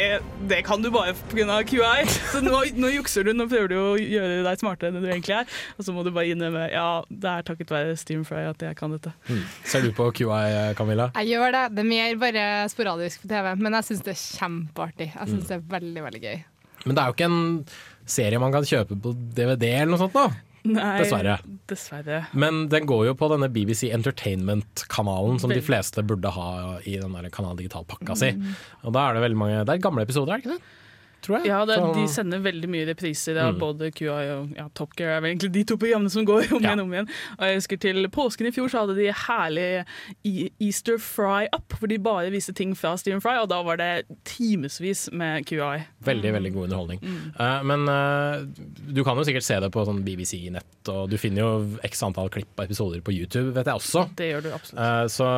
det 0.51 0.61
kan 0.67 0.83
du 0.85 0.91
bare 0.95 1.15
pga. 1.33 1.59
QI. 1.69 2.05
Så 2.33 2.41
nå, 2.45 2.63
nå 2.79 2.91
jukser 2.93 3.27
du, 3.27 3.33
nå 3.37 3.47
prøver 3.51 3.73
du 3.73 3.77
å 3.81 3.89
gjøre 3.99 4.43
deg 4.47 4.61
smartere 4.63 4.93
enn 4.93 5.03
du 5.03 5.09
egentlig 5.11 5.37
er. 5.41 5.51
Og 5.77 5.87
så 5.87 5.95
må 5.97 6.05
du 6.07 6.13
bare 6.15 6.31
innrømme 6.33 6.69
Ja, 6.73 6.87
det 7.11 7.33
er 7.33 7.47
takket 7.49 7.73
være 7.75 7.97
Steam 8.01 8.23
Fry 8.29 8.45
at 8.51 8.63
jeg 8.63 8.79
kan 8.79 8.95
dette. 8.95 9.13
Mm. 9.29 9.43
Ser 9.69 9.85
du 9.87 9.91
på 9.97 10.09
QI, 10.17 10.73
Camilla? 10.79 11.11
Jeg 11.19 11.35
gjør 11.35 11.57
det. 11.59 11.65
Det 11.77 11.85
er 11.85 11.91
mer 11.91 12.17
bare 12.23 12.47
sporadisk 12.73 13.25
på 13.27 13.33
TV, 13.33 13.51
men 13.63 13.79
jeg 13.81 13.89
syns 13.91 14.07
det 14.07 14.15
er 14.17 14.23
kjempeartig. 14.23 15.11
Jeg 15.13 15.29
Mm. 15.33 15.43
det 15.49 15.57
er 15.57 15.61
veldig, 15.73 16.03
veldig 16.05 16.21
gøy. 16.23 16.39
Men 16.85 16.97
det 16.97 17.03
er 17.03 17.07
jo 17.11 17.15
ikke 17.17 17.29
en 17.31 17.67
serie 18.07 18.39
man 18.43 18.53
kan 18.53 18.65
kjøpe 18.67 18.97
på 19.01 19.13
DVD 19.37 19.69
eller 19.81 19.93
noe 19.95 20.01
sånt 20.03 20.17
nå. 20.19 20.25
Nei, 20.63 20.99
Dessverre. 21.03 21.39
Dessverre. 21.71 22.21
Men 22.39 22.67
den 22.71 22.87
går 22.87 23.09
jo 23.09 23.15
på 23.19 23.29
denne 23.33 23.49
BBC 23.51 23.89
Entertainment-kanalen, 23.95 25.41
som 25.43 25.51
de 25.51 25.63
fleste 25.65 26.05
burde 26.07 26.31
ha 26.37 26.79
i 26.87 26.99
den 27.01 27.17
der 27.17 27.33
Kanal 27.35 27.59
Digital-pakka 27.59 28.17
si. 28.19 28.31
Mm. 28.37 28.55
Og 28.87 28.95
da 28.95 29.09
er 29.09 29.19
det 29.19 29.25
veldig 29.25 29.41
mange 29.41 29.65
Det 29.67 29.75
er 29.75 29.83
gamle 29.83 30.07
episoder, 30.07 30.37
er 30.37 30.43
det 30.43 30.47
ikke 30.47 30.57
det? 30.59 30.79
Tror 31.23 31.37
jeg. 31.39 31.47
Ja, 31.53 31.61
det, 31.65 31.77
Så- 31.79 31.95
de 31.95 32.07
sender 32.11 32.41
veldig 32.43 32.69
mye 32.69 32.87
repriser 32.89 33.37
av 33.39 33.55
Mm. 33.55 33.59
både 33.61 33.91
QI 33.95 34.09
og 34.11 34.57
ja, 34.57 34.65
Top 34.75 34.97
Gear. 34.99 35.17
er 35.17 35.21
vel 35.21 35.31
egentlig 35.37 35.53
de 35.53 35.63
to 35.65 35.77
programmene 35.77 36.11
som 36.11 36.25
går 36.27 36.49
om 36.53 36.61
igjen 36.61 36.81
og 36.81 36.87
om 36.89 36.93
igjen. 36.97 37.09
Og 37.39 37.45
jeg 37.47 37.55
husker 37.61 37.79
Til 37.79 38.09
påsken 38.09 38.47
i 38.47 38.51
fjor 38.51 38.69
så 38.69 38.81
hadde 38.83 38.97
de 38.99 39.07
herlig 39.13 39.85
E- 40.27 40.51
Easter 40.61 40.99
Fry 40.99 41.47
Up, 41.55 41.69
hvor 41.79 41.87
de 41.89 41.99
bare 41.99 42.31
viste 42.31 42.53
ting 42.55 42.75
fra 42.75 42.97
Stephen 42.99 43.21
Fry, 43.23 43.37
og 43.39 43.49
da 43.49 43.63
var 43.63 43.77
det 43.77 44.05
timevis 44.25 45.13
med 45.13 45.47
QI. 45.47 45.85
Veldig 46.05 46.33
veldig 46.33 46.53
god 46.55 46.65
underholdning. 46.65 47.01
Mm. 47.03 47.33
Uh, 47.39 47.63
men 47.63 47.89
uh, 47.89 48.43
du 48.93 49.05
kan 49.05 49.17
jo 49.17 49.23
sikkert 49.23 49.47
se 49.47 49.61
det 49.61 49.71
på 49.71 49.87
sånn 49.87 50.03
BBC-nett, 50.03 50.89
og 50.91 51.09
du 51.09 51.17
finner 51.19 51.43
jo 51.47 51.79
x 51.85 52.03
antall 52.03 52.29
klipp 52.35 52.51
og 52.59 52.67
episoder 52.67 53.01
på 53.01 53.15
YouTube, 53.15 53.53
vet 53.55 53.67
jeg 53.71 53.75
også. 53.79 54.09
Det 54.17 54.33
gjør 54.33 54.43
du 54.43 54.51
absolutt. 54.53 54.83
Uh, 54.83 55.07
så 55.07 55.31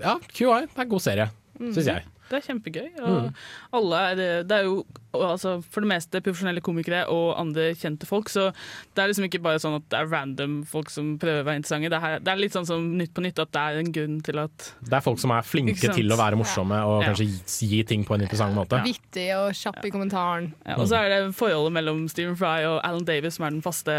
ja, 0.00 0.16
QI 0.32 0.50
er 0.64 0.68
en 0.80 0.88
god 0.88 1.00
serie, 1.04 1.28
Mm. 1.60 1.70
syns 1.72 1.86
jeg. 1.86 2.02
Det 2.34 2.42
er 2.42 2.48
kjempegøy. 2.50 2.90
Og 3.00 3.14
Mm. 3.14 3.34
alle 3.78 4.02
er, 4.10 4.22
det 4.44 4.52
er 4.58 4.64
jo 4.66 4.84
altså, 5.14 5.62
for 5.70 5.84
det 5.84 5.88
meste 5.92 6.20
profesjonelle 6.20 6.60
komikere 6.64 7.04
og 7.08 7.36
andre 7.38 7.68
kjente 7.78 8.06
folk, 8.08 8.26
så 8.32 8.48
det 8.96 9.02
er 9.04 9.10
liksom 9.12 9.28
ikke 9.28 9.40
bare 9.44 9.60
sånn 9.62 9.76
at 9.78 9.84
det 9.92 9.98
er 10.00 10.08
random 10.10 10.56
folk 10.66 10.90
som 10.90 11.12
prøver 11.22 11.44
å 11.44 11.46
være 11.46 11.60
interessante. 11.62 11.90
Det 11.92 12.00
er, 12.02 12.18
det 12.24 12.32
er 12.32 12.40
litt 12.42 12.56
sånn 12.56 12.66
som 12.66 12.88
Nytt 12.98 13.12
på 13.14 13.22
nytt, 13.22 13.38
at 13.38 13.52
det 13.54 13.60
er 13.62 13.78
en 13.78 13.92
grunn 13.94 14.16
til 14.26 14.38
at 14.42 14.66
Det 14.82 14.92
er 14.98 15.04
folk 15.04 15.18
som 15.22 15.30
er 15.30 15.42
flinke 15.46 15.78
til 15.94 16.10
å 16.10 16.16
være 16.18 16.36
morsomme 16.40 16.80
og 16.82 17.02
Ja. 17.04 17.12
kanskje 17.12 17.26
gi, 17.30 17.68
gi 17.70 17.82
ting 17.84 18.04
på 18.04 18.14
en 18.16 18.22
interessant 18.26 18.54
måte. 18.58 18.82
Vittig 18.82 19.28
og 19.38 19.52
kjapp 19.54 19.84
i 19.86 19.90
kommentaren. 19.94 20.52
ja, 20.66 20.74
Og 20.76 20.88
så 20.90 20.98
er 20.98 21.08
det 21.14 21.34
forholdet 21.38 21.72
mellom 21.72 22.08
Stephen 22.10 22.34
Fry 22.36 22.64
og 22.66 22.80
Alan 22.84 23.04
Davis 23.04 23.34
som 23.38 23.46
er 23.46 23.50
den 23.50 23.62
faste, 23.62 23.94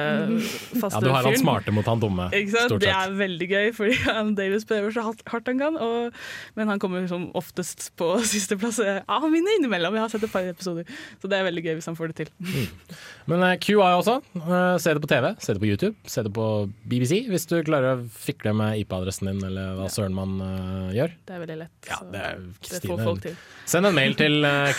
faste 0.80 1.00
Ja, 1.00 1.00
du 1.00 1.10
har 1.14 1.24
han 1.24 1.34
smarte 1.40 1.72
mot 1.72 1.86
han 1.86 2.00
dumme, 2.02 2.30
Ikke 2.32 2.52
sant? 2.52 2.70
stort 2.72 2.82
Det 2.82 2.90
er 2.92 3.16
veldig 3.16 3.48
gøy, 3.50 3.72
fordi 3.76 3.96
Alan 4.12 4.36
Davis 4.36 4.66
prøver 4.66 4.92
så 4.92 5.02
hardt 5.08 5.48
han 5.48 5.60
kan, 5.60 5.78
og, 5.78 6.12
men 6.56 6.68
han 6.68 6.80
kommer 6.80 7.08
som 7.08 7.32
oftest 7.34 7.92
på 7.98 8.18
sisteplass. 8.30 8.80
Ja, 8.84 9.01
han 9.07 9.34
vinner 9.34 9.57
innimellom, 9.59 9.97
jeg 9.97 10.05
har 10.05 10.13
sett 10.13 10.26
et 10.28 10.34
par 10.34 10.47
episoder. 10.47 10.89
Så 11.21 11.32
det 11.32 11.39
er 11.39 11.47
veldig 11.47 11.65
gøy 11.65 11.78
hvis 11.80 11.89
han 11.89 11.97
får 11.97 12.11
det 12.11 12.26
til. 12.26 12.32
Men 13.30 13.43
eh, 13.47 13.57
QI 13.61 13.78
også. 13.82 14.19
Eh, 14.38 14.78
se 14.82 14.93
det 14.95 15.03
på 15.03 15.09
TV, 15.09 15.32
se 15.41 15.55
det 15.55 15.63
på 15.63 15.69
YouTube, 15.69 15.95
se 16.09 16.23
det 16.26 16.32
på 16.36 16.47
BBC 16.86 17.23
hvis 17.32 17.47
du 17.49 17.57
klarer 17.65 17.95
å 17.95 18.05
fikle 18.05 18.53
med 18.57 18.80
IP-adressen 18.84 19.30
din, 19.32 19.41
eller 19.47 19.76
hva 19.80 19.89
søren 19.91 20.15
man 20.15 20.36
uh, 20.41 20.93
gjør. 20.93 21.13
Det 21.26 21.36
er 21.36 21.41
veldig 21.41 21.57
lett. 21.63 21.76
Ja, 21.89 21.99
det 22.11 22.21
er 22.21 22.41
det 22.65 22.82
får 22.86 23.03
folk 23.03 23.23
til. 23.23 23.38
Send 23.65 23.89
en 23.89 23.95
mail 23.97 24.15
til 24.19 24.45
uh, 24.45 24.69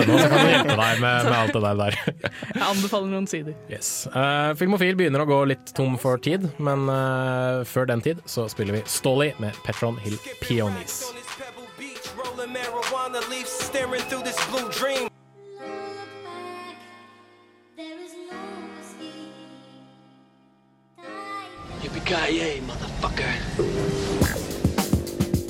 denne, 0.00 0.22
så 0.22 0.30
kan 0.30 0.40
vi 0.40 0.54
hjelpe 0.54 0.76
deg 0.80 1.02
med, 1.04 1.28
med 1.28 1.36
alt 1.36 1.54
det 1.56 1.62
der. 1.66 1.80
der. 1.80 1.98
Jeg 2.56 2.64
anbefaler 2.70 3.12
noen 3.12 3.28
sider. 3.30 3.56
Yes. 3.72 3.92
Uh, 4.14 4.52
Filmofil 4.60 4.96
begynner 4.98 5.24
å 5.24 5.28
gå 5.28 5.42
litt 5.52 5.74
tom 5.76 5.98
for 6.00 6.20
tid, 6.22 6.48
men 6.62 6.88
uh, 6.88 7.60
før 7.68 7.90
den 7.92 8.04
tid 8.04 8.24
så 8.30 8.48
spiller 8.52 8.80
vi 8.80 8.84
Stolly 8.88 9.32
med 9.42 9.56
Petron 9.66 10.00
Hill 10.04 10.16
Peonies. 10.40 10.79
Rolling 10.80 12.54
marijuana 12.54 13.20
leaves 13.28 13.50
staring 13.50 14.00
through 14.08 14.22
this 14.24 14.38
blue 14.48 14.70
dream. 14.72 15.08
Yippee-ki-yay, 21.82 22.60
motherfucker. 22.64 23.32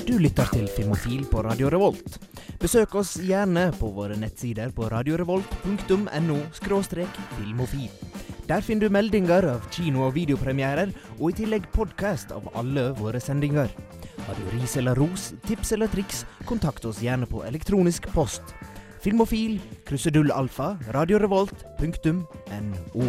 Du 0.06 0.18
lytter 0.18 0.50
til 0.50 0.66
Filmofil 0.66 1.22
på 1.30 1.42
Radio 1.46 1.70
Revolt. 1.70 2.18
Besøk 2.58 2.94
oss 2.98 3.14
gjerne 3.22 3.68
på 3.78 3.86
våre 3.94 4.18
nettsider 4.18 4.74
på 4.74 4.88
radiorevolt.no 4.90 6.40
filmofil. 7.38 7.90
Der 8.48 8.60
finner 8.66 8.88
du 8.88 8.90
meldinger 8.90 9.46
av 9.54 9.70
kino- 9.70 10.08
og 10.08 10.14
videopremierer, 10.18 10.90
og 11.20 11.30
i 11.30 11.38
tillegg 11.44 11.70
podkast 11.70 12.34
av 12.34 12.50
alle 12.58 12.90
våre 12.98 13.22
sendinger. 13.22 13.70
Har 14.30 14.36
du 14.38 14.60
ris 14.60 14.76
eller 14.76 14.94
ros, 14.94 15.34
tips 15.46 15.72
eller 15.72 15.86
triks, 15.90 16.26
kontakt 16.46 16.84
oss 16.84 17.00
gjerne 17.02 17.26
på 17.26 17.40
elektronisk 17.42 18.04
post. 18.14 18.52
Filmofil, 19.02 19.56
krusedullalfa, 19.88 20.76
radiorevolt.no. 20.94 23.08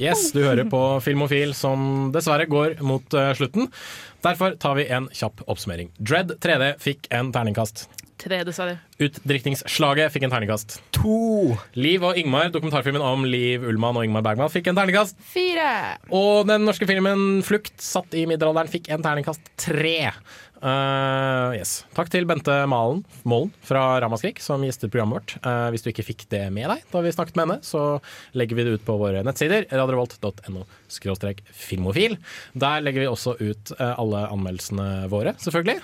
Yes, 0.00 0.32
du 0.32 0.40
hører 0.46 0.64
på 0.64 0.80
Filmofil 1.04 1.52
som 1.52 2.08
dessverre 2.16 2.48
går 2.48 2.80
mot 2.80 3.04
eh, 3.12 3.34
slutten. 3.36 3.68
Derfor 4.24 4.56
tar 4.56 4.80
vi 4.80 4.88
en 4.88 5.12
kjapp 5.12 5.44
oppsummering. 5.44 5.92
Dread 6.00 6.38
3D 6.40 6.78
fikk 6.80 7.12
en 7.12 7.36
terningkast. 7.36 7.84
Tre, 8.16 8.38
dessverre. 8.48 8.78
Utdrikningsslaget 8.96 10.12
fikk 10.14 10.24
en 10.24 10.32
terningkast. 10.32 10.78
To! 10.96 11.52
Liv 11.76 12.04
og 12.08 12.16
Ingmar, 12.16 12.48
dokumentarfilmen 12.54 13.04
om 13.04 13.26
Liv 13.28 13.66
Ullmann 13.68 13.98
og 14.00 14.06
Ingmar 14.06 14.24
Bergman, 14.24 14.48
fikk 14.52 14.70
en 14.70 14.78
terningkast. 14.78 15.18
Fire! 15.34 15.98
Og 16.16 16.46
den 16.48 16.64
norske 16.64 16.88
filmen 16.88 17.42
Flukt, 17.44 17.74
satt 17.84 18.16
i 18.16 18.24
middelalderen, 18.28 18.72
fikk 18.72 18.88
en 18.94 19.04
terningkast 19.04 19.52
tre. 19.60 20.14
Uh, 20.56 21.52
yes. 21.52 21.82
Takk 21.96 22.08
til 22.12 22.24
Bente 22.28 22.54
Malen, 22.70 23.02
Målen 23.28 23.52
fra 23.66 23.98
Ramaskrik, 24.00 24.40
som 24.40 24.64
gjestet 24.64 24.92
programmet 24.92 25.18
vårt. 25.18 25.34
Uh, 25.44 25.68
hvis 25.74 25.84
du 25.84 25.90
ikke 25.92 26.06
fikk 26.06 26.24
det 26.32 26.46
med 26.54 26.70
deg 26.72 26.86
da 26.92 27.02
vi 27.04 27.12
snakket 27.12 27.36
med 27.36 27.46
henne, 27.46 27.58
så 27.66 27.98
legger 28.36 28.58
vi 28.58 28.66
det 28.66 28.76
ut 28.78 28.86
på 28.86 28.96
våre 29.00 29.22
nettsider. 29.26 29.68
radiorevolt.no 29.68 30.64
filmofil. 31.52 32.16
Der 32.56 32.84
legger 32.84 33.04
vi 33.04 33.10
også 33.10 33.36
ut 33.40 33.74
uh, 33.76 33.92
alle 34.00 34.24
anmeldelsene 34.32 34.88
våre, 35.12 35.36
selvfølgelig. 35.42 35.80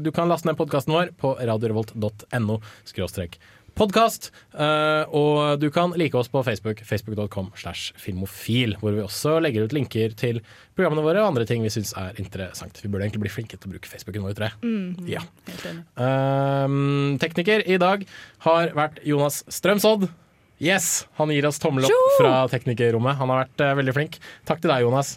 Du 0.00 0.10
kan 0.14 0.30
laste 0.30 0.48
ned 0.48 0.58
podkasten 0.58 0.94
vår 0.94 1.12
på 1.20 1.34
radiorevolt.no 1.36 2.60
skråstrek 2.88 3.38
podkast. 3.80 4.28
Uh, 4.52 5.08
og 5.16 5.60
du 5.62 5.68
kan 5.74 5.94
like 5.98 6.16
oss 6.18 6.28
på 6.30 6.42
Facebook, 6.46 6.82
facebook.com 6.86 7.50
slash 7.58 7.94
filmofil, 8.00 8.76
hvor 8.82 8.94
vi 8.96 9.02
også 9.04 9.38
legger 9.42 9.64
ut 9.66 9.74
linker 9.76 10.12
til 10.20 10.42
programmene 10.76 11.04
våre 11.06 11.22
og 11.24 11.32
andre 11.32 11.46
ting 11.48 11.64
vi 11.64 11.72
syns 11.72 11.94
er 11.98 12.18
interessant. 12.20 12.80
Vi 12.84 12.90
burde 12.92 13.06
egentlig 13.08 13.24
bli 13.24 13.32
flinke 13.32 13.56
til 13.58 13.70
å 13.70 13.74
bruke 13.74 13.90
Facebooken 13.90 14.26
vår, 14.28 14.36
tror 14.38 14.50
jeg. 14.50 14.58
Mm, 14.64 15.08
Ja. 15.10 15.24
Um, 15.96 17.16
tekniker 17.22 17.64
i 17.66 17.78
dag 17.80 18.04
har 18.46 18.74
vært 18.76 19.00
Jonas 19.06 19.42
Strømsodd. 19.50 20.08
Yes, 20.60 21.06
Han 21.16 21.32
gir 21.32 21.46
oss 21.48 21.58
tommel 21.58 21.86
opp 21.88 22.14
fra 22.18 22.44
teknikerrommet. 22.52 23.16
Han 23.16 23.32
har 23.32 23.46
vært 23.46 23.62
uh, 23.64 23.74
veldig 23.80 23.96
flink. 23.96 24.18
Takk 24.48 24.60
til 24.60 24.68
deg, 24.72 24.84
Jonas. 24.84 25.14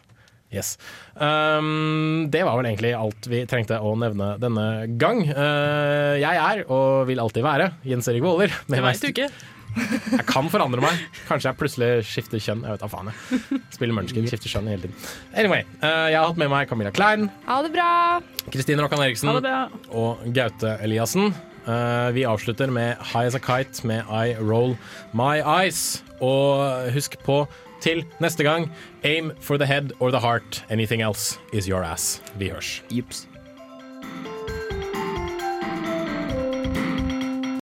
Yes. 0.53 0.75
Um, 1.17 2.27
det 2.31 2.43
var 2.45 2.59
vel 2.59 2.69
egentlig 2.69 2.93
alt 2.97 3.27
vi 3.29 3.43
trengte 3.49 3.79
å 3.81 3.95
nevne 3.99 4.35
denne 4.41 4.67
gang. 5.01 5.23
Uh, 5.29 6.13
jeg 6.21 6.37
er, 6.37 6.63
og 6.69 7.07
vil 7.09 7.21
alltid 7.23 7.45
være, 7.45 7.71
Jens 7.87 8.09
Erik 8.11 8.23
Våler. 8.25 8.53
Det 8.69 8.83
veit 8.85 9.01
du 9.01 9.09
ikke. 9.09 9.29
Jeg 9.73 10.25
kan 10.29 10.49
forandre 10.53 10.83
meg. 10.83 10.99
Kanskje 11.29 11.49
jeg 11.49 11.57
plutselig 11.57 11.89
skifter 12.05 12.41
kjønn. 12.41 12.61
Jeg 12.65 12.75
vet 12.75 12.83
da 12.83 12.89
faen 12.91 13.09
jeg. 13.09 13.61
Spiller 13.73 13.97
Munchkin, 13.97 14.27
skifter 14.29 14.51
kjønn 14.51 14.69
hele 14.69 14.85
tiden. 14.85 15.07
Anyway, 15.33 15.65
uh, 15.81 16.09
jeg 16.13 16.19
har 16.19 16.29
hatt 16.29 16.41
med 16.41 16.51
meg 16.53 16.69
Camilla 16.69 16.93
Klein, 16.93 17.29
Ha 17.47 17.57
det 17.65 17.73
bra! 17.73 17.89
Kristine 18.53 18.85
Rokkan 18.85 19.01
Eriksen 19.05 19.31
Ha 19.31 19.39
det 19.39 19.47
bra. 19.47 19.63
og 19.97 20.21
Gaute 20.35 20.77
Eliassen. 20.85 21.33
Uh, 21.63 22.11
vi 22.11 22.25
avslutter 22.27 22.69
med 22.75 22.99
High 23.13 23.29
As 23.31 23.37
A 23.39 23.41
Kite 23.41 23.87
med 23.87 24.03
I 24.11 24.35
Roll 24.37 24.75
My 25.15 25.39
Eyes. 25.41 26.03
Og 26.23 26.91
husk 26.93 27.17
på, 27.25 27.41
til 27.83 28.05
neste 28.23 28.45
gang, 28.47 28.71
aim 29.03 29.31
for 29.39 29.57
the 29.57 29.67
head 29.67 29.91
or 29.99 30.11
the 30.11 30.19
heart. 30.19 30.63
Anything 30.69 31.01
else 31.01 31.39
is 31.53 31.67
your 31.67 31.83
ass. 31.83 32.21
Vi 32.39 32.49
hørs. 32.49 32.81
Jips. 32.89 33.27